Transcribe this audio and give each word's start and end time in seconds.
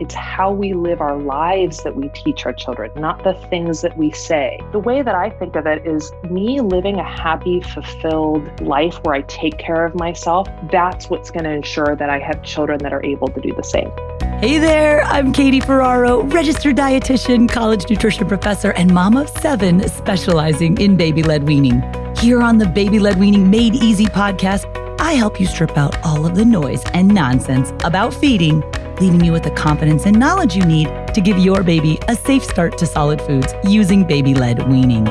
It's 0.00 0.14
how 0.14 0.50
we 0.50 0.72
live 0.72 1.02
our 1.02 1.18
lives 1.18 1.82
that 1.82 1.94
we 1.94 2.08
teach 2.08 2.46
our 2.46 2.54
children, 2.54 2.90
not 2.96 3.22
the 3.22 3.34
things 3.50 3.82
that 3.82 3.98
we 3.98 4.10
say. 4.12 4.58
The 4.72 4.78
way 4.78 5.02
that 5.02 5.14
I 5.14 5.28
think 5.28 5.56
of 5.56 5.66
it 5.66 5.86
is 5.86 6.10
me 6.30 6.62
living 6.62 6.98
a 6.98 7.04
happy, 7.04 7.60
fulfilled 7.60 8.62
life 8.62 8.98
where 9.02 9.14
I 9.14 9.20
take 9.20 9.58
care 9.58 9.84
of 9.84 9.94
myself. 9.94 10.48
That's 10.72 11.10
what's 11.10 11.30
going 11.30 11.44
to 11.44 11.50
ensure 11.50 11.96
that 11.96 12.08
I 12.08 12.18
have 12.18 12.42
children 12.42 12.78
that 12.78 12.94
are 12.94 13.04
able 13.04 13.28
to 13.28 13.40
do 13.42 13.52
the 13.52 13.62
same. 13.62 13.92
Hey 14.40 14.56
there, 14.56 15.02
I'm 15.02 15.34
Katie 15.34 15.60
Ferraro, 15.60 16.22
registered 16.22 16.76
dietitian, 16.76 17.46
college 17.46 17.90
nutrition 17.90 18.26
professor, 18.26 18.70
and 18.72 18.94
mom 18.94 19.18
of 19.18 19.28
seven 19.28 19.86
specializing 19.86 20.80
in 20.80 20.96
baby 20.96 21.22
led 21.22 21.46
weaning. 21.46 21.82
Here 22.16 22.40
on 22.40 22.56
the 22.56 22.66
Baby 22.66 23.00
Led 23.00 23.20
Weaning 23.20 23.50
Made 23.50 23.74
Easy 23.74 24.06
podcast, 24.06 24.64
I 24.98 25.12
help 25.12 25.38
you 25.38 25.46
strip 25.46 25.76
out 25.76 26.02
all 26.02 26.24
of 26.24 26.36
the 26.36 26.44
noise 26.46 26.82
and 26.94 27.08
nonsense 27.08 27.70
about 27.84 28.14
feeding 28.14 28.62
leaving 29.00 29.24
you 29.24 29.32
with 29.32 29.42
the 29.42 29.50
confidence 29.50 30.06
and 30.06 30.18
knowledge 30.18 30.54
you 30.54 30.64
need 30.64 30.86
to 31.14 31.20
give 31.20 31.38
your 31.38 31.62
baby 31.62 31.98
a 32.08 32.14
safe 32.14 32.44
start 32.44 32.76
to 32.78 32.86
solid 32.86 33.20
foods 33.22 33.54
using 33.64 34.04
baby 34.04 34.34
led 34.34 34.68
weaning. 34.68 35.06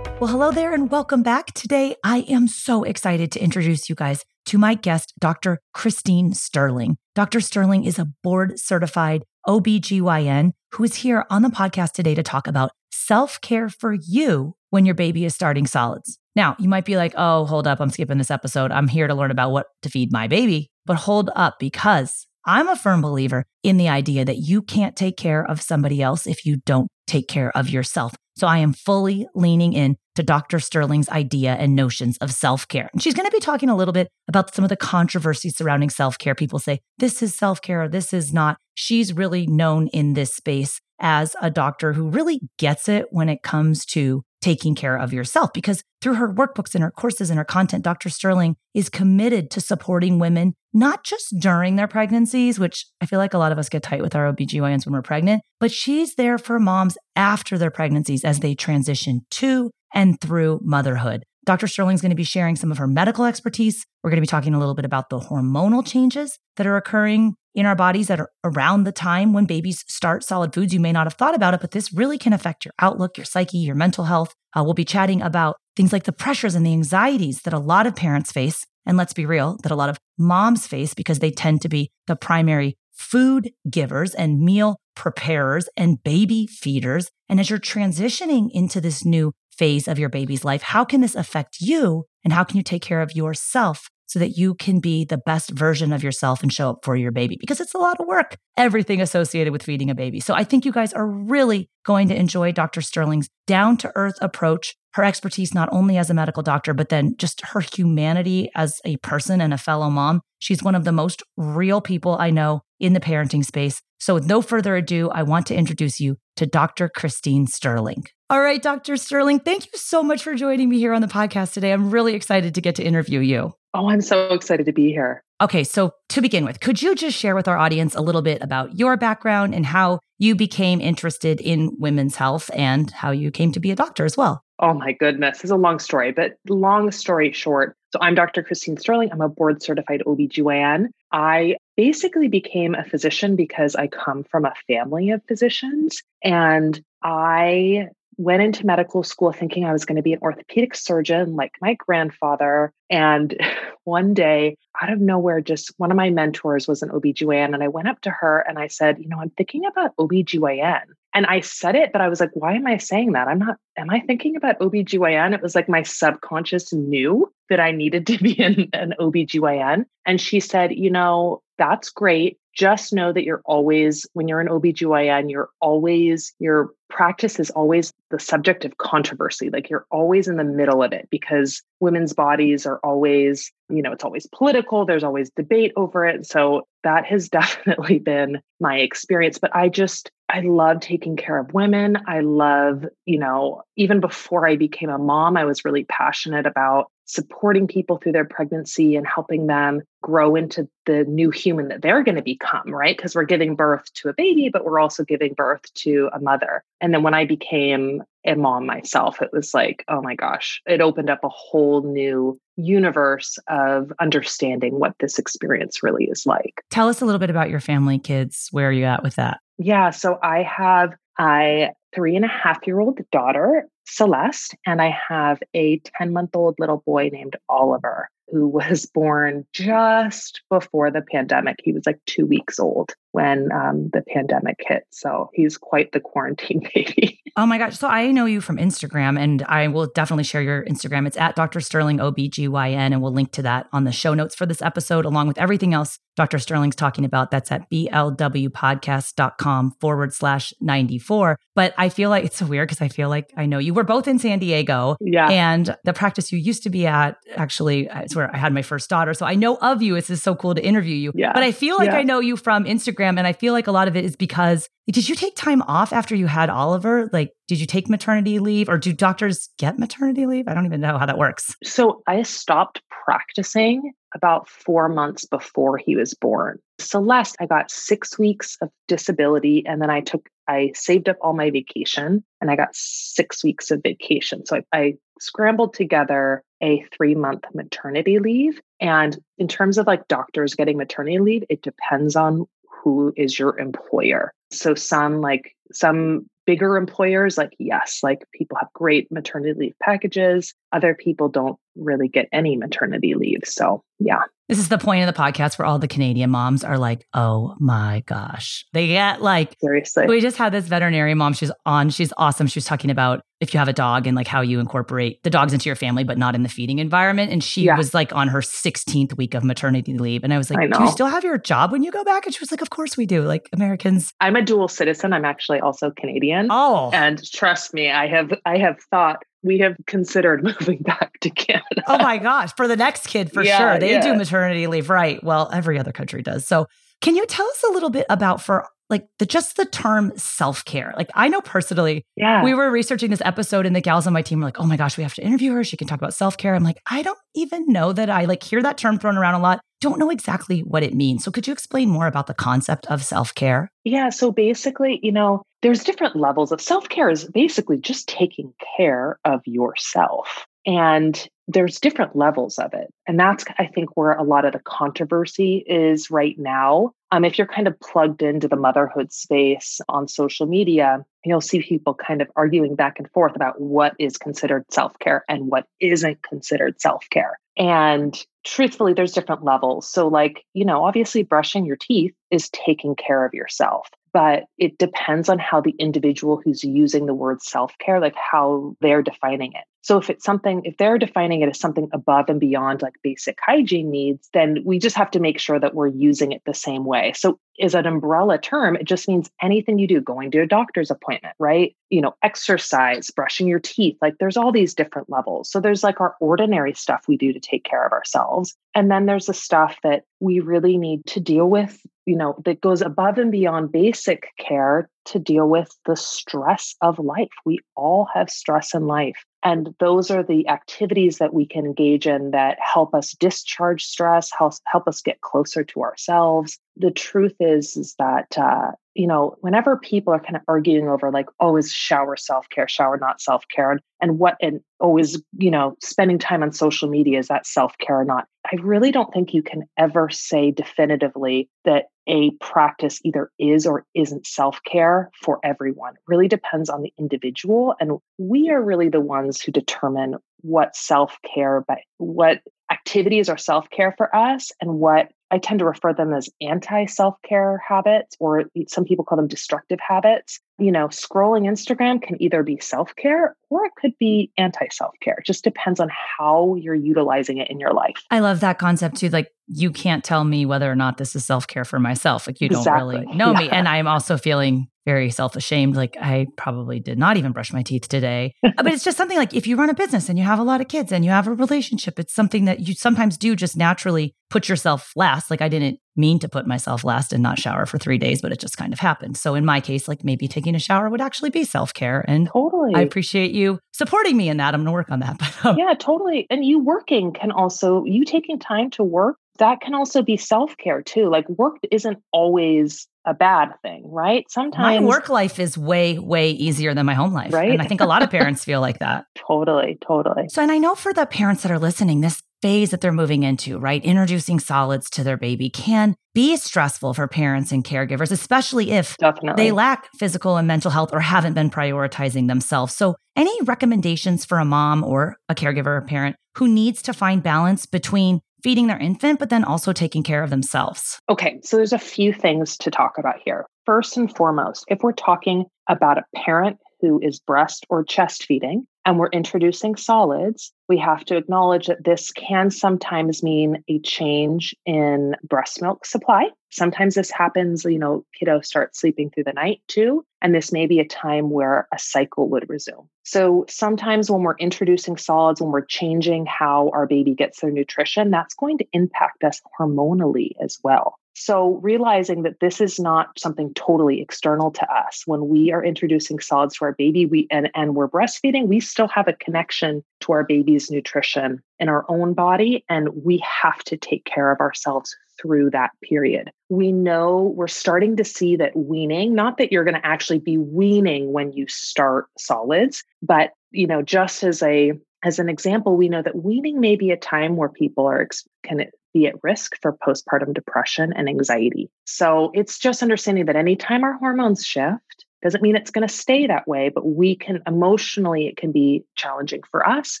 Well, 0.18 0.32
hello 0.32 0.50
there 0.50 0.72
and 0.72 0.90
welcome 0.90 1.22
back. 1.22 1.52
Today, 1.52 1.94
I 2.02 2.20
am 2.28 2.48
so 2.48 2.84
excited 2.84 3.30
to 3.32 3.40
introduce 3.40 3.88
you 3.88 3.94
guys 3.94 4.24
to 4.46 4.58
my 4.58 4.74
guest, 4.74 5.12
Dr. 5.20 5.60
Christine 5.74 6.32
Sterling. 6.32 6.96
Dr. 7.14 7.40
Sterling 7.40 7.84
is 7.84 7.98
a 7.98 8.08
board 8.22 8.58
certified 8.58 9.24
OBGYN 9.46 10.52
who 10.72 10.84
is 10.84 10.96
here 10.96 11.26
on 11.30 11.42
the 11.42 11.48
podcast 11.48 11.92
today 11.92 12.14
to 12.14 12.22
talk 12.22 12.46
about 12.46 12.70
self 12.90 13.40
care 13.40 13.68
for 13.68 13.92
you 13.92 14.56
when 14.70 14.86
your 14.86 14.94
baby 14.94 15.24
is 15.24 15.34
starting 15.34 15.66
solids. 15.66 16.18
Now, 16.36 16.54
you 16.58 16.68
might 16.68 16.84
be 16.84 16.96
like, 16.96 17.14
oh, 17.16 17.46
hold 17.46 17.66
up, 17.66 17.80
I'm 17.80 17.90
skipping 17.90 18.18
this 18.18 18.30
episode. 18.30 18.70
I'm 18.70 18.88
here 18.88 19.06
to 19.06 19.14
learn 19.14 19.30
about 19.30 19.50
what 19.50 19.66
to 19.82 19.88
feed 19.88 20.12
my 20.12 20.28
baby. 20.28 20.70
But 20.84 20.98
hold 20.98 21.30
up, 21.34 21.56
because 21.58 22.26
I'm 22.44 22.68
a 22.68 22.76
firm 22.76 23.00
believer 23.00 23.44
in 23.64 23.78
the 23.78 23.88
idea 23.88 24.24
that 24.24 24.36
you 24.36 24.62
can't 24.62 24.94
take 24.94 25.16
care 25.16 25.44
of 25.44 25.62
somebody 25.62 26.02
else 26.02 26.26
if 26.26 26.44
you 26.44 26.58
don't 26.64 26.88
take 27.06 27.26
care 27.26 27.50
of 27.56 27.70
yourself. 27.70 28.14
So 28.36 28.46
I 28.46 28.58
am 28.58 28.74
fully 28.74 29.26
leaning 29.34 29.72
in 29.72 29.96
to 30.14 30.22
Dr. 30.22 30.58
Sterling's 30.60 31.08
idea 31.08 31.54
and 31.54 31.74
notions 31.74 32.18
of 32.18 32.32
self 32.32 32.68
care. 32.68 32.90
And 32.92 33.02
she's 33.02 33.14
going 33.14 33.26
to 33.26 33.34
be 33.34 33.40
talking 33.40 33.70
a 33.70 33.76
little 33.76 33.92
bit 33.92 34.08
about 34.28 34.54
some 34.54 34.64
of 34.64 34.68
the 34.68 34.76
controversy 34.76 35.48
surrounding 35.48 35.90
self 35.90 36.18
care. 36.18 36.34
People 36.34 36.58
say, 36.58 36.80
this 36.98 37.22
is 37.22 37.34
self 37.34 37.62
care, 37.62 37.88
this 37.88 38.12
is 38.12 38.34
not. 38.34 38.58
She's 38.74 39.14
really 39.14 39.46
known 39.46 39.88
in 39.88 40.12
this 40.12 40.34
space 40.34 40.80
as 41.00 41.34
a 41.40 41.50
doctor 41.50 41.94
who 41.94 42.08
really 42.08 42.40
gets 42.58 42.88
it 42.88 43.06
when 43.10 43.28
it 43.28 43.42
comes 43.42 43.84
to 43.86 44.22
taking 44.46 44.76
care 44.76 44.96
of 44.96 45.12
yourself 45.12 45.52
because 45.52 45.82
through 46.00 46.14
her 46.14 46.32
workbooks 46.32 46.76
and 46.76 46.84
her 46.84 46.90
courses 46.92 47.30
and 47.30 47.38
her 47.38 47.44
content, 47.44 47.82
Dr. 47.82 48.08
Sterling 48.08 48.54
is 48.74 48.88
committed 48.88 49.50
to 49.50 49.60
supporting 49.60 50.20
women, 50.20 50.54
not 50.72 51.02
just 51.02 51.34
during 51.40 51.74
their 51.74 51.88
pregnancies, 51.88 52.56
which 52.56 52.86
I 53.00 53.06
feel 53.06 53.18
like 53.18 53.34
a 53.34 53.38
lot 53.38 53.50
of 53.50 53.58
us 53.58 53.68
get 53.68 53.82
tight 53.82 54.02
with 54.02 54.14
our 54.14 54.32
OBGYNs 54.32 54.86
when 54.86 54.92
we're 54.92 55.02
pregnant, 55.02 55.42
but 55.58 55.72
she's 55.72 56.14
there 56.14 56.38
for 56.38 56.60
moms 56.60 56.96
after 57.16 57.58
their 57.58 57.72
pregnancies 57.72 58.22
as 58.22 58.38
they 58.38 58.54
transition 58.54 59.22
to 59.32 59.72
and 59.92 60.20
through 60.20 60.60
motherhood. 60.62 61.24
Dr. 61.44 61.66
Sterling's 61.66 62.00
going 62.00 62.10
to 62.10 62.16
be 62.16 62.22
sharing 62.22 62.54
some 62.54 62.70
of 62.70 62.78
her 62.78 62.86
medical 62.86 63.24
expertise. 63.24 63.84
We're 64.04 64.10
going 64.10 64.18
to 64.18 64.28
be 64.28 64.28
talking 64.28 64.54
a 64.54 64.60
little 64.60 64.76
bit 64.76 64.84
about 64.84 65.10
the 65.10 65.18
hormonal 65.18 65.84
changes 65.84 66.38
that 66.54 66.68
are 66.68 66.76
occurring 66.76 67.34
in 67.56 67.66
our 67.66 67.74
bodies 67.74 68.06
that 68.08 68.20
are 68.20 68.30
around 68.44 68.84
the 68.84 68.92
time 68.92 69.32
when 69.32 69.46
babies 69.46 69.82
start 69.88 70.22
solid 70.22 70.52
foods. 70.52 70.74
You 70.74 70.78
may 70.78 70.92
not 70.92 71.06
have 71.06 71.14
thought 71.14 71.34
about 71.34 71.54
it, 71.54 71.60
but 71.60 71.70
this 71.70 71.92
really 71.92 72.18
can 72.18 72.34
affect 72.34 72.66
your 72.66 72.74
outlook, 72.78 73.16
your 73.16 73.24
psyche, 73.24 73.58
your 73.58 73.74
mental 73.74 74.04
health. 74.04 74.34
Uh, 74.54 74.62
we'll 74.62 74.74
be 74.74 74.84
chatting 74.84 75.22
about 75.22 75.56
things 75.74 75.92
like 75.92 76.04
the 76.04 76.12
pressures 76.12 76.54
and 76.54 76.64
the 76.64 76.72
anxieties 76.72 77.42
that 77.42 77.54
a 77.54 77.58
lot 77.58 77.86
of 77.86 77.96
parents 77.96 78.30
face. 78.30 78.66
And 78.84 78.96
let's 78.96 79.14
be 79.14 79.26
real, 79.26 79.56
that 79.62 79.72
a 79.72 79.76
lot 79.76 79.88
of 79.88 79.98
moms 80.18 80.66
face 80.66 80.92
because 80.92 81.18
they 81.18 81.30
tend 81.30 81.62
to 81.62 81.68
be 81.68 81.90
the 82.06 82.14
primary 82.14 82.76
food 82.92 83.50
givers 83.68 84.14
and 84.14 84.40
meal 84.40 84.76
preparers 84.94 85.68
and 85.76 86.02
baby 86.02 86.46
feeders. 86.46 87.10
And 87.28 87.40
as 87.40 87.48
you're 87.48 87.58
transitioning 87.58 88.48
into 88.52 88.80
this 88.80 89.04
new 89.04 89.32
phase 89.50 89.88
of 89.88 89.98
your 89.98 90.08
baby's 90.10 90.44
life, 90.44 90.62
how 90.62 90.84
can 90.84 91.00
this 91.00 91.14
affect 91.14 91.56
you? 91.60 92.04
And 92.22 92.32
how 92.32 92.44
can 92.44 92.58
you 92.58 92.62
take 92.62 92.82
care 92.82 93.00
of 93.00 93.16
yourself 93.16 93.88
so 94.06 94.18
that 94.18 94.36
you 94.36 94.54
can 94.54 94.80
be 94.80 95.04
the 95.04 95.18
best 95.18 95.50
version 95.50 95.92
of 95.92 96.02
yourself 96.02 96.42
and 96.42 96.52
show 96.52 96.70
up 96.70 96.84
for 96.84 96.96
your 96.96 97.12
baby 97.12 97.36
because 97.38 97.60
it's 97.60 97.74
a 97.74 97.78
lot 97.78 98.00
of 98.00 98.06
work, 98.06 98.36
everything 98.56 99.00
associated 99.00 99.52
with 99.52 99.62
feeding 99.62 99.90
a 99.90 99.94
baby. 99.94 100.20
So 100.20 100.34
I 100.34 100.44
think 100.44 100.64
you 100.64 100.72
guys 100.72 100.92
are 100.92 101.06
really 101.06 101.68
going 101.84 102.08
to 102.08 102.16
enjoy 102.16 102.52
Dr. 102.52 102.80
Sterling's 102.80 103.28
down 103.46 103.76
to 103.78 103.92
earth 103.94 104.16
approach, 104.20 104.74
her 104.96 105.04
expertise, 105.04 105.54
not 105.54 105.68
only 105.72 105.98
as 105.98 106.08
a 106.08 106.14
medical 106.14 106.42
doctor, 106.42 106.72
but 106.72 106.88
then 106.88 107.14
just 107.18 107.42
her 107.42 107.60
humanity 107.60 108.50
as 108.54 108.80
a 108.86 108.96
person 108.98 109.42
and 109.42 109.52
a 109.52 109.58
fellow 109.58 109.90
mom. 109.90 110.22
She's 110.38 110.62
one 110.62 110.74
of 110.74 110.84
the 110.84 110.92
most 110.92 111.22
real 111.36 111.82
people 111.82 112.16
I 112.18 112.30
know 112.30 112.62
in 112.80 112.94
the 112.94 113.00
parenting 113.00 113.44
space. 113.44 113.82
So 114.00 114.14
with 114.14 114.26
no 114.26 114.40
further 114.40 114.74
ado, 114.74 115.10
I 115.10 115.22
want 115.22 115.46
to 115.48 115.54
introduce 115.54 116.00
you 116.00 116.16
to 116.36 116.46
Dr. 116.46 116.88
Christine 116.88 117.46
Sterling. 117.46 118.06
All 118.30 118.40
right, 118.40 118.62
Dr. 118.62 118.96
Sterling, 118.96 119.40
thank 119.40 119.66
you 119.66 119.78
so 119.78 120.02
much 120.02 120.22
for 120.22 120.34
joining 120.34 120.70
me 120.70 120.78
here 120.78 120.94
on 120.94 121.02
the 121.02 121.08
podcast 121.08 121.52
today. 121.52 121.72
I'm 121.72 121.90
really 121.90 122.14
excited 122.14 122.54
to 122.54 122.60
get 122.62 122.74
to 122.76 122.82
interview 122.82 123.20
you. 123.20 123.52
Oh, 123.74 123.90
I'm 123.90 124.00
so 124.00 124.32
excited 124.32 124.64
to 124.64 124.72
be 124.72 124.88
here. 124.88 125.22
Okay, 125.42 125.64
so 125.64 125.92
to 126.08 126.22
begin 126.22 126.46
with, 126.46 126.60
could 126.60 126.80
you 126.80 126.94
just 126.94 127.18
share 127.18 127.34
with 127.34 127.48
our 127.48 127.58
audience 127.58 127.94
a 127.94 128.00
little 128.00 128.22
bit 128.22 128.42
about 128.42 128.78
your 128.78 128.96
background 128.96 129.54
and 129.54 129.66
how 129.66 130.00
you 130.16 130.34
became 130.34 130.80
interested 130.80 131.42
in 131.42 131.76
women's 131.78 132.16
health 132.16 132.50
and 132.54 132.90
how 132.90 133.10
you 133.10 133.30
came 133.30 133.52
to 133.52 133.60
be 133.60 133.70
a 133.70 133.76
doctor 133.76 134.06
as 134.06 134.16
well? 134.16 134.42
Oh 134.58 134.72
my 134.72 134.92
goodness, 134.92 135.42
it's 135.42 135.50
a 135.50 135.56
long 135.56 135.78
story, 135.78 136.12
but 136.12 136.38
long 136.48 136.90
story 136.90 137.32
short. 137.32 137.76
So 137.92 137.98
I'm 138.00 138.14
Dr. 138.14 138.42
Christine 138.42 138.78
Sterling. 138.78 139.10
I'm 139.12 139.20
a 139.20 139.28
board 139.28 139.62
certified 139.62 140.02
OBGYN. 140.06 140.88
I 141.12 141.56
basically 141.76 142.28
became 142.28 142.74
a 142.74 142.84
physician 142.84 143.36
because 143.36 143.76
I 143.76 143.86
come 143.86 144.24
from 144.24 144.46
a 144.46 144.54
family 144.66 145.10
of 145.10 145.22
physicians. 145.28 146.02
And 146.24 146.80
I 147.02 147.88
went 148.16 148.42
into 148.42 148.66
medical 148.66 149.02
school 149.02 149.32
thinking 149.32 149.64
I 149.64 149.72
was 149.72 149.84
going 149.84 149.96
to 149.96 150.02
be 150.02 150.12
an 150.12 150.20
orthopedic 150.22 150.74
surgeon 150.74 151.36
like 151.36 151.52
my 151.60 151.74
grandfather. 151.74 152.72
And 152.90 153.36
one 153.84 154.14
day, 154.14 154.56
out 154.82 154.92
of 154.92 155.00
nowhere, 155.00 155.40
just 155.40 155.72
one 155.76 155.90
of 155.90 155.96
my 155.96 156.10
mentors 156.10 156.66
was 156.66 156.82
an 156.82 156.90
OBGYN. 156.90 157.54
And 157.54 157.62
I 157.62 157.68
went 157.68 157.88
up 157.88 158.00
to 158.02 158.10
her 158.10 158.40
and 158.48 158.58
I 158.58 158.68
said, 158.68 158.98
You 158.98 159.08
know, 159.08 159.20
I'm 159.20 159.30
thinking 159.30 159.64
about 159.66 159.96
OBGYN. 159.96 160.82
And 161.14 161.26
I 161.26 161.40
said 161.40 161.74
it, 161.76 161.92
but 161.92 162.00
I 162.00 162.08
was 162.08 162.20
like, 162.20 162.30
Why 162.34 162.54
am 162.54 162.66
I 162.66 162.78
saying 162.78 163.12
that? 163.12 163.28
I'm 163.28 163.38
not, 163.38 163.56
am 163.76 163.90
I 163.90 164.00
thinking 164.00 164.36
about 164.36 164.58
OBGYN? 164.60 165.34
It 165.34 165.42
was 165.42 165.54
like 165.54 165.68
my 165.68 165.82
subconscious 165.82 166.72
knew 166.72 167.32
that 167.48 167.60
I 167.60 167.70
needed 167.70 168.06
to 168.08 168.18
be 168.22 168.38
an, 168.42 168.68
an 168.72 168.94
OBGYN. 169.00 169.84
And 170.06 170.20
she 170.20 170.40
said, 170.40 170.72
You 170.74 170.90
know, 170.90 171.42
that's 171.58 171.90
great 171.90 172.38
just 172.56 172.92
know 172.92 173.12
that 173.12 173.24
you're 173.24 173.42
always, 173.44 174.06
when 174.14 174.28
you're 174.28 174.40
an 174.40 174.48
OBGYN, 174.48 175.30
you're 175.30 175.50
always, 175.60 176.32
your 176.38 176.70
practice 176.88 177.38
is 177.40 177.50
always 177.50 177.92
the 178.10 178.18
subject 178.18 178.64
of 178.64 178.76
controversy. 178.78 179.50
Like 179.50 179.68
you're 179.68 179.86
always 179.90 180.28
in 180.28 180.36
the 180.36 180.44
middle 180.44 180.82
of 180.82 180.92
it 180.92 181.08
because 181.10 181.62
women's 181.80 182.12
bodies 182.12 182.66
are 182.66 182.78
always, 182.78 183.50
you 183.68 183.82
know, 183.82 183.92
it's 183.92 184.04
always 184.04 184.26
political. 184.26 184.84
There's 184.84 185.04
always 185.04 185.30
debate 185.30 185.72
over 185.76 186.06
it. 186.06 186.26
So 186.26 186.66
that 186.84 187.04
has 187.06 187.28
definitely 187.30 187.98
been 187.98 188.40
my 188.60 188.78
experience. 188.78 189.38
But 189.38 189.54
I 189.54 189.68
just, 189.68 190.10
I 190.28 190.40
love 190.40 190.80
taking 190.80 191.16
care 191.16 191.38
of 191.38 191.54
women. 191.54 191.98
I 192.06 192.20
love, 192.20 192.84
you 193.04 193.18
know, 193.18 193.62
even 193.76 194.00
before 194.00 194.46
I 194.46 194.56
became 194.56 194.90
a 194.90 194.98
mom, 194.98 195.36
I 195.36 195.44
was 195.44 195.64
really 195.64 195.84
passionate 195.84 196.46
about 196.46 196.90
supporting 197.06 197.68
people 197.68 197.98
through 197.98 198.12
their 198.12 198.24
pregnancy 198.24 198.96
and 198.96 199.06
helping 199.06 199.46
them 199.46 199.80
grow 200.02 200.34
into 200.34 200.68
the 200.84 201.04
new 201.04 201.30
human 201.30 201.68
that 201.68 201.80
they're 201.80 202.02
going 202.02 202.16
to 202.16 202.22
become, 202.22 202.68
right? 202.74 202.96
Because 202.96 203.14
we're 203.14 203.24
giving 203.24 203.54
birth 203.54 203.92
to 203.94 204.08
a 204.08 204.12
baby, 204.12 204.48
but 204.52 204.64
we're 204.64 204.80
also 204.80 205.04
giving 205.04 205.32
birth 205.34 205.62
to 205.74 206.10
a 206.12 206.20
mother. 206.20 206.64
And 206.80 206.92
then 206.92 207.02
when 207.02 207.14
I 207.14 207.24
became 207.24 208.02
a 208.24 208.34
mom 208.34 208.66
myself, 208.66 209.22
it 209.22 209.30
was 209.32 209.54
like, 209.54 209.84
oh 209.88 210.02
my 210.02 210.14
gosh, 210.14 210.60
it 210.66 210.80
opened 210.80 211.10
up 211.10 211.22
a 211.24 211.28
whole 211.28 211.82
new 211.82 212.38
universe 212.56 213.38
of 213.48 213.92
understanding 214.00 214.78
what 214.78 214.94
this 214.98 215.18
experience 215.18 215.82
really 215.82 216.04
is 216.04 216.26
like. 216.26 216.62
Tell 216.70 216.88
us 216.88 217.00
a 217.00 217.04
little 217.04 217.18
bit 217.18 217.30
about 217.30 217.50
your 217.50 217.60
family, 217.60 217.98
kids. 217.98 218.48
Where 218.50 218.68
are 218.68 218.72
you 218.72 218.84
at 218.84 219.02
with 219.02 219.16
that? 219.16 219.38
Yeah. 219.58 219.90
So 219.90 220.18
I 220.22 220.42
have 220.42 220.94
a 221.20 221.70
three 221.94 222.16
and 222.16 222.24
a 222.24 222.28
half 222.28 222.66
year 222.66 222.80
old 222.80 223.00
daughter 223.10 223.66
Celeste, 223.86 224.56
and 224.66 224.82
I 224.82 224.96
have 225.08 225.40
a 225.54 225.80
10 225.98 226.12
month 226.12 226.34
old 226.34 226.56
little 226.58 226.82
boy 226.84 227.10
named 227.12 227.36
Oliver 227.48 228.08
who 228.30 228.48
was 228.48 228.86
born 228.86 229.46
just 229.52 230.42
before 230.50 230.90
the 230.90 231.02
pandemic. 231.02 231.56
He 231.62 231.72
was 231.72 231.86
like 231.86 232.00
two 232.06 232.26
weeks 232.26 232.58
old 232.58 232.92
when 233.12 233.50
um, 233.52 233.88
the 233.92 234.02
pandemic 234.12 234.56
hit. 234.60 234.84
So 234.90 235.30
he's 235.32 235.56
quite 235.56 235.92
the 235.92 236.00
quarantine 236.00 236.68
baby. 236.74 237.20
oh 237.36 237.46
my 237.46 237.58
gosh. 237.58 237.78
So 237.78 237.88
I 237.88 238.10
know 238.12 238.26
you 238.26 238.40
from 238.40 238.58
Instagram, 238.58 239.18
and 239.18 239.42
I 239.44 239.68
will 239.68 239.86
definitely 239.86 240.24
share 240.24 240.42
your 240.42 240.64
Instagram. 240.64 241.06
It's 241.06 241.16
at 241.16 241.34
Dr. 241.34 241.60
Sterling 241.60 241.98
OBGYN, 241.98 242.74
and 242.74 243.00
we'll 243.00 243.12
link 243.12 243.32
to 243.32 243.42
that 243.42 243.68
on 243.72 243.84
the 243.84 243.92
show 243.92 244.14
notes 244.14 244.34
for 244.34 244.46
this 244.46 244.60
episode, 244.60 245.04
along 245.04 245.28
with 245.28 245.38
everything 245.38 245.72
else 245.72 245.98
Dr. 246.16 246.38
Sterling's 246.38 246.76
talking 246.76 247.04
about. 247.04 247.30
That's 247.30 247.52
at 247.52 247.70
blwpodcast.com 247.70 249.72
forward 249.80 250.14
slash 250.14 250.54
94. 250.60 251.38
But 251.54 251.74
I 251.78 251.90
feel 251.90 252.10
like 252.10 252.24
it's 252.24 252.42
weird 252.42 252.68
because 252.68 252.80
I 252.80 252.88
feel 252.88 253.08
like 253.08 253.32
I 253.36 253.46
know 253.46 253.58
you 253.58 253.72
were 253.76 253.84
both 253.84 254.08
in 254.08 254.18
San 254.18 254.38
Diego. 254.38 254.96
Yeah. 255.00 255.28
And 255.28 255.76
the 255.84 255.92
practice 255.92 256.32
you 256.32 256.38
used 256.38 256.62
to 256.64 256.70
be 256.70 256.86
at 256.86 257.16
actually 257.36 257.86
is 258.04 258.16
where 258.16 258.34
I 258.34 258.38
had 258.38 258.52
my 258.52 258.62
first 258.62 258.90
daughter. 258.90 259.14
So 259.14 259.26
I 259.26 259.34
know 259.34 259.56
of 259.56 259.82
you. 259.82 259.94
It's 259.94 260.08
just 260.08 260.24
so 260.24 260.34
cool 260.34 260.54
to 260.54 260.64
interview 260.64 260.96
you. 260.96 261.12
Yeah. 261.14 261.32
But 261.32 261.42
I 261.42 261.52
feel 261.52 261.76
like 261.76 261.90
yeah. 261.90 261.98
I 261.98 262.02
know 262.02 262.20
you 262.20 262.36
from 262.36 262.64
Instagram. 262.64 263.18
And 263.18 263.26
I 263.26 263.32
feel 263.32 263.52
like 263.52 263.66
a 263.66 263.72
lot 263.72 263.86
of 263.86 263.96
it 263.96 264.04
is 264.04 264.16
because 264.16 264.68
did 264.88 265.08
you 265.08 265.14
take 265.14 265.36
time 265.36 265.62
off 265.62 265.92
after 265.92 266.14
you 266.14 266.26
had 266.26 266.48
Oliver? 266.48 267.10
Like, 267.12 267.32
did 267.48 267.60
you 267.60 267.66
take 267.66 267.88
maternity 267.88 268.38
leave 268.38 268.68
or 268.68 268.78
do 268.78 268.92
doctors 268.92 269.48
get 269.58 269.78
maternity 269.78 270.26
leave? 270.26 270.48
I 270.48 270.54
don't 270.54 270.66
even 270.66 270.80
know 270.80 270.96
how 270.98 271.06
that 271.06 271.18
works. 271.18 271.54
So 271.64 272.02
I 272.06 272.22
stopped 272.22 272.82
practicing 273.04 273.92
about 274.16 274.48
four 274.48 274.88
months 274.88 275.24
before 275.24 275.76
he 275.76 275.94
was 275.94 276.14
born. 276.14 276.58
Celeste, 276.80 277.36
I 277.38 277.46
got 277.46 277.70
six 277.70 278.18
weeks 278.18 278.56
of 278.60 278.70
disability 278.88 279.64
and 279.66 279.80
then 279.80 279.90
I 279.90 280.00
took, 280.00 280.28
I 280.48 280.72
saved 280.74 281.08
up 281.08 281.16
all 281.20 281.34
my 281.34 281.50
vacation 281.50 282.24
and 282.40 282.50
I 282.50 282.56
got 282.56 282.74
six 282.74 283.44
weeks 283.44 283.70
of 283.70 283.82
vacation. 283.82 284.44
So 284.46 284.56
I, 284.56 284.78
I 284.78 284.94
scrambled 285.20 285.74
together 285.74 286.42
a 286.62 286.84
three 286.96 287.14
month 287.14 287.44
maternity 287.54 288.18
leave. 288.18 288.60
And 288.80 289.18
in 289.38 289.48
terms 289.48 289.78
of 289.78 289.86
like 289.86 290.08
doctors 290.08 290.54
getting 290.54 290.76
maternity 290.76 291.18
leave, 291.18 291.44
it 291.48 291.62
depends 291.62 292.16
on 292.16 292.46
who 292.82 293.12
is 293.16 293.38
your 293.38 293.58
employer. 293.58 294.32
So 294.50 294.74
some 294.74 295.20
like 295.20 295.54
some 295.72 296.26
bigger 296.46 296.76
employers 296.76 297.36
like 297.36 297.54
yes 297.58 298.00
like 298.02 298.24
people 298.32 298.56
have 298.56 298.72
great 298.72 299.10
maternity 299.10 299.58
leave 299.58 299.74
packages 299.82 300.54
other 300.76 300.94
people 300.94 301.28
don't 301.28 301.58
really 301.74 302.08
get 302.08 302.26
any 302.32 302.56
maternity 302.56 303.14
leave 303.14 303.42
so 303.44 303.82
yeah 303.98 304.22
this 304.48 304.58
is 304.58 304.68
the 304.68 304.78
point 304.78 305.06
of 305.06 305.12
the 305.12 305.20
podcast 305.20 305.58
where 305.58 305.66
all 305.66 305.78
the 305.78 305.88
Canadian 305.88 306.30
moms 306.30 306.62
are 306.62 306.78
like, 306.78 307.04
oh 307.12 307.56
my 307.58 308.04
gosh. 308.06 308.64
They 308.72 308.88
get 308.88 309.20
like, 309.20 309.56
seriously. 309.60 310.06
We 310.06 310.20
just 310.20 310.36
had 310.36 310.52
this 310.52 310.66
veterinary 310.68 311.14
mom. 311.14 311.32
She's 311.32 311.50
on, 311.64 311.90
she's 311.90 312.12
awesome. 312.16 312.46
She 312.46 312.58
was 312.58 312.64
talking 312.64 312.90
about 312.90 313.22
if 313.40 313.52
you 313.52 313.58
have 313.58 313.68
a 313.68 313.72
dog 313.72 314.06
and 314.06 314.16
like 314.16 314.28
how 314.28 314.42
you 314.42 314.60
incorporate 314.60 315.20
the 315.24 315.30
dogs 315.30 315.52
into 315.52 315.68
your 315.68 315.74
family, 315.74 316.04
but 316.04 316.16
not 316.16 316.36
in 316.36 316.44
the 316.44 316.48
feeding 316.48 316.78
environment. 316.78 317.32
And 317.32 317.42
she 317.42 317.62
yeah. 317.62 317.76
was 317.76 317.92
like 317.92 318.14
on 318.14 318.28
her 318.28 318.40
16th 318.40 319.16
week 319.16 319.34
of 319.34 319.42
maternity 319.42 319.98
leave. 319.98 320.22
And 320.22 320.32
I 320.32 320.38
was 320.38 320.48
like, 320.48 320.60
I 320.60 320.66
do 320.68 320.84
you 320.84 320.90
still 320.90 321.08
have 321.08 321.24
your 321.24 321.38
job 321.38 321.72
when 321.72 321.82
you 321.82 321.90
go 321.90 322.04
back? 322.04 322.24
And 322.24 322.34
she 322.34 322.40
was 322.40 322.52
like, 322.52 322.62
of 322.62 322.70
course 322.70 322.96
we 322.96 323.04
do. 323.04 323.22
Like 323.22 323.48
Americans. 323.52 324.14
I'm 324.20 324.36
a 324.36 324.42
dual 324.42 324.68
citizen. 324.68 325.12
I'm 325.12 325.24
actually 325.24 325.58
also 325.58 325.90
Canadian. 325.90 326.48
Oh. 326.50 326.90
And 326.94 327.20
trust 327.32 327.74
me, 327.74 327.90
I 327.90 328.06
have, 328.06 328.32
I 328.46 328.58
have 328.58 328.76
thought 328.90 329.22
we 329.46 329.58
have 329.58 329.76
considered 329.86 330.42
moving 330.60 330.78
back 330.78 331.18
to 331.20 331.30
Canada. 331.30 331.82
Oh 331.86 331.98
my 331.98 332.18
gosh, 332.18 332.52
for 332.56 332.68
the 332.68 332.76
next 332.76 333.06
kid 333.06 333.32
for 333.32 333.42
yeah, 333.42 333.58
sure. 333.58 333.78
They 333.78 333.92
yeah. 333.92 334.02
do 334.02 334.14
maternity 334.14 334.66
leave, 334.66 334.90
right? 334.90 335.22
Well, 335.22 335.50
every 335.52 335.78
other 335.78 335.92
country 335.92 336.22
does. 336.22 336.46
So, 336.46 336.66
can 337.00 337.14
you 337.14 337.26
tell 337.26 337.46
us 337.46 337.64
a 337.68 337.72
little 337.72 337.90
bit 337.90 338.06
about 338.08 338.42
for 338.42 338.66
like 338.88 339.08
the 339.18 339.26
just 339.26 339.56
the 339.56 339.64
term 339.64 340.12
self-care 340.16 340.94
like 340.96 341.10
i 341.14 341.28
know 341.28 341.40
personally 341.40 342.04
yeah 342.16 342.44
we 342.44 342.54
were 342.54 342.70
researching 342.70 343.10
this 343.10 343.22
episode 343.24 343.66
and 343.66 343.74
the 343.74 343.80
gals 343.80 344.06
on 344.06 344.12
my 344.12 344.22
team 344.22 344.38
were 344.38 344.44
like 344.44 344.60
oh 344.60 344.66
my 344.66 344.76
gosh 344.76 344.96
we 344.96 345.02
have 345.02 345.14
to 345.14 345.24
interview 345.24 345.52
her 345.52 345.64
she 345.64 345.76
can 345.76 345.88
talk 345.88 345.98
about 345.98 346.14
self-care 346.14 346.54
i'm 346.54 346.62
like 346.62 346.80
i 346.88 347.02
don't 347.02 347.18
even 347.34 347.66
know 347.66 347.92
that 347.92 348.08
i 348.08 348.24
like 348.24 348.42
hear 348.42 348.62
that 348.62 348.78
term 348.78 348.98
thrown 348.98 349.16
around 349.16 349.34
a 349.34 349.40
lot 349.40 349.60
don't 349.80 349.98
know 349.98 350.10
exactly 350.10 350.60
what 350.60 350.82
it 350.82 350.94
means 350.94 351.24
so 351.24 351.30
could 351.30 351.46
you 351.46 351.52
explain 351.52 351.88
more 351.88 352.06
about 352.06 352.26
the 352.26 352.34
concept 352.34 352.86
of 352.86 353.02
self-care 353.02 353.70
yeah 353.84 354.08
so 354.08 354.30
basically 354.30 355.00
you 355.02 355.12
know 355.12 355.42
there's 355.62 355.84
different 355.84 356.16
levels 356.16 356.52
of 356.52 356.60
self-care 356.60 357.10
is 357.10 357.24
basically 357.24 357.78
just 357.78 358.08
taking 358.08 358.52
care 358.76 359.18
of 359.24 359.40
yourself 359.46 360.46
and 360.66 361.28
there's 361.48 361.78
different 361.78 362.16
levels 362.16 362.58
of 362.58 362.74
it. 362.74 362.92
And 363.06 363.18
that's, 363.18 363.44
I 363.58 363.66
think, 363.66 363.96
where 363.96 364.12
a 364.12 364.24
lot 364.24 364.44
of 364.44 364.52
the 364.52 364.58
controversy 364.58 365.64
is 365.66 366.10
right 366.10 366.36
now. 366.38 366.92
Um, 367.12 367.24
if 367.24 367.38
you're 367.38 367.46
kind 367.46 367.68
of 367.68 367.78
plugged 367.78 368.20
into 368.20 368.48
the 368.48 368.56
motherhood 368.56 369.12
space 369.12 369.80
on 369.88 370.08
social 370.08 370.46
media, 370.46 371.04
you'll 371.24 371.40
see 371.40 371.62
people 371.62 371.94
kind 371.94 372.20
of 372.20 372.28
arguing 372.34 372.74
back 372.74 372.98
and 372.98 373.08
forth 373.12 373.36
about 373.36 373.60
what 373.60 373.94
is 374.00 374.18
considered 374.18 374.64
self 374.72 374.98
care 374.98 375.24
and 375.28 375.46
what 375.46 375.66
isn't 375.78 376.20
considered 376.22 376.80
self 376.80 377.06
care. 377.10 377.38
And 377.56 378.20
truthfully, 378.46 378.94
there's 378.94 379.12
different 379.12 379.44
levels. 379.44 379.90
So, 379.90 380.08
like, 380.08 380.44
you 380.54 380.64
know, 380.64 380.84
obviously 380.84 381.22
brushing 381.22 381.66
your 381.66 381.76
teeth 381.76 382.14
is 382.30 382.48
taking 382.50 382.94
care 382.94 383.24
of 383.24 383.34
yourself 383.34 383.88
but 384.12 384.44
it 384.56 384.78
depends 384.78 385.28
on 385.28 385.38
how 385.38 385.60
the 385.60 385.74
individual 385.78 386.40
who's 386.42 386.64
using 386.64 387.04
the 387.04 387.12
word 387.12 387.42
self-care 387.42 388.00
like 388.00 388.14
how 388.16 388.74
they're 388.80 389.02
defining 389.02 389.52
it 389.52 389.64
so 389.86 389.98
if 389.98 390.10
it's 390.10 390.24
something 390.24 390.62
if 390.64 390.76
they're 390.78 390.98
defining 390.98 391.42
it 391.42 391.48
as 391.48 391.60
something 391.60 391.88
above 391.92 392.28
and 392.28 392.40
beyond 392.40 392.82
like 392.82 392.94
basic 393.04 393.38
hygiene 393.40 393.88
needs 393.88 394.28
then 394.32 394.58
we 394.64 394.80
just 394.80 394.96
have 394.96 395.12
to 395.12 395.20
make 395.20 395.38
sure 395.38 395.60
that 395.60 395.74
we're 395.74 395.86
using 395.86 396.32
it 396.32 396.42
the 396.44 396.54
same 396.54 396.84
way. 396.84 397.12
So 397.14 397.38
is 397.60 397.74
an 397.74 397.86
umbrella 397.86 398.36
term 398.36 398.74
it 398.74 398.84
just 398.84 399.06
means 399.06 399.30
anything 399.40 399.78
you 399.78 399.86
do 399.86 400.00
going 400.00 400.32
to 400.32 400.40
a 400.40 400.46
doctor's 400.46 400.90
appointment 400.90 401.36
right? 401.38 401.76
You 401.88 402.00
know 402.00 402.16
exercise 402.24 403.12
brushing 403.12 403.46
your 403.46 403.60
teeth 403.60 403.96
like 404.02 404.14
there's 404.18 404.36
all 404.36 404.50
these 404.50 404.74
different 404.74 405.08
levels. 405.08 405.48
So 405.48 405.60
there's 405.60 405.84
like 405.84 406.00
our 406.00 406.16
ordinary 406.20 406.74
stuff 406.74 407.04
we 407.06 407.16
do 407.16 407.32
to 407.32 407.38
take 407.38 407.62
care 407.62 407.86
of 407.86 407.92
ourselves. 407.92 408.56
And 408.74 408.90
then 408.90 409.06
there's 409.06 409.26
the 409.26 409.34
stuff 409.34 409.78
that 409.84 410.02
we 410.18 410.40
really 410.40 410.78
need 410.78 411.06
to 411.06 411.20
deal 411.20 411.48
with 411.48 411.80
you 412.06 412.16
know 412.16 412.34
that 412.44 412.60
goes 412.60 412.82
above 412.82 413.18
and 413.18 413.30
beyond 413.30 413.70
basic 413.70 414.30
care 414.38 414.90
to 415.04 415.20
deal 415.20 415.48
with 415.48 415.72
the 415.86 415.96
stress 415.96 416.74
of 416.80 416.98
life. 416.98 417.28
We 417.44 417.60
all 417.76 418.08
have 418.12 418.28
stress 418.28 418.74
in 418.74 418.88
life 418.88 419.24
and 419.46 419.72
those 419.78 420.10
are 420.10 420.24
the 420.24 420.48
activities 420.48 421.18
that 421.18 421.32
we 421.32 421.46
can 421.46 421.66
engage 421.66 422.04
in 422.04 422.32
that 422.32 422.58
help 422.60 422.94
us 422.94 423.12
discharge 423.12 423.84
stress 423.84 424.30
help, 424.36 424.54
help 424.66 424.88
us 424.88 425.02
get 425.02 425.20
closer 425.20 425.62
to 425.62 425.82
ourselves 425.82 426.58
the 426.76 426.90
truth 426.90 427.34
is 427.40 427.76
is 427.76 427.94
that 427.98 428.36
uh, 428.38 428.72
you 428.94 429.06
know 429.06 429.36
whenever 429.40 429.76
people 429.76 430.12
are 430.12 430.20
kind 430.20 430.36
of 430.36 430.42
arguing 430.48 430.88
over 430.88 431.10
like 431.10 431.26
oh 431.40 431.56
is 431.56 431.72
shower 431.72 432.16
self-care 432.16 432.68
shower 432.68 432.98
not 432.98 433.20
self-care? 433.20 433.70
And 433.72 433.80
and 434.00 434.18
what 434.18 434.36
and 434.40 434.60
oh 434.80 434.98
is 434.98 435.22
you 435.38 435.50
know 435.50 435.76
spending 435.82 436.18
time 436.18 436.42
on 436.42 436.52
social 436.52 436.88
media 436.88 437.18
is 437.18 437.28
that 437.28 437.46
self-care 437.46 438.00
or 438.00 438.04
not? 438.04 438.26
I 438.46 438.56
really 438.62 438.92
don't 438.92 439.12
think 439.12 439.34
you 439.34 439.42
can 439.42 439.64
ever 439.76 440.08
say 440.10 440.50
definitively 440.50 441.48
that 441.64 441.86
a 442.08 442.30
practice 442.40 443.00
either 443.04 443.32
is 443.38 443.66
or 443.66 443.84
isn't 443.94 444.26
self-care 444.26 445.10
for 445.20 445.40
everyone. 445.42 445.94
It 445.94 446.00
really 446.06 446.28
depends 446.28 446.70
on 446.70 446.82
the 446.82 446.92
individual 446.98 447.74
and 447.80 447.98
we 448.18 448.50
are 448.50 448.62
really 448.62 448.88
the 448.88 449.00
ones 449.00 449.40
who 449.40 449.50
determine 449.50 450.16
what 450.42 450.76
self-care 450.76 451.64
but 451.66 451.78
what 451.96 452.42
activities 452.70 453.28
are 453.28 453.38
self-care 453.38 453.94
for 453.96 454.14
us 454.14 454.52
and 454.60 454.74
what 454.74 455.08
I 455.30 455.38
tend 455.38 455.58
to 455.58 455.64
refer 455.64 455.92
them 455.92 456.12
as 456.12 456.28
anti 456.40 456.86
self 456.86 457.16
care 457.22 457.60
habits, 457.66 458.16
or 458.20 458.44
some 458.68 458.84
people 458.84 459.04
call 459.04 459.16
them 459.16 459.26
destructive 459.26 459.78
habits. 459.86 460.40
You 460.58 460.70
know, 460.70 460.88
scrolling 460.88 461.42
Instagram 461.42 462.00
can 462.00 462.20
either 462.22 462.42
be 462.42 462.58
self 462.60 462.94
care 462.96 463.36
or 463.50 463.66
it 463.66 463.72
could 463.76 463.92
be 463.98 464.30
anti 464.38 464.68
self 464.70 464.94
care. 465.00 465.16
It 465.18 465.26
just 465.26 465.44
depends 465.44 465.80
on 465.80 465.90
how 466.18 466.54
you're 466.54 466.74
utilizing 466.74 467.38
it 467.38 467.50
in 467.50 467.58
your 467.58 467.72
life. 467.72 468.04
I 468.10 468.20
love 468.20 468.40
that 468.40 468.58
concept 468.58 468.96
too. 468.96 469.08
Like, 469.08 469.32
you 469.48 469.70
can't 469.70 470.04
tell 470.04 470.24
me 470.24 470.46
whether 470.46 470.70
or 470.70 470.76
not 470.76 470.98
this 470.98 471.16
is 471.16 471.24
self 471.24 471.46
care 471.46 471.64
for 471.64 471.78
myself. 471.78 472.26
Like, 472.26 472.40
you 472.40 472.48
don't 472.48 472.60
exactly. 472.60 473.00
really 473.00 473.06
know 473.16 473.32
yeah. 473.32 473.38
me. 473.38 473.48
And 473.50 473.68
I'm 473.68 473.88
also 473.88 474.16
feeling 474.16 474.68
very 474.86 475.10
self 475.10 475.36
ashamed. 475.36 475.76
Like, 475.76 475.96
I 476.00 476.28
probably 476.36 476.80
did 476.80 476.98
not 476.98 477.18
even 477.18 477.32
brush 477.32 477.52
my 477.52 477.62
teeth 477.62 477.88
today. 477.88 478.32
but 478.42 478.68
it's 478.68 478.84
just 478.84 478.96
something 478.96 479.18
like 479.18 479.34
if 479.34 479.46
you 479.46 479.56
run 479.56 479.68
a 479.68 479.74
business 479.74 480.08
and 480.08 480.18
you 480.18 480.24
have 480.24 480.38
a 480.38 480.44
lot 480.44 480.62
of 480.62 480.68
kids 480.68 480.92
and 480.92 481.04
you 481.04 481.10
have 481.10 481.26
a 481.26 481.34
relationship, 481.34 481.98
it's 481.98 482.14
something 482.14 482.46
that 482.46 482.60
you 482.60 482.72
sometimes 482.72 483.18
do 483.18 483.36
just 483.36 483.56
naturally 483.56 484.14
put 484.30 484.48
yourself 484.48 484.92
last. 484.96 485.30
Like, 485.30 485.42
I 485.42 485.48
didn't 485.48 485.80
mean 485.96 486.18
to 486.20 486.28
put 486.28 486.46
myself 486.46 486.84
last 486.84 487.12
and 487.12 487.22
not 487.22 487.38
shower 487.38 487.66
for 487.66 487.78
three 487.78 487.98
days, 487.98 488.22
but 488.22 488.32
it 488.32 488.40
just 488.40 488.56
kind 488.56 488.72
of 488.72 488.78
happened. 488.78 489.16
So, 489.18 489.34
in 489.34 489.44
my 489.44 489.60
case, 489.60 489.88
like 489.88 490.04
maybe 490.04 490.28
taking 490.28 490.54
a 490.54 490.60
shower 490.60 490.88
would 490.88 491.02
actually 491.02 491.30
be 491.30 491.44
self 491.44 491.74
care. 491.74 492.04
And 492.08 492.28
totally, 492.28 492.74
I 492.74 492.80
appreciate 492.80 493.32
you 493.32 493.58
supporting 493.72 494.16
me 494.16 494.28
in 494.28 494.38
that. 494.38 494.54
I'm 494.54 494.60
going 494.60 494.66
to 494.66 494.72
work 494.72 494.90
on 494.90 495.00
that. 495.00 495.18
But, 495.42 495.44
um, 495.44 495.58
yeah, 495.58 495.74
totally. 495.78 496.26
And 496.30 496.44
you 496.44 496.60
working 496.60 497.12
can 497.12 497.32
also, 497.32 497.84
you 497.84 498.04
taking 498.04 498.38
time 498.38 498.70
to 498.72 498.84
work 498.84 499.16
that 499.38 499.60
can 499.60 499.74
also 499.74 500.02
be 500.02 500.16
self 500.16 500.56
care 500.56 500.82
too. 500.82 501.08
Like 501.08 501.28
work 501.28 501.56
isn't 501.70 501.98
always 502.12 502.86
a 503.06 503.14
bad 503.14 503.50
thing, 503.62 503.84
right? 503.86 504.24
Sometimes 504.28 504.80
my 504.80 504.86
work 504.86 505.08
life 505.08 505.38
is 505.38 505.56
way, 505.56 505.98
way 505.98 506.30
easier 506.30 506.74
than 506.74 506.84
my 506.86 506.94
home 506.94 507.12
life. 507.12 507.32
Right. 507.32 507.50
And 507.50 507.62
I 507.62 507.66
think 507.66 507.80
a 507.80 507.86
lot 507.86 508.02
of 508.02 508.10
parents 508.10 508.44
feel 508.44 508.60
like 508.60 508.80
that. 508.80 509.06
Totally, 509.26 509.78
totally. 509.86 510.28
So, 510.28 510.40
and 510.40 510.52
I 510.52 510.58
know 510.58 510.74
for 510.76 510.92
the 510.92 511.04
parents 511.04 511.42
that 511.42 511.50
are 511.50 511.58
listening, 511.58 512.00
this 512.00 512.22
phase 512.42 512.70
that 512.70 512.80
they're 512.80 512.92
moving 512.92 513.22
into, 513.22 513.58
right? 513.58 513.84
Introducing 513.84 514.38
solids 514.38 514.88
to 514.90 515.02
their 515.02 515.16
baby 515.16 515.50
can 515.50 515.96
be 516.14 516.36
stressful 516.36 516.94
for 516.94 517.08
parents 517.08 517.50
and 517.50 517.64
caregivers, 517.64 518.12
especially 518.12 518.70
if 518.70 518.96
Definitely. 518.98 519.42
they 519.42 519.52
lack 519.52 519.88
physical 519.98 520.36
and 520.36 520.46
mental 520.46 520.70
health 520.70 520.90
or 520.92 521.00
haven't 521.00 521.34
been 521.34 521.50
prioritizing 521.50 522.28
themselves. 522.28 522.74
So, 522.74 522.94
any 523.16 523.36
recommendations 523.42 524.24
for 524.24 524.38
a 524.38 524.44
mom 524.44 524.84
or 524.84 525.16
a 525.28 525.34
caregiver, 525.34 525.82
a 525.82 525.86
parent 525.86 526.16
who 526.36 526.46
needs 526.46 526.82
to 526.82 526.92
find 526.92 527.22
balance 527.22 527.66
between 527.66 528.20
feeding 528.46 528.68
their 528.68 528.78
infant, 528.78 529.18
but 529.18 529.28
then 529.28 529.42
also 529.42 529.72
taking 529.72 530.04
care 530.04 530.22
of 530.22 530.30
themselves? 530.30 531.00
Okay, 531.08 531.40
so 531.42 531.56
there's 531.56 531.72
a 531.72 531.78
few 531.80 532.12
things 532.12 532.56
to 532.56 532.70
talk 532.70 532.96
about 532.96 533.16
here. 533.24 533.44
First 533.64 533.96
and 533.96 534.14
foremost, 534.16 534.64
if 534.68 534.84
we're 534.84 534.92
talking 534.92 535.46
about 535.68 535.98
a 535.98 536.04
parent 536.14 536.58
who 536.80 537.00
is 537.02 537.18
breast 537.18 537.66
or 537.70 537.82
chest 537.82 538.22
feeding 538.22 538.64
and 538.86 539.00
we're 539.00 539.08
introducing 539.08 539.74
solids, 539.74 540.52
we 540.68 540.78
have 540.78 541.04
to 541.06 541.16
acknowledge 541.16 541.66
that 541.66 541.82
this 541.84 542.12
can 542.12 542.52
sometimes 542.52 543.20
mean 543.20 543.64
a 543.68 543.80
change 543.80 544.54
in 544.64 545.16
breast 545.28 545.60
milk 545.60 545.84
supply. 545.84 546.28
Sometimes 546.52 546.94
this 546.94 547.10
happens, 547.10 547.64
you 547.64 547.80
know, 547.80 548.06
kiddo 548.16 548.40
starts 548.40 548.80
sleeping 548.80 549.10
through 549.10 549.24
the 549.24 549.32
night 549.32 549.60
too. 549.66 550.06
And 550.22 550.32
this 550.32 550.52
may 550.52 550.66
be 550.66 550.78
a 550.78 550.86
time 550.86 551.30
where 551.30 551.66
a 551.74 551.78
cycle 551.80 552.28
would 552.30 552.48
resume. 552.48 552.88
So 553.02 553.44
sometimes 553.48 554.08
when 554.08 554.22
we're 554.22 554.36
introducing 554.36 554.96
solids, 554.96 555.40
when 555.40 555.50
we're 555.50 555.66
changing 555.66 556.24
how 556.26 556.70
our 556.72 556.86
baby 556.86 557.14
gets 557.14 557.40
their 557.40 557.50
nutrition, 557.50 558.12
that's 558.12 558.34
going 558.34 558.58
to 558.58 558.66
impact 558.72 559.24
us 559.24 559.42
hormonally 559.58 560.30
as 560.40 560.58
well. 560.62 560.96
So, 561.18 561.58
realizing 561.62 562.24
that 562.24 562.40
this 562.40 562.60
is 562.60 562.78
not 562.78 563.18
something 563.18 563.54
totally 563.54 564.02
external 564.02 564.50
to 564.50 564.70
us. 564.70 565.02
When 565.06 565.28
we 565.28 565.50
are 565.50 565.64
introducing 565.64 566.18
solids 566.18 566.58
to 566.58 566.66
our 566.66 566.74
baby, 566.74 567.06
we 567.06 567.26
and, 567.30 567.50
and 567.54 567.74
we're 567.74 567.88
breastfeeding, 567.88 568.48
we 568.48 568.60
still 568.60 568.88
have 568.88 569.08
a 569.08 569.14
connection 569.14 569.82
to 570.00 570.12
our 570.12 570.24
baby's 570.24 570.70
nutrition 570.70 571.42
in 571.58 571.70
our 571.70 571.86
own 571.88 572.12
body, 572.12 572.66
and 572.68 572.90
we 573.02 573.16
have 573.24 573.64
to 573.64 573.78
take 573.78 574.04
care 574.04 574.30
of 574.30 574.40
ourselves 574.40 574.94
through 575.18 575.48
that 575.50 575.70
period. 575.82 576.30
We 576.50 576.70
know 576.70 577.32
we're 577.34 577.48
starting 577.48 577.96
to 577.96 578.04
see 578.04 578.36
that 578.36 578.54
weaning, 578.54 579.14
not 579.14 579.38
that 579.38 579.50
you're 579.50 579.64
going 579.64 579.80
to 579.80 579.86
actually 579.86 580.18
be 580.18 580.36
weaning 580.36 581.12
when 581.12 581.32
you 581.32 581.46
start 581.48 582.08
solids, 582.18 582.84
but 583.00 583.30
you 583.52 583.66
know, 583.66 583.80
just 583.80 584.22
as 584.22 584.42
a 584.42 584.74
as 585.02 585.18
an 585.18 585.30
example, 585.30 585.76
we 585.76 585.88
know 585.88 586.02
that 586.02 586.24
weaning 586.24 586.60
may 586.60 586.76
be 586.76 586.90
a 586.90 586.96
time 586.96 587.36
where 587.36 587.48
people 587.48 587.86
are 587.86 588.06
can 588.42 588.66
be 588.96 589.06
at 589.06 589.22
risk 589.22 589.52
for 589.60 589.76
postpartum 589.86 590.32
depression 590.32 590.92
and 590.94 591.08
anxiety. 591.08 591.68
So 591.84 592.30
it's 592.34 592.58
just 592.58 592.82
understanding 592.82 593.26
that 593.26 593.36
anytime 593.36 593.84
our 593.84 593.98
hormones 593.98 594.44
shift, 594.44 595.04
doesn't 595.22 595.42
mean 595.42 595.56
it's 595.56 595.70
going 595.70 595.86
to 595.86 595.92
stay 595.92 596.26
that 596.26 596.46
way, 596.46 596.68
but 596.68 596.86
we 596.86 597.16
can 597.16 597.42
emotionally, 597.46 598.28
it 598.28 598.36
can 598.36 598.52
be 598.52 598.84
challenging 598.94 599.42
for 599.50 599.66
us. 599.66 600.00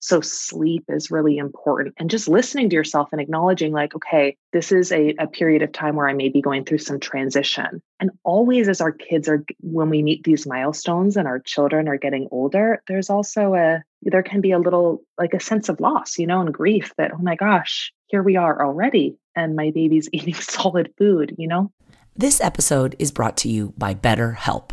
So 0.00 0.20
sleep 0.20 0.84
is 0.88 1.10
really 1.10 1.38
important. 1.38 1.94
And 1.98 2.10
just 2.10 2.28
listening 2.28 2.68
to 2.70 2.76
yourself 2.76 3.08
and 3.12 3.20
acknowledging, 3.20 3.72
like, 3.72 3.94
okay, 3.94 4.36
this 4.52 4.70
is 4.70 4.92
a, 4.92 5.14
a 5.18 5.26
period 5.26 5.62
of 5.62 5.72
time 5.72 5.96
where 5.96 6.08
I 6.08 6.12
may 6.12 6.28
be 6.28 6.42
going 6.42 6.64
through 6.64 6.78
some 6.78 7.00
transition. 7.00 7.80
And 8.00 8.10
always, 8.22 8.68
as 8.68 8.80
our 8.80 8.92
kids 8.92 9.28
are, 9.28 9.44
when 9.60 9.88
we 9.88 10.02
meet 10.02 10.24
these 10.24 10.46
milestones 10.46 11.16
and 11.16 11.26
our 11.26 11.38
children 11.40 11.88
are 11.88 11.96
getting 11.96 12.28
older, 12.30 12.82
there's 12.86 13.08
also 13.08 13.54
a, 13.54 13.82
there 14.02 14.22
can 14.22 14.40
be 14.40 14.52
a 14.52 14.58
little 14.58 15.02
like 15.16 15.32
a 15.32 15.40
sense 15.40 15.68
of 15.68 15.80
loss, 15.80 16.18
you 16.18 16.26
know, 16.26 16.40
and 16.40 16.52
grief 16.52 16.92
that, 16.98 17.12
oh 17.14 17.22
my 17.22 17.34
gosh, 17.34 17.92
here 18.08 18.22
we 18.22 18.36
are 18.36 18.64
already. 18.64 19.16
And 19.36 19.54
my 19.54 19.70
baby's 19.70 20.08
eating 20.12 20.34
solid 20.40 20.92
food, 20.98 21.36
you 21.38 21.46
know? 21.46 21.70
This 22.16 22.40
episode 22.40 22.96
is 22.98 23.12
brought 23.12 23.36
to 23.38 23.48
you 23.48 23.72
by 23.78 23.94
BetterHelp. 23.94 24.72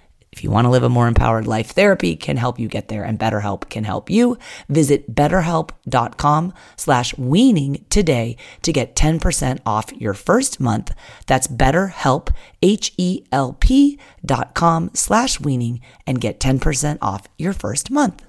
if 0.31 0.43
you 0.43 0.49
want 0.49 0.65
to 0.65 0.69
live 0.69 0.83
a 0.83 0.89
more 0.89 1.07
empowered 1.07 1.45
life, 1.45 1.71
therapy 1.71 2.15
can 2.15 2.37
help 2.37 2.57
you 2.57 2.69
get 2.69 2.87
there 2.87 3.03
and 3.03 3.19
BetterHelp 3.19 3.69
can 3.69 3.83
help 3.83 4.09
you. 4.09 4.37
Visit 4.69 5.13
betterhelp.com 5.13 6.53
slash 6.77 7.17
weaning 7.17 7.85
today 7.89 8.37
to 8.61 8.71
get 8.71 8.95
10% 8.95 9.59
off 9.65 9.91
your 9.93 10.13
first 10.13 10.59
month. 10.59 10.93
That's 11.27 11.47
betterhelp, 11.47 12.33
H-E-L-P 12.61 13.99
dot 14.25 14.53
com 14.55 14.91
slash 14.93 15.39
weaning 15.39 15.81
and 16.07 16.21
get 16.21 16.39
10% 16.39 16.97
off 17.01 17.27
your 17.37 17.53
first 17.53 17.91
month. 17.91 18.23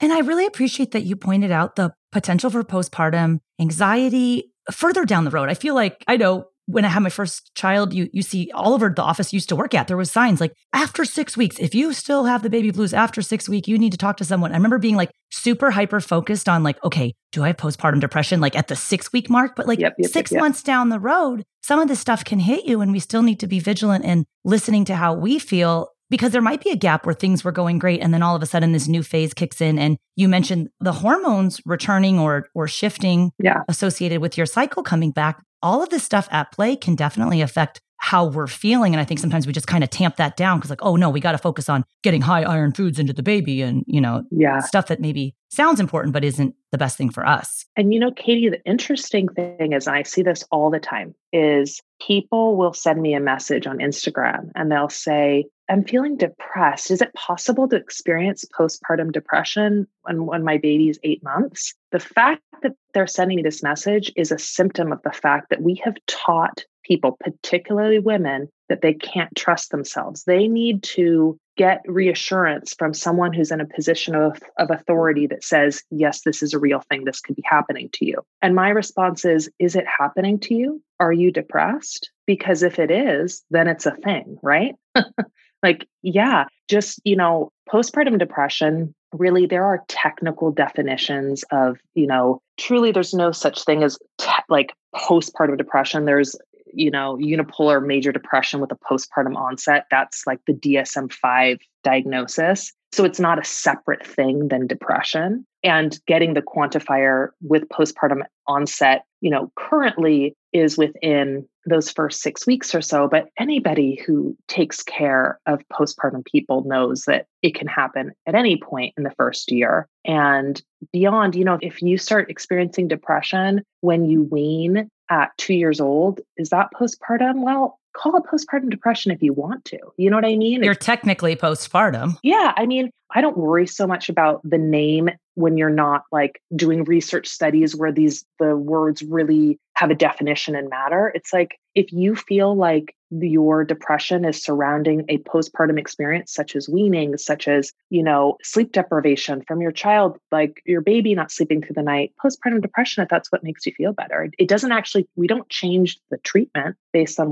And 0.00 0.12
I 0.12 0.18
really 0.18 0.46
appreciate 0.46 0.90
that 0.92 1.04
you 1.04 1.16
pointed 1.16 1.52
out 1.52 1.76
the 1.76 1.94
potential 2.12 2.50
for 2.50 2.64
postpartum 2.64 3.38
anxiety 3.60 4.52
further 4.72 5.04
down 5.04 5.24
the 5.24 5.30
road. 5.30 5.48
I 5.48 5.54
feel 5.54 5.74
like 5.74 6.04
I 6.08 6.16
know 6.16 6.48
when 6.66 6.84
I 6.84 6.88
had 6.88 7.02
my 7.02 7.08
first 7.08 7.54
child, 7.54 7.94
you 7.94 8.08
you 8.12 8.22
see 8.22 8.50
all 8.52 8.74
over 8.74 8.88
the 8.90 9.02
office 9.02 9.32
used 9.32 9.48
to 9.48 9.56
work 9.56 9.74
at, 9.74 9.88
there 9.88 9.96
was 9.96 10.10
signs 10.10 10.40
like 10.40 10.52
after 10.72 11.04
six 11.04 11.36
weeks, 11.36 11.58
if 11.58 11.74
you 11.74 11.92
still 11.92 12.24
have 12.24 12.42
the 12.42 12.50
baby 12.50 12.70
blues 12.70 12.92
after 12.92 13.22
six 13.22 13.48
week, 13.48 13.68
you 13.68 13.78
need 13.78 13.92
to 13.92 13.98
talk 13.98 14.16
to 14.18 14.24
someone. 14.24 14.52
I 14.52 14.56
remember 14.56 14.78
being 14.78 14.96
like 14.96 15.10
super 15.30 15.70
hyper 15.70 16.00
focused 16.00 16.48
on 16.48 16.62
like, 16.62 16.82
okay, 16.84 17.14
do 17.32 17.44
I 17.44 17.48
have 17.48 17.56
postpartum 17.56 18.00
depression 18.00 18.40
like 18.40 18.56
at 18.56 18.68
the 18.68 18.76
six 18.76 19.12
week 19.12 19.30
mark? 19.30 19.56
But 19.56 19.66
like 19.66 19.78
yep, 19.78 19.94
yep, 19.98 20.10
six 20.10 20.32
yep, 20.32 20.40
months 20.40 20.62
down 20.62 20.88
the 20.88 21.00
road, 21.00 21.44
some 21.62 21.78
of 21.80 21.88
this 21.88 22.00
stuff 22.00 22.24
can 22.24 22.40
hit 22.40 22.64
you, 22.64 22.80
and 22.80 22.92
we 22.92 23.00
still 23.00 23.22
need 23.22 23.40
to 23.40 23.46
be 23.46 23.60
vigilant 23.60 24.04
and 24.04 24.24
listening 24.44 24.84
to 24.86 24.96
how 24.96 25.14
we 25.14 25.38
feel 25.38 25.90
because 26.10 26.32
there 26.32 26.42
might 26.42 26.62
be 26.62 26.70
a 26.70 26.76
gap 26.76 27.04
where 27.04 27.14
things 27.14 27.44
were 27.44 27.52
going 27.52 27.78
great 27.78 28.00
and 28.00 28.12
then 28.14 28.22
all 28.22 28.36
of 28.36 28.42
a 28.42 28.46
sudden 28.46 28.72
this 28.72 28.88
new 28.88 29.02
phase 29.02 29.34
kicks 29.34 29.60
in 29.60 29.78
and 29.78 29.98
you 30.14 30.28
mentioned 30.28 30.68
the 30.80 30.92
hormones 30.92 31.60
returning 31.66 32.18
or 32.18 32.48
or 32.54 32.68
shifting 32.68 33.32
yeah. 33.38 33.62
associated 33.68 34.20
with 34.20 34.36
your 34.36 34.46
cycle 34.46 34.82
coming 34.82 35.10
back 35.10 35.42
all 35.62 35.82
of 35.82 35.88
this 35.88 36.04
stuff 36.04 36.28
at 36.30 36.52
play 36.52 36.76
can 36.76 36.94
definitely 36.94 37.40
affect 37.40 37.80
how 37.98 38.26
we're 38.26 38.46
feeling. 38.46 38.94
And 38.94 39.00
I 39.00 39.04
think 39.04 39.20
sometimes 39.20 39.46
we 39.46 39.52
just 39.52 39.66
kind 39.66 39.82
of 39.82 39.90
tamp 39.90 40.16
that 40.16 40.36
down 40.36 40.58
because, 40.58 40.70
like, 40.70 40.82
oh 40.82 40.96
no, 40.96 41.08
we 41.10 41.20
got 41.20 41.32
to 41.32 41.38
focus 41.38 41.68
on 41.68 41.84
getting 42.02 42.20
high 42.20 42.42
iron 42.42 42.72
foods 42.72 42.98
into 42.98 43.12
the 43.12 43.22
baby 43.22 43.62
and, 43.62 43.84
you 43.86 44.00
know, 44.00 44.22
yeah. 44.30 44.60
stuff 44.60 44.88
that 44.88 45.00
maybe 45.00 45.34
sounds 45.56 45.80
important, 45.80 46.12
but 46.12 46.24
isn't 46.24 46.54
the 46.70 46.78
best 46.78 46.96
thing 46.96 47.10
for 47.10 47.26
us. 47.26 47.64
And, 47.76 47.92
you 47.92 47.98
know, 47.98 48.12
Katie, 48.12 48.48
the 48.48 48.62
interesting 48.64 49.28
thing 49.28 49.72
is, 49.72 49.86
and 49.86 49.96
I 49.96 50.02
see 50.02 50.22
this 50.22 50.44
all 50.50 50.70
the 50.70 50.78
time, 50.78 51.14
is 51.32 51.80
people 52.00 52.56
will 52.56 52.72
send 52.72 53.00
me 53.00 53.14
a 53.14 53.20
message 53.20 53.66
on 53.66 53.78
Instagram 53.78 54.50
and 54.54 54.70
they'll 54.70 54.88
say, 54.88 55.46
I'm 55.68 55.84
feeling 55.84 56.16
depressed. 56.16 56.90
Is 56.90 57.02
it 57.02 57.12
possible 57.14 57.68
to 57.68 57.76
experience 57.76 58.44
postpartum 58.56 59.10
depression 59.10 59.88
when, 60.02 60.26
when 60.26 60.44
my 60.44 60.58
baby's 60.58 60.98
eight 61.02 61.24
months? 61.24 61.74
The 61.90 61.98
fact 61.98 62.42
that 62.62 62.72
they're 62.94 63.06
sending 63.06 63.36
me 63.36 63.42
this 63.42 63.62
message 63.62 64.12
is 64.14 64.30
a 64.30 64.38
symptom 64.38 64.92
of 64.92 65.02
the 65.02 65.10
fact 65.10 65.50
that 65.50 65.62
we 65.62 65.74
have 65.84 65.96
taught 66.06 66.64
people, 66.84 67.16
particularly 67.18 67.98
women, 67.98 68.48
that 68.68 68.80
they 68.80 68.94
can't 68.94 69.34
trust 69.34 69.70
themselves. 69.70 70.22
They 70.24 70.46
need 70.46 70.84
to 70.84 71.38
get 71.56 71.82
reassurance 71.86 72.74
from 72.78 72.94
someone 72.94 73.32
who's 73.32 73.50
in 73.50 73.60
a 73.60 73.66
position 73.66 74.14
of, 74.14 74.38
of 74.58 74.70
authority 74.70 75.26
that 75.26 75.44
says, 75.44 75.82
yes, 75.90 76.22
this 76.22 76.42
is 76.42 76.52
a 76.52 76.58
real 76.58 76.82
thing. 76.90 77.04
This 77.04 77.20
could 77.20 77.36
be 77.36 77.44
happening 77.44 77.88
to 77.94 78.04
you. 78.04 78.22
And 78.42 78.54
my 78.54 78.68
response 78.68 79.24
is, 79.24 79.50
is 79.58 79.74
it 79.76 79.86
happening 79.86 80.38
to 80.40 80.54
you? 80.54 80.82
Are 81.00 81.12
you 81.12 81.30
depressed? 81.30 82.10
Because 82.26 82.62
if 82.62 82.78
it 82.78 82.90
is, 82.90 83.42
then 83.50 83.68
it's 83.68 83.86
a 83.86 83.96
thing, 83.96 84.38
right? 84.42 84.74
like, 85.62 85.86
yeah, 86.02 86.44
just, 86.68 87.00
you 87.04 87.16
know, 87.16 87.50
postpartum 87.70 88.18
depression 88.18 88.94
really 89.12 89.46
there 89.46 89.64
are 89.64 89.84
technical 89.88 90.50
definitions 90.50 91.44
of 91.50 91.78
you 91.94 92.06
know 92.06 92.40
truly 92.58 92.92
there's 92.92 93.14
no 93.14 93.32
such 93.32 93.64
thing 93.64 93.82
as 93.82 93.98
te- 94.18 94.30
like 94.48 94.72
postpartum 94.94 95.56
depression 95.56 96.04
there's 96.04 96.36
you 96.76 96.90
know, 96.90 97.16
unipolar 97.16 97.84
major 97.84 98.12
depression 98.12 98.60
with 98.60 98.70
a 98.70 98.76
postpartum 98.76 99.36
onset. 99.36 99.86
That's 99.90 100.26
like 100.26 100.40
the 100.46 100.52
DSM 100.52 101.12
5 101.12 101.58
diagnosis. 101.82 102.72
So 102.92 103.04
it's 103.04 103.20
not 103.20 103.38
a 103.38 103.44
separate 103.44 104.06
thing 104.06 104.48
than 104.48 104.66
depression. 104.66 105.44
And 105.62 105.98
getting 106.06 106.34
the 106.34 106.42
quantifier 106.42 107.28
with 107.42 107.68
postpartum 107.68 108.22
onset, 108.46 109.04
you 109.20 109.30
know, 109.30 109.50
currently 109.56 110.34
is 110.52 110.78
within 110.78 111.46
those 111.66 111.90
first 111.90 112.22
six 112.22 112.46
weeks 112.46 112.74
or 112.74 112.80
so. 112.80 113.08
But 113.08 113.26
anybody 113.38 114.00
who 114.06 114.36
takes 114.48 114.82
care 114.82 115.38
of 115.46 115.62
postpartum 115.72 116.24
people 116.24 116.64
knows 116.64 117.02
that 117.04 117.26
it 117.42 117.54
can 117.54 117.66
happen 117.66 118.12
at 118.26 118.34
any 118.34 118.56
point 118.56 118.94
in 118.96 119.02
the 119.02 119.14
first 119.18 119.50
year. 119.50 119.88
And 120.04 120.62
beyond, 120.92 121.34
you 121.34 121.44
know, 121.44 121.58
if 121.60 121.82
you 121.82 121.98
start 121.98 122.30
experiencing 122.30 122.88
depression 122.88 123.62
when 123.80 124.04
you 124.06 124.22
wean 124.22 124.88
at 125.10 125.36
two 125.38 125.54
years 125.54 125.80
old, 125.80 126.20
is 126.36 126.50
that 126.50 126.70
postpartum? 126.74 127.42
Well, 127.42 127.78
call 127.96 128.16
it 128.16 128.24
postpartum 128.30 128.70
depression 128.70 129.10
if 129.12 129.22
you 129.22 129.32
want 129.32 129.64
to. 129.66 129.78
You 129.96 130.10
know 130.10 130.16
what 130.16 130.24
I 130.24 130.36
mean? 130.36 130.62
You're 130.62 130.72
it's, 130.72 130.84
technically 130.84 131.34
postpartum. 131.36 132.18
Yeah. 132.22 132.52
I 132.56 132.66
mean, 132.66 132.90
I 133.14 133.20
don't 133.20 133.36
worry 133.36 133.66
so 133.66 133.86
much 133.86 134.08
about 134.08 134.40
the 134.44 134.58
name 134.58 135.10
when 135.34 135.56
you're 135.56 135.70
not 135.70 136.04
like 136.10 136.40
doing 136.54 136.84
research 136.84 137.28
studies 137.28 137.76
where 137.76 137.92
these 137.92 138.24
the 138.38 138.56
words 138.56 139.02
really 139.02 139.58
have 139.74 139.90
a 139.90 139.94
definition 139.94 140.56
and 140.56 140.68
matter. 140.68 141.12
It's 141.14 141.32
like 141.32 141.58
if 141.74 141.92
you 141.92 142.16
feel 142.16 142.56
like 142.56 142.94
your 143.10 143.64
depression 143.64 144.24
is 144.24 144.42
surrounding 144.42 145.04
a 145.08 145.18
postpartum 145.18 145.78
experience 145.78 146.32
such 146.32 146.56
as 146.56 146.68
weaning 146.68 147.16
such 147.16 147.46
as 147.46 147.72
you 147.88 148.02
know 148.02 148.36
sleep 148.42 148.72
deprivation 148.72 149.42
from 149.46 149.60
your 149.60 149.70
child 149.70 150.18
like 150.32 150.60
your 150.66 150.80
baby 150.80 151.14
not 151.14 151.30
sleeping 151.30 151.62
through 151.62 151.74
the 151.74 151.82
night 151.82 152.12
postpartum 152.22 152.60
depression 152.60 153.04
if 153.04 153.08
that's 153.08 153.30
what 153.30 153.44
makes 153.44 153.64
you 153.64 153.72
feel 153.74 153.92
better 153.92 154.28
it 154.38 154.48
doesn't 154.48 154.72
actually 154.72 155.06
we 155.14 155.28
don't 155.28 155.48
change 155.48 156.00
the 156.10 156.18
treatment 156.18 156.74
based 156.92 157.20
on 157.20 157.30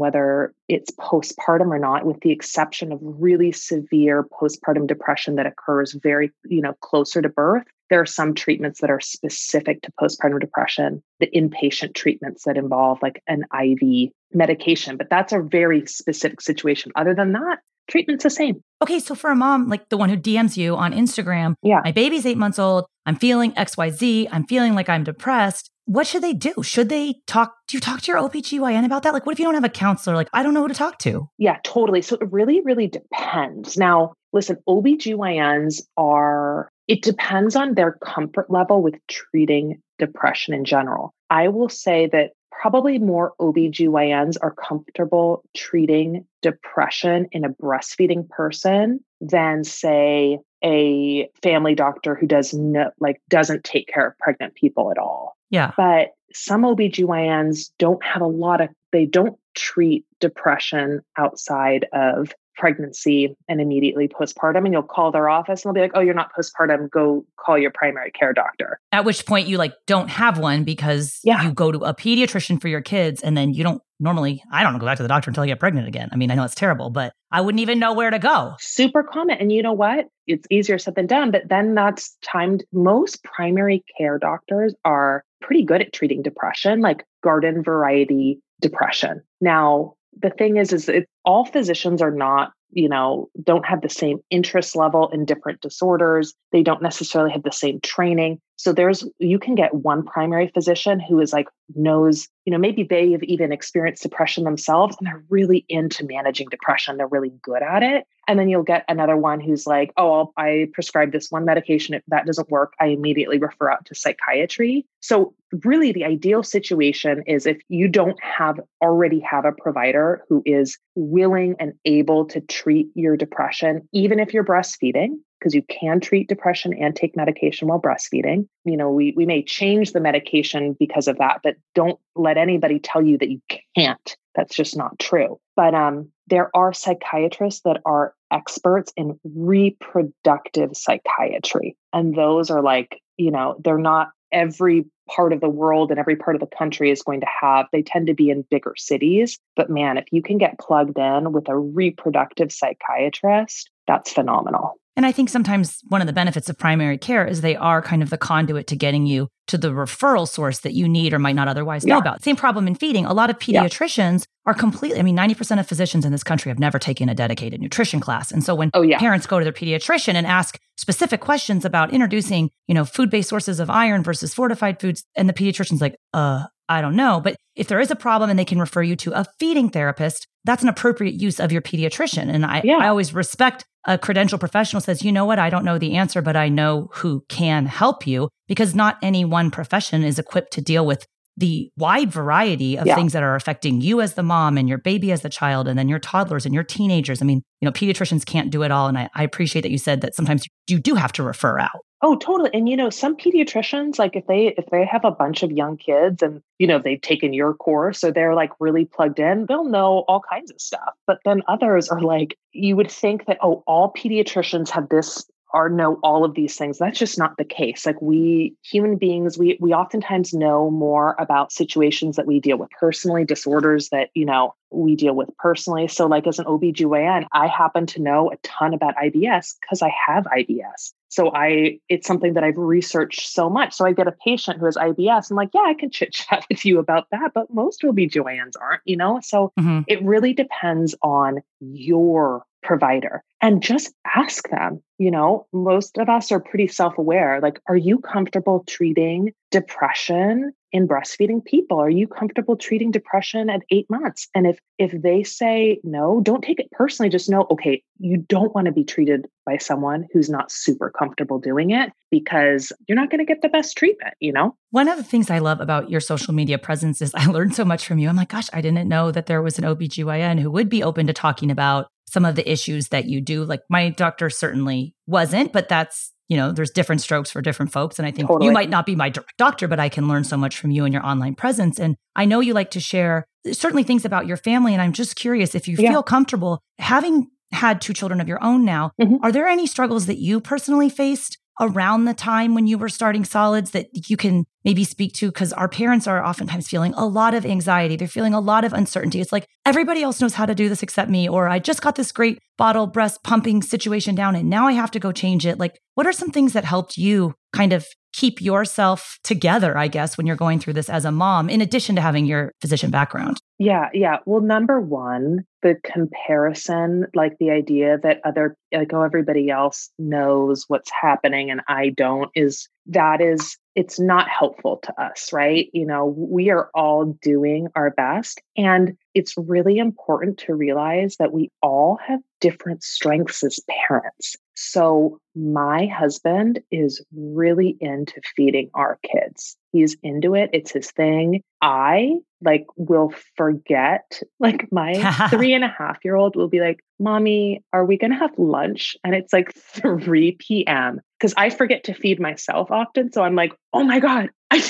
whether 0.68 0.78
it's 0.80 0.90
postpartum 0.92 1.68
or 1.68 1.78
not 1.78 2.06
with 2.06 2.20
the 2.20 2.32
exception 2.32 2.92
of 2.92 2.98
really 3.02 3.52
severe 3.52 4.24
postpartum 4.24 4.86
depression 4.86 5.36
that 5.36 5.46
occurs 5.46 5.92
very 6.02 6.30
you 6.44 6.62
know 6.62 6.72
closer 6.80 7.20
to 7.20 7.28
birth 7.28 7.64
there 7.90 8.00
are 8.00 8.06
some 8.06 8.34
treatments 8.34 8.80
that 8.80 8.90
are 8.90 9.00
specific 9.00 9.82
to 9.82 9.92
postpartum 10.00 10.40
depression, 10.40 11.02
the 11.20 11.28
inpatient 11.28 11.94
treatments 11.94 12.44
that 12.44 12.56
involve 12.56 12.98
like 13.02 13.22
an 13.28 13.44
IV 13.54 14.10
medication, 14.32 14.96
but 14.96 15.10
that's 15.10 15.32
a 15.32 15.40
very 15.40 15.86
specific 15.86 16.40
situation. 16.40 16.92
Other 16.96 17.14
than 17.14 17.32
that, 17.32 17.58
treatment's 17.88 18.24
the 18.24 18.30
same. 18.30 18.62
Okay, 18.82 18.98
so 18.98 19.14
for 19.14 19.30
a 19.30 19.36
mom 19.36 19.68
like 19.68 19.88
the 19.90 19.96
one 19.96 20.08
who 20.08 20.16
DMs 20.16 20.56
you 20.56 20.76
on 20.76 20.92
Instagram, 20.92 21.54
yeah. 21.62 21.82
my 21.84 21.92
baby's 21.92 22.26
eight 22.26 22.38
months 22.38 22.58
old, 22.58 22.86
I'm 23.06 23.16
feeling 23.16 23.52
XYZ, 23.52 24.28
I'm 24.32 24.46
feeling 24.46 24.74
like 24.74 24.88
I'm 24.88 25.04
depressed. 25.04 25.70
What 25.86 26.06
should 26.06 26.22
they 26.22 26.32
do? 26.32 26.54
Should 26.62 26.88
they 26.88 27.16
talk? 27.26 27.54
Do 27.68 27.76
you 27.76 27.80
talk 27.80 28.00
to 28.02 28.12
your 28.12 28.20
OBGYN 28.20 28.84
about 28.84 29.02
that? 29.02 29.12
Like, 29.12 29.26
what 29.26 29.32
if 29.32 29.38
you 29.38 29.44
don't 29.44 29.54
have 29.54 29.64
a 29.64 29.68
counselor? 29.68 30.16
Like, 30.16 30.30
I 30.32 30.42
don't 30.42 30.54
know 30.54 30.62
who 30.62 30.68
to 30.68 30.74
talk 30.74 30.98
to. 31.00 31.28
Yeah, 31.36 31.58
totally. 31.62 32.00
So 32.00 32.16
it 32.16 32.32
really, 32.32 32.60
really 32.62 32.86
depends. 32.86 33.76
Now, 33.76 34.14
listen, 34.32 34.56
OBGYNs 34.68 35.82
are 35.96 36.68
it 36.88 37.02
depends 37.02 37.56
on 37.56 37.74
their 37.74 37.92
comfort 37.92 38.50
level 38.50 38.82
with 38.82 38.94
treating 39.08 39.80
depression 39.98 40.54
in 40.54 40.64
general. 40.64 41.14
I 41.30 41.48
will 41.48 41.68
say 41.68 42.08
that 42.12 42.32
probably 42.50 42.98
more 42.98 43.34
OBGYNs 43.40 44.36
are 44.42 44.54
comfortable 44.54 45.42
treating 45.56 46.26
depression 46.42 47.26
in 47.32 47.44
a 47.44 47.48
breastfeeding 47.48 48.28
person 48.28 49.00
than 49.20 49.64
say 49.64 50.38
a 50.64 51.28
family 51.42 51.74
doctor 51.74 52.14
who 52.14 52.26
does 52.26 52.54
no 52.54 52.90
like 52.98 53.20
doesn't 53.28 53.64
take 53.64 53.88
care 53.88 54.08
of 54.08 54.18
pregnant 54.18 54.54
people 54.54 54.90
at 54.90 54.98
all. 54.98 55.36
Yeah. 55.54 55.72
But 55.76 56.08
some 56.34 56.62
OBGYNs 56.62 57.70
don't 57.78 58.02
have 58.04 58.22
a 58.22 58.26
lot 58.26 58.60
of 58.60 58.68
they 58.92 59.06
don't 59.06 59.38
treat 59.54 60.04
depression 60.20 61.00
outside 61.16 61.86
of 61.92 62.32
pregnancy 62.56 63.36
and 63.48 63.60
immediately 63.60 64.08
postpartum 64.08 64.64
and 64.64 64.72
you'll 64.72 64.82
call 64.82 65.10
their 65.10 65.28
office 65.28 65.64
and 65.64 65.70
they'll 65.74 65.74
be 65.74 65.80
like 65.80 65.90
oh 65.94 66.00
you're 66.00 66.14
not 66.14 66.30
postpartum 66.38 66.88
go 66.88 67.24
call 67.36 67.58
your 67.58 67.72
primary 67.72 68.12
care 68.12 68.32
doctor 68.32 68.78
at 68.92 69.04
which 69.04 69.26
point 69.26 69.48
you 69.48 69.58
like 69.58 69.74
don't 69.86 70.08
have 70.08 70.38
one 70.38 70.62
because 70.62 71.18
yeah. 71.24 71.42
you 71.42 71.52
go 71.52 71.72
to 71.72 71.78
a 71.78 71.92
pediatrician 71.92 72.60
for 72.60 72.68
your 72.68 72.80
kids 72.80 73.22
and 73.22 73.36
then 73.36 73.52
you 73.52 73.64
don't 73.64 73.82
normally 73.98 74.40
i 74.52 74.62
don't 74.62 74.78
go 74.78 74.86
back 74.86 74.96
to 74.96 75.02
the 75.02 75.08
doctor 75.08 75.30
until 75.30 75.42
i 75.42 75.46
get 75.46 75.58
pregnant 75.58 75.88
again 75.88 76.08
i 76.12 76.16
mean 76.16 76.30
i 76.30 76.34
know 76.36 76.44
it's 76.44 76.54
terrible 76.54 76.90
but 76.90 77.12
i 77.32 77.40
wouldn't 77.40 77.60
even 77.60 77.80
know 77.80 77.92
where 77.92 78.10
to 78.10 78.20
go 78.20 78.54
super 78.60 79.02
common 79.02 79.36
and 79.38 79.50
you 79.50 79.62
know 79.62 79.72
what 79.72 80.06
it's 80.28 80.46
easier 80.48 80.78
said 80.78 80.94
than 80.94 81.08
done 81.08 81.32
but 81.32 81.48
then 81.48 81.74
that's 81.74 82.16
timed 82.22 82.62
most 82.72 83.24
primary 83.24 83.82
care 83.98 84.18
doctors 84.18 84.74
are 84.84 85.24
pretty 85.44 85.62
good 85.62 85.82
at 85.82 85.92
treating 85.92 86.22
depression 86.22 86.80
like 86.80 87.04
garden 87.22 87.62
variety 87.62 88.40
depression. 88.60 89.22
Now 89.40 89.94
the 90.20 90.30
thing 90.30 90.56
is 90.56 90.72
is 90.72 90.88
it, 90.88 91.08
all 91.24 91.44
physicians 91.44 92.00
are 92.00 92.10
not 92.10 92.52
you 92.70 92.88
know 92.88 93.28
don't 93.42 93.66
have 93.66 93.82
the 93.82 93.88
same 93.88 94.18
interest 94.30 94.74
level 94.74 95.10
in 95.10 95.24
different 95.24 95.60
disorders. 95.60 96.34
They 96.50 96.62
don't 96.62 96.82
necessarily 96.82 97.32
have 97.32 97.42
the 97.42 97.52
same 97.52 97.80
training 97.80 98.40
so 98.56 98.72
there's 98.72 99.06
you 99.18 99.38
can 99.38 99.54
get 99.54 99.74
one 99.74 100.04
primary 100.04 100.48
physician 100.48 101.00
who 101.00 101.20
is 101.20 101.32
like 101.32 101.48
knows 101.74 102.28
you 102.44 102.52
know 102.52 102.58
maybe 102.58 102.82
they 102.82 103.12
have 103.12 103.22
even 103.22 103.52
experienced 103.52 104.02
depression 104.02 104.44
themselves 104.44 104.96
and 104.98 105.06
they're 105.06 105.24
really 105.28 105.64
into 105.68 106.04
managing 106.04 106.48
depression 106.50 106.96
they're 106.96 107.06
really 107.06 107.32
good 107.42 107.62
at 107.62 107.82
it. 107.82 108.06
And 108.26 108.38
then 108.38 108.48
you'll 108.48 108.62
get 108.62 108.86
another 108.88 109.16
one 109.16 109.40
who's 109.40 109.66
like 109.66 109.92
oh 109.96 110.12
I'll, 110.12 110.32
i 110.36 110.68
prescribe 110.72 111.12
this 111.12 111.30
one 111.30 111.44
medication 111.44 111.94
if 111.94 112.02
that 112.08 112.26
doesn't 112.26 112.50
work 112.50 112.74
i 112.80 112.86
immediately 112.86 113.38
refer 113.38 113.70
out 113.70 113.84
to 113.86 113.94
psychiatry. 113.94 114.86
So 115.00 115.34
really 115.62 115.92
the 115.92 116.04
ideal 116.04 116.42
situation 116.42 117.22
is 117.26 117.46
if 117.46 117.58
you 117.68 117.88
don't 117.88 118.20
have 118.22 118.60
already 118.82 119.20
have 119.20 119.44
a 119.44 119.52
provider 119.52 120.24
who 120.28 120.42
is 120.44 120.78
willing 120.94 121.54
and 121.58 121.74
able 121.84 122.24
to 122.26 122.40
treat 122.40 122.88
your 122.94 123.16
depression 123.16 123.88
even 123.92 124.20
if 124.20 124.32
you're 124.32 124.44
breastfeeding 124.44 125.18
because 125.44 125.54
you 125.54 125.62
can 125.62 126.00
treat 126.00 126.26
depression 126.26 126.72
and 126.72 126.96
take 126.96 127.14
medication 127.14 127.68
while 127.68 127.80
breastfeeding. 127.80 128.48
You 128.64 128.78
know, 128.78 128.90
we 128.90 129.12
we 129.14 129.26
may 129.26 129.42
change 129.42 129.92
the 129.92 130.00
medication 130.00 130.74
because 130.78 131.06
of 131.06 131.18
that, 131.18 131.40
but 131.42 131.56
don't 131.74 131.98
let 132.16 132.38
anybody 132.38 132.78
tell 132.78 133.02
you 133.02 133.18
that 133.18 133.30
you 133.30 133.42
can't. 133.76 134.16
That's 134.34 134.56
just 134.56 134.74
not 134.74 134.98
true. 134.98 135.38
But 135.54 135.74
um, 135.74 136.10
there 136.28 136.50
are 136.56 136.72
psychiatrists 136.72 137.60
that 137.66 137.82
are 137.84 138.14
experts 138.32 138.90
in 138.96 139.20
reproductive 139.22 140.70
psychiatry, 140.74 141.76
and 141.92 142.14
those 142.14 142.50
are 142.50 142.62
like, 142.62 143.02
you 143.18 143.30
know, 143.30 143.60
they're 143.62 143.76
not 143.76 144.08
every 144.32 144.86
part 145.08 145.34
of 145.34 145.42
the 145.42 145.50
world 145.50 145.90
and 145.90 146.00
every 146.00 146.16
part 146.16 146.34
of 146.34 146.40
the 146.40 146.56
country 146.56 146.90
is 146.90 147.02
going 147.02 147.20
to 147.20 147.26
have 147.40 147.66
they 147.72 147.82
tend 147.82 148.06
to 148.06 148.14
be 148.14 148.30
in 148.30 148.42
bigger 148.50 148.72
cities 148.74 149.38
but 149.54 149.68
man 149.68 149.98
if 149.98 150.06
you 150.10 150.22
can 150.22 150.38
get 150.38 150.58
plugged 150.58 150.98
in 150.98 151.30
with 151.30 151.46
a 151.50 151.56
reproductive 151.56 152.50
psychiatrist 152.50 153.68
that's 153.86 154.10
phenomenal 154.10 154.80
and 154.96 155.04
I 155.04 155.12
think 155.12 155.28
sometimes 155.28 155.80
one 155.88 156.00
of 156.00 156.06
the 156.06 156.12
benefits 156.12 156.48
of 156.48 156.56
primary 156.56 156.98
care 156.98 157.26
is 157.26 157.40
they 157.40 157.56
are 157.56 157.82
kind 157.82 158.02
of 158.02 158.10
the 158.10 158.18
conduit 158.18 158.66
to 158.68 158.76
getting 158.76 159.06
you 159.06 159.28
to 159.48 159.58
the 159.58 159.68
referral 159.68 160.26
source 160.26 160.60
that 160.60 160.72
you 160.72 160.88
need 160.88 161.12
or 161.12 161.18
might 161.18 161.34
not 161.34 161.48
otherwise 161.48 161.84
yeah. 161.84 161.94
know 161.94 162.00
about. 162.00 162.22
Same 162.22 162.36
problem 162.36 162.66
in 162.66 162.74
feeding. 162.74 163.04
A 163.04 163.12
lot 163.12 163.28
of 163.28 163.38
pediatricians 163.38 164.20
yeah. 164.20 164.50
are 164.50 164.54
completely, 164.54 164.98
I 164.98 165.02
mean, 165.02 165.16
90% 165.16 165.58
of 165.58 165.66
physicians 165.66 166.04
in 166.04 166.12
this 166.12 166.22
country 166.22 166.50
have 166.50 166.58
never 166.58 166.78
taken 166.78 167.08
a 167.08 167.14
dedicated 167.14 167.60
nutrition 167.60 168.00
class. 168.00 168.30
And 168.30 168.42
so 168.42 168.54
when 168.54 168.70
oh, 168.72 168.82
yeah. 168.82 168.98
parents 168.98 169.26
go 169.26 169.38
to 169.38 169.44
their 169.44 169.52
pediatrician 169.52 170.14
and 170.14 170.26
ask 170.26 170.58
specific 170.76 171.20
questions 171.20 171.64
about 171.64 171.92
introducing, 171.92 172.50
you 172.68 172.74
know, 172.74 172.84
food-based 172.84 173.28
sources 173.28 173.60
of 173.60 173.68
iron 173.68 174.02
versus 174.02 174.32
fortified 174.32 174.80
foods, 174.80 175.04
and 175.16 175.28
the 175.28 175.34
pediatrician's 175.34 175.80
like, 175.80 175.96
uh, 176.12 176.44
I 176.68 176.80
don't 176.80 176.96
know. 176.96 177.20
But 177.20 177.36
if 177.54 177.68
there 177.68 177.80
is 177.80 177.90
a 177.90 177.96
problem 177.96 178.30
and 178.30 178.38
they 178.38 178.44
can 178.44 178.58
refer 178.58 178.82
you 178.82 178.96
to 178.96 179.12
a 179.12 179.24
feeding 179.38 179.68
therapist, 179.68 180.26
that's 180.44 180.62
an 180.62 180.68
appropriate 180.68 181.14
use 181.14 181.40
of 181.40 181.52
your 181.52 181.62
pediatrician. 181.62 182.32
And 182.32 182.44
I, 182.44 182.62
yeah. 182.64 182.78
I 182.78 182.88
always 182.88 183.14
respect 183.14 183.64
a 183.86 183.98
credential 183.98 184.38
professional 184.38 184.80
says, 184.80 185.02
you 185.02 185.12
know 185.12 185.26
what, 185.26 185.38
I 185.38 185.50
don't 185.50 185.64
know 185.64 185.78
the 185.78 185.96
answer, 185.96 186.22
but 186.22 186.36
I 186.36 186.48
know 186.48 186.88
who 186.94 187.22
can 187.28 187.66
help 187.66 188.06
you 188.06 188.30
because 188.48 188.74
not 188.74 188.96
any 189.02 189.24
one 189.24 189.50
profession 189.50 190.02
is 190.02 190.18
equipped 190.18 190.52
to 190.54 190.62
deal 190.62 190.86
with 190.86 191.06
the 191.36 191.70
wide 191.76 192.12
variety 192.12 192.78
of 192.78 192.86
yeah. 192.86 192.94
things 192.94 193.12
that 193.12 193.22
are 193.22 193.34
affecting 193.34 193.80
you 193.80 194.00
as 194.00 194.14
the 194.14 194.22
mom 194.22 194.56
and 194.56 194.68
your 194.68 194.78
baby 194.78 195.10
as 195.10 195.22
the 195.22 195.28
child 195.28 195.66
and 195.66 195.78
then 195.78 195.88
your 195.88 195.98
toddlers 195.98 196.44
and 196.46 196.54
your 196.54 196.62
teenagers. 196.62 197.20
I 197.20 197.24
mean, 197.24 197.42
you 197.60 197.66
know, 197.66 197.72
pediatricians 197.72 198.24
can't 198.24 198.50
do 198.50 198.62
it 198.62 198.70
all. 198.70 198.86
And 198.86 198.96
I, 198.96 199.10
I 199.14 199.24
appreciate 199.24 199.62
that 199.62 199.70
you 199.70 199.78
said 199.78 200.00
that 200.02 200.14
sometimes 200.14 200.46
you 200.68 200.78
do 200.78 200.94
have 200.94 201.12
to 201.12 201.22
refer 201.22 201.58
out. 201.58 201.84
Oh, 202.02 202.16
totally. 202.16 202.50
And 202.52 202.68
you 202.68 202.76
know, 202.76 202.90
some 202.90 203.16
pediatricians, 203.16 203.98
like 203.98 204.14
if 204.14 204.26
they 204.26 204.48
if 204.58 204.66
they 204.70 204.84
have 204.84 205.06
a 205.06 205.10
bunch 205.10 205.42
of 205.42 205.50
young 205.50 205.78
kids 205.78 206.22
and 206.22 206.42
you 206.58 206.66
know 206.66 206.78
they've 206.78 207.00
taken 207.00 207.32
your 207.32 207.54
course 207.54 208.04
or 208.04 208.12
they're 208.12 208.34
like 208.34 208.50
really 208.60 208.84
plugged 208.84 209.18
in, 209.18 209.46
they'll 209.46 209.64
know 209.64 210.04
all 210.06 210.20
kinds 210.20 210.50
of 210.50 210.60
stuff. 210.60 210.92
But 211.06 211.20
then 211.24 211.42
others 211.48 211.88
are 211.88 212.02
like, 212.02 212.36
you 212.52 212.76
would 212.76 212.90
think 212.90 213.24
that, 213.24 213.38
oh, 213.42 213.62
all 213.66 213.90
pediatricians 213.90 214.68
have 214.68 214.90
this 214.90 215.24
or 215.54 215.68
know 215.68 216.00
all 216.02 216.24
of 216.24 216.34
these 216.34 216.56
things. 216.56 216.78
That's 216.78 216.98
just 216.98 217.16
not 217.16 217.36
the 217.38 217.44
case. 217.44 217.86
Like 217.86 218.02
we 218.02 218.56
human 218.62 218.96
beings, 218.96 219.38
we 219.38 219.56
we 219.60 219.72
oftentimes 219.72 220.34
know 220.34 220.68
more 220.68 221.14
about 221.18 221.52
situations 221.52 222.16
that 222.16 222.26
we 222.26 222.40
deal 222.40 222.58
with 222.58 222.70
personally, 222.78 223.24
disorders 223.24 223.88
that, 223.90 224.10
you 224.14 224.26
know, 224.26 224.54
we 224.72 224.96
deal 224.96 225.14
with 225.14 225.30
personally. 225.38 225.86
So 225.86 226.06
like 226.06 226.26
as 226.26 226.40
an 226.40 226.46
OBGYN, 226.46 227.26
I 227.32 227.46
happen 227.46 227.86
to 227.86 228.02
know 228.02 228.32
a 228.32 228.36
ton 228.38 228.74
about 228.74 228.96
IBS 228.96 229.54
because 229.60 229.80
I 229.80 229.92
have 230.06 230.24
IBS. 230.24 230.92
So 231.08 231.32
I 231.32 231.78
it's 231.88 232.08
something 232.08 232.34
that 232.34 232.42
I've 232.42 232.58
researched 232.58 233.28
so 233.28 233.48
much. 233.48 233.74
So 233.74 233.86
I 233.86 233.92
get 233.92 234.08
a 234.08 234.12
patient 234.24 234.58
who 234.58 234.64
has 234.64 234.76
IBS. 234.76 235.30
I'm 235.30 235.36
like, 235.36 235.50
yeah, 235.54 235.62
I 235.64 235.74
can 235.74 235.90
chit 235.90 236.12
chat 236.12 236.44
with 236.50 236.64
you 236.64 236.80
about 236.80 237.06
that, 237.12 237.30
but 237.32 237.54
most 237.54 237.82
OBGYNs 237.82 238.54
aren't, 238.60 238.82
you 238.84 238.96
know? 238.96 239.20
So 239.22 239.52
mm-hmm. 239.58 239.82
it 239.86 240.02
really 240.02 240.32
depends 240.32 240.96
on 241.02 241.42
your 241.60 242.44
provider 242.64 243.22
and 243.40 243.62
just 243.62 243.92
ask 244.16 244.48
them. 244.48 244.82
You 244.98 245.10
know, 245.10 245.46
most 245.52 245.98
of 245.98 246.08
us 246.08 246.32
are 246.32 246.40
pretty 246.40 246.68
self 246.68 246.96
aware. 246.98 247.40
Like, 247.40 247.60
are 247.68 247.76
you 247.76 247.98
comfortable 247.98 248.64
treating 248.66 249.32
depression 249.50 250.52
in 250.72 250.88
breastfeeding 250.88 251.44
people? 251.44 251.78
Are 251.78 251.90
you 251.90 252.06
comfortable 252.06 252.56
treating 252.56 252.90
depression 252.90 253.50
at 253.50 253.62
eight 253.70 253.90
months? 253.90 254.28
And 254.34 254.46
if 254.46 254.58
if 254.78 254.92
they 255.02 255.24
say 255.24 255.80
no, 255.82 256.20
don't 256.22 256.42
take 256.42 256.60
it 256.60 256.70
personally. 256.70 257.10
Just 257.10 257.28
know, 257.28 257.46
okay, 257.50 257.82
you 257.98 258.16
don't 258.16 258.54
want 258.54 258.66
to 258.66 258.72
be 258.72 258.84
treated 258.84 259.26
by 259.44 259.58
someone 259.58 260.06
who's 260.12 260.30
not 260.30 260.50
super 260.50 260.90
comfortable 260.90 261.38
doing 261.38 261.70
it 261.70 261.92
because 262.10 262.72
you're 262.88 262.96
not 262.96 263.10
going 263.10 263.18
to 263.18 263.24
get 263.24 263.42
the 263.42 263.48
best 263.48 263.76
treatment, 263.76 264.14
you 264.20 264.32
know? 264.32 264.56
One 264.70 264.88
of 264.88 264.96
the 264.96 265.04
things 265.04 265.28
I 265.28 265.38
love 265.38 265.60
about 265.60 265.90
your 265.90 266.00
social 266.00 266.32
media 266.32 266.58
presence 266.58 267.02
is 267.02 267.12
I 267.14 267.26
learned 267.30 267.54
so 267.54 267.64
much 267.64 267.86
from 267.86 267.98
you. 267.98 268.08
I'm 268.08 268.16
like, 268.16 268.30
gosh, 268.30 268.48
I 268.52 268.60
didn't 268.60 268.88
know 268.88 269.10
that 269.10 269.26
there 269.26 269.42
was 269.42 269.58
an 269.58 269.64
OBGYN 269.64 270.40
who 270.40 270.50
would 270.50 270.68
be 270.68 270.82
open 270.82 271.06
to 271.08 271.12
talking 271.12 271.50
about 271.50 271.88
some 272.14 272.24
of 272.24 272.36
the 272.36 272.50
issues 272.50 272.88
that 272.88 273.06
you 273.06 273.20
do. 273.20 273.44
Like 273.44 273.62
my 273.68 273.90
doctor 273.90 274.30
certainly 274.30 274.94
wasn't, 275.06 275.52
but 275.52 275.68
that's, 275.68 276.12
you 276.28 276.36
know, 276.36 276.52
there's 276.52 276.70
different 276.70 277.02
strokes 277.02 277.30
for 277.30 277.42
different 277.42 277.72
folks. 277.72 277.98
And 277.98 278.06
I 278.06 278.12
think 278.12 278.28
totally. 278.28 278.46
you 278.46 278.52
might 278.52 278.70
not 278.70 278.86
be 278.86 278.94
my 278.94 279.10
direct 279.10 279.36
doctor, 279.36 279.68
but 279.68 279.80
I 279.80 279.90
can 279.90 280.08
learn 280.08 280.24
so 280.24 280.36
much 280.36 280.56
from 280.56 280.70
you 280.70 280.84
and 280.84 280.94
your 280.94 281.04
online 281.04 281.34
presence. 281.34 281.78
And 281.78 281.96
I 282.16 282.24
know 282.24 282.38
you 282.40 282.54
like 282.54 282.70
to 282.70 282.80
share 282.80 283.26
certainly 283.52 283.82
things 283.82 284.04
about 284.04 284.26
your 284.26 284.36
family. 284.36 284.72
And 284.72 284.80
I'm 284.80 284.92
just 284.92 285.16
curious 285.16 285.54
if 285.54 285.68
you 285.68 285.76
yeah. 285.78 285.90
feel 285.90 286.02
comfortable 286.02 286.62
having 286.78 287.28
had 287.52 287.80
two 287.80 287.92
children 287.92 288.20
of 288.20 288.28
your 288.28 288.42
own 288.42 288.64
now, 288.64 288.92
mm-hmm. 289.00 289.16
are 289.22 289.32
there 289.32 289.46
any 289.46 289.66
struggles 289.66 290.06
that 290.06 290.18
you 290.18 290.40
personally 290.40 290.88
faced 290.88 291.38
around 291.60 292.04
the 292.04 292.14
time 292.14 292.54
when 292.54 292.66
you 292.66 292.76
were 292.76 292.88
starting 292.88 293.24
solids 293.24 293.70
that 293.72 294.08
you 294.08 294.16
can 294.16 294.44
maybe 294.64 294.84
speak 294.84 295.12
to 295.14 295.28
because 295.28 295.52
our 295.52 295.68
parents 295.68 296.06
are 296.06 296.24
oftentimes 296.24 296.68
feeling 296.68 296.94
a 296.94 297.06
lot 297.06 297.34
of 297.34 297.46
anxiety 297.46 297.96
they're 297.96 298.08
feeling 298.08 298.34
a 298.34 298.40
lot 298.40 298.64
of 298.64 298.72
uncertainty 298.72 299.20
it's 299.20 299.32
like 299.32 299.46
everybody 299.64 300.02
else 300.02 300.20
knows 300.20 300.34
how 300.34 300.46
to 300.46 300.54
do 300.54 300.68
this 300.68 300.82
except 300.82 301.10
me 301.10 301.28
or 301.28 301.48
i 301.48 301.58
just 301.58 301.82
got 301.82 301.96
this 301.96 302.12
great 302.12 302.38
bottle 302.56 302.86
breast 302.86 303.22
pumping 303.22 303.62
situation 303.62 304.14
down 304.14 304.34
and 304.34 304.50
now 304.50 304.66
i 304.66 304.72
have 304.72 304.90
to 304.90 304.98
go 304.98 305.12
change 305.12 305.46
it 305.46 305.58
like 305.58 305.78
what 305.94 306.06
are 306.06 306.12
some 306.12 306.30
things 306.30 306.52
that 306.52 306.64
helped 306.64 306.96
you 306.96 307.34
kind 307.52 307.72
of 307.72 307.86
keep 308.14 308.40
yourself 308.40 309.18
together, 309.24 309.76
I 309.76 309.88
guess, 309.88 310.16
when 310.16 310.26
you're 310.26 310.36
going 310.36 310.60
through 310.60 310.74
this 310.74 310.88
as 310.88 311.04
a 311.04 311.10
mom, 311.10 311.50
in 311.50 311.60
addition 311.60 311.96
to 311.96 312.00
having 312.00 312.26
your 312.26 312.52
physician 312.60 312.90
background? 312.90 313.38
Yeah, 313.58 313.88
yeah. 313.92 314.18
Well, 314.24 314.40
number 314.40 314.80
one, 314.80 315.44
the 315.64 315.76
comparison, 315.82 317.06
like 317.14 317.38
the 317.38 317.50
idea 317.50 317.98
that 318.02 318.20
other, 318.22 318.54
like, 318.70 318.92
oh, 318.92 319.02
everybody 319.02 319.48
else 319.48 319.90
knows 319.98 320.66
what's 320.68 320.90
happening 320.90 321.50
and 321.50 321.62
I 321.66 321.88
don't, 321.88 322.30
is 322.34 322.68
that 322.86 323.22
is, 323.22 323.56
it's 323.74 323.98
not 323.98 324.28
helpful 324.28 324.78
to 324.82 325.02
us, 325.02 325.32
right? 325.32 325.70
You 325.72 325.86
know, 325.86 326.04
we 326.04 326.50
are 326.50 326.68
all 326.74 327.16
doing 327.22 327.68
our 327.74 327.90
best. 327.90 328.42
And 328.58 328.98
it's 329.14 329.34
really 329.38 329.78
important 329.78 330.36
to 330.40 330.54
realize 330.54 331.16
that 331.16 331.32
we 331.32 331.50
all 331.62 331.98
have 332.06 332.20
different 332.42 332.82
strengths 332.82 333.42
as 333.42 333.58
parents. 333.88 334.36
So, 334.54 335.18
my 335.36 335.86
husband 335.86 336.60
is 336.70 337.04
really 337.12 337.76
into 337.80 338.20
feeding 338.36 338.70
our 338.74 338.98
kids. 339.02 339.56
He's 339.72 339.96
into 340.02 340.34
it, 340.34 340.50
it's 340.52 340.70
his 340.70 340.90
thing. 340.92 341.42
I 341.60 342.14
like 342.40 342.66
will 342.76 343.12
forget, 343.36 344.20
like, 344.40 344.70
my 344.70 345.28
three 345.30 345.52
and 345.52 345.64
a 345.64 345.74
half 345.76 345.98
year 346.04 346.16
old 346.16 346.36
will 346.36 346.48
be 346.48 346.60
like, 346.60 346.80
Mommy, 347.00 347.62
are 347.72 347.84
we 347.84 347.98
going 347.98 348.12
to 348.12 348.18
have 348.18 348.38
lunch? 348.38 348.96
And 349.02 349.14
it's 349.14 349.32
like 349.32 349.54
3 349.56 350.36
p.m. 350.38 351.00
because 351.18 351.34
I 351.36 351.50
forget 351.50 351.84
to 351.84 351.94
feed 351.94 352.20
myself 352.20 352.70
often. 352.70 353.12
So, 353.12 353.22
I'm 353.22 353.34
like, 353.34 353.52
Oh 353.72 353.82
my 353.82 353.98
God, 353.98 354.30
I 354.50 354.62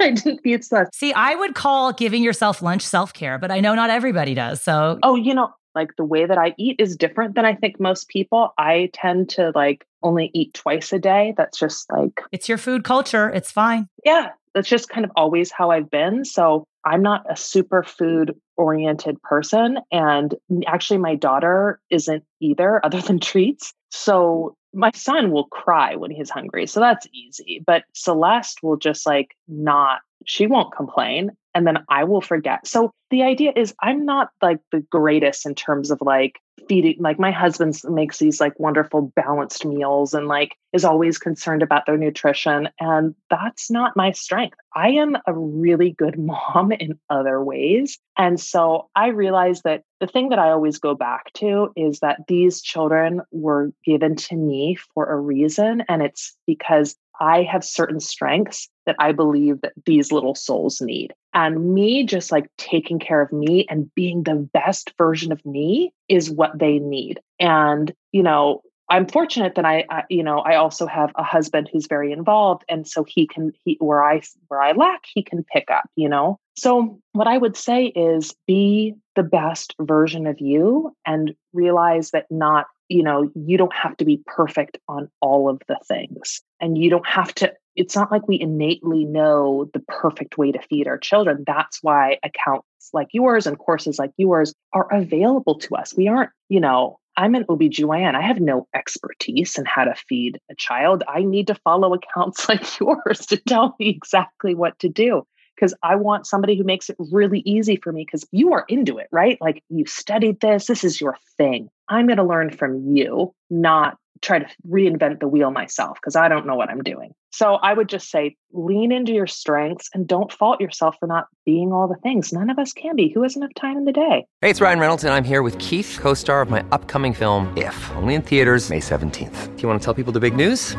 I 0.00 0.10
didn't 0.12 0.40
feed 0.42 0.64
stuff. 0.64 0.88
See, 0.92 1.12
I 1.12 1.34
would 1.34 1.54
call 1.54 1.92
giving 1.92 2.22
yourself 2.22 2.62
lunch 2.62 2.82
self 2.82 3.12
care, 3.12 3.38
but 3.38 3.50
I 3.50 3.60
know 3.60 3.74
not 3.74 3.90
everybody 3.90 4.34
does. 4.34 4.62
So, 4.62 4.98
oh, 5.02 5.14
you 5.14 5.34
know, 5.34 5.50
like 5.74 5.96
the 5.96 6.04
way 6.04 6.26
that 6.26 6.38
I 6.38 6.54
eat 6.58 6.76
is 6.78 6.96
different 6.96 7.34
than 7.34 7.44
I 7.44 7.54
think 7.54 7.80
most 7.80 8.08
people. 8.08 8.52
I 8.58 8.90
tend 8.92 9.30
to 9.30 9.52
like 9.54 9.86
only 10.02 10.30
eat 10.34 10.54
twice 10.54 10.92
a 10.92 10.98
day. 10.98 11.34
That's 11.36 11.58
just 11.58 11.90
like 11.90 12.20
it's 12.32 12.48
your 12.48 12.58
food 12.58 12.84
culture. 12.84 13.30
It's 13.30 13.52
fine. 13.52 13.88
Yeah. 14.04 14.30
That's 14.54 14.68
just 14.68 14.88
kind 14.88 15.04
of 15.04 15.12
always 15.14 15.52
how 15.52 15.70
I've 15.70 15.90
been. 15.90 16.24
So 16.24 16.64
I'm 16.84 17.02
not 17.02 17.24
a 17.30 17.36
super 17.36 17.82
food 17.82 18.34
oriented 18.56 19.20
person. 19.22 19.78
And 19.92 20.34
actually, 20.66 20.98
my 20.98 21.14
daughter 21.14 21.80
isn't 21.90 22.24
either, 22.40 22.80
other 22.84 23.00
than 23.00 23.20
treats. 23.20 23.72
So 23.90 24.56
my 24.72 24.90
son 24.94 25.30
will 25.30 25.46
cry 25.46 25.96
when 25.96 26.10
he's 26.10 26.30
hungry. 26.30 26.66
So 26.66 26.80
that's 26.80 27.06
easy. 27.12 27.62
But 27.64 27.84
Celeste 27.94 28.62
will 28.62 28.76
just 28.76 29.06
like 29.06 29.36
not, 29.48 30.00
she 30.26 30.46
won't 30.46 30.74
complain. 30.74 31.30
And 31.54 31.66
then 31.66 31.78
I 31.88 32.04
will 32.04 32.20
forget. 32.20 32.66
So 32.66 32.92
the 33.10 33.22
idea 33.22 33.52
is 33.56 33.74
I'm 33.82 34.04
not 34.04 34.30
like 34.40 34.60
the 34.70 34.80
greatest 34.80 35.46
in 35.46 35.54
terms 35.54 35.90
of 35.90 36.00
like 36.00 36.40
feeding 36.68 36.96
like 37.00 37.18
my 37.18 37.30
husband 37.30 37.74
makes 37.88 38.18
these 38.18 38.40
like 38.40 38.58
wonderful 38.58 39.12
balanced 39.16 39.64
meals 39.64 40.14
and 40.14 40.28
like 40.28 40.56
is 40.72 40.84
always 40.84 41.18
concerned 41.18 41.62
about 41.62 41.86
their 41.86 41.96
nutrition 41.96 42.68
and 42.78 43.14
that's 43.28 43.70
not 43.70 43.96
my 43.96 44.12
strength 44.12 44.56
i 44.74 44.88
am 44.88 45.16
a 45.26 45.32
really 45.32 45.90
good 45.90 46.18
mom 46.54 46.72
in 46.72 46.98
other 47.08 47.42
ways 47.42 47.98
and 48.16 48.38
so 48.38 48.88
i 48.94 49.08
realized 49.08 49.62
that 49.64 49.82
the 50.00 50.06
thing 50.06 50.28
that 50.28 50.38
i 50.38 50.50
always 50.50 50.78
go 50.78 50.94
back 50.94 51.32
to 51.32 51.72
is 51.76 52.00
that 52.00 52.20
these 52.28 52.60
children 52.60 53.20
were 53.32 53.72
given 53.84 54.16
to 54.16 54.36
me 54.36 54.76
for 54.94 55.06
a 55.06 55.18
reason 55.18 55.82
and 55.88 56.02
it's 56.02 56.36
because 56.46 56.96
I 57.20 57.42
have 57.42 57.62
certain 57.62 58.00
strengths 58.00 58.68
that 58.86 58.96
I 58.98 59.12
believe 59.12 59.60
that 59.60 59.74
these 59.84 60.10
little 60.10 60.34
souls 60.34 60.80
need. 60.80 61.12
And 61.34 61.74
me 61.74 62.04
just 62.04 62.32
like 62.32 62.46
taking 62.56 62.98
care 62.98 63.20
of 63.20 63.30
me 63.30 63.66
and 63.68 63.94
being 63.94 64.22
the 64.22 64.48
best 64.54 64.92
version 64.98 65.30
of 65.30 65.44
me 65.44 65.92
is 66.08 66.30
what 66.30 66.58
they 66.58 66.78
need. 66.78 67.20
And, 67.38 67.92
you 68.10 68.22
know, 68.22 68.62
I'm 68.88 69.06
fortunate 69.06 69.54
that 69.54 69.64
I, 69.64 69.84
I, 69.88 70.02
you 70.10 70.24
know, 70.24 70.40
I 70.40 70.56
also 70.56 70.84
have 70.86 71.12
a 71.14 71.22
husband 71.22 71.70
who's 71.72 71.86
very 71.86 72.10
involved, 72.10 72.64
and 72.68 72.88
so 72.88 73.04
he 73.06 73.24
can, 73.28 73.52
he 73.64 73.76
where 73.78 74.02
I 74.02 74.20
where 74.48 74.60
I 74.60 74.72
lack, 74.72 75.02
he 75.14 75.22
can 75.22 75.44
pick 75.44 75.70
up. 75.70 75.84
You 75.94 76.08
know, 76.08 76.40
so 76.56 76.98
what 77.12 77.28
I 77.28 77.38
would 77.38 77.56
say 77.56 77.86
is 77.86 78.34
be 78.48 78.96
the 79.14 79.22
best 79.22 79.76
version 79.80 80.26
of 80.26 80.40
you, 80.40 80.92
and 81.06 81.34
realize 81.52 82.10
that 82.10 82.26
not, 82.30 82.66
you 82.90 83.02
know, 83.02 83.30
you 83.34 83.56
don't 83.56 83.74
have 83.74 83.96
to 83.98 84.04
be 84.04 84.22
perfect 84.26 84.76
on 84.88 85.08
all 85.22 85.48
of 85.48 85.62
the 85.68 85.78
things, 85.86 86.42
and 86.60 86.76
you 86.76 86.90
don't 86.90 87.06
have 87.06 87.34
to 87.36 87.52
it's 87.76 87.96
not 87.96 88.10
like 88.10 88.26
we 88.28 88.38
innately 88.38 89.04
know 89.04 89.70
the 89.72 89.80
perfect 89.80 90.36
way 90.36 90.52
to 90.52 90.60
feed 90.60 90.86
our 90.86 90.98
children. 90.98 91.44
That's 91.46 91.78
why 91.82 92.18
accounts 92.22 92.90
like 92.92 93.08
yours 93.12 93.46
and 93.46 93.58
courses 93.58 93.98
like 93.98 94.12
yours 94.16 94.52
are 94.72 94.92
available 94.92 95.58
to 95.60 95.76
us. 95.76 95.96
We 95.96 96.08
aren't, 96.08 96.30
you 96.48 96.60
know, 96.60 96.98
I'm 97.16 97.34
an 97.34 97.44
OBGYN. 97.44 98.14
I 98.14 98.22
have 98.22 98.40
no 98.40 98.66
expertise 98.74 99.56
in 99.58 99.64
how 99.66 99.84
to 99.84 99.94
feed 99.94 100.40
a 100.50 100.54
child. 100.56 101.04
I 101.08 101.22
need 101.22 101.46
to 101.48 101.54
follow 101.54 101.94
accounts 101.94 102.48
like 102.48 102.80
yours 102.80 103.26
to 103.26 103.36
tell 103.36 103.76
me 103.78 103.88
exactly 103.88 104.54
what 104.54 104.78
to 104.80 104.88
do 104.88 105.26
because 105.60 105.74
I 105.82 105.96
want 105.96 106.26
somebody 106.26 106.56
who 106.56 106.64
makes 106.64 106.88
it 106.88 106.96
really 106.98 107.42
easy 107.44 107.76
for 107.76 107.92
me 107.92 108.04
because 108.04 108.26
you 108.32 108.52
are 108.54 108.64
into 108.68 108.98
it, 108.98 109.08
right? 109.12 109.38
Like 109.40 109.62
you 109.68 109.84
studied 109.86 110.40
this, 110.40 110.66
this 110.66 110.84
is 110.84 111.00
your 111.00 111.16
thing. 111.36 111.68
I'm 111.88 112.06
going 112.06 112.16
to 112.16 112.24
learn 112.24 112.50
from 112.50 112.96
you, 112.96 113.34
not 113.50 113.98
try 114.22 114.38
to 114.38 114.46
reinvent 114.68 115.20
the 115.20 115.28
wheel 115.28 115.50
myself 115.50 115.98
because 115.98 116.14
I 116.14 116.28
don't 116.28 116.46
know 116.46 116.54
what 116.54 116.68
I'm 116.68 116.82
doing. 116.82 117.12
So 117.32 117.54
I 117.54 117.72
would 117.72 117.88
just 117.88 118.10
say 118.10 118.36
lean 118.52 118.92
into 118.92 119.12
your 119.12 119.26
strengths 119.26 119.88
and 119.94 120.06
don't 120.06 120.32
fault 120.32 120.60
yourself 120.60 120.96
for 121.00 121.06
not 121.06 121.26
being 121.46 121.72
all 121.72 121.88
the 121.88 121.96
things. 122.02 122.32
None 122.32 122.50
of 122.50 122.58
us 122.58 122.72
can 122.72 122.96
be. 122.96 123.10
Who 123.10 123.22
has 123.22 123.36
enough 123.36 123.54
time 123.54 123.78
in 123.78 123.84
the 123.84 123.92
day? 123.92 124.26
Hey, 124.40 124.50
it's 124.50 124.60
Ryan 124.60 124.78
Reynolds, 124.78 125.04
and 125.04 125.14
I'm 125.14 125.24
here 125.24 125.42
with 125.42 125.58
Keith, 125.58 125.98
co 126.00 126.12
star 126.14 126.42
of 126.42 126.50
my 126.50 126.64
upcoming 126.72 127.14
film, 127.14 127.52
If, 127.56 127.90
only 127.96 128.14
in 128.14 128.22
theaters, 128.22 128.68
May 128.68 128.80
17th. 128.80 129.56
Do 129.56 129.62
you 129.62 129.68
want 129.68 129.80
to 129.80 129.84
tell 129.84 129.94
people 129.94 130.12
the 130.12 130.20
big 130.20 130.36
news? 130.36 130.76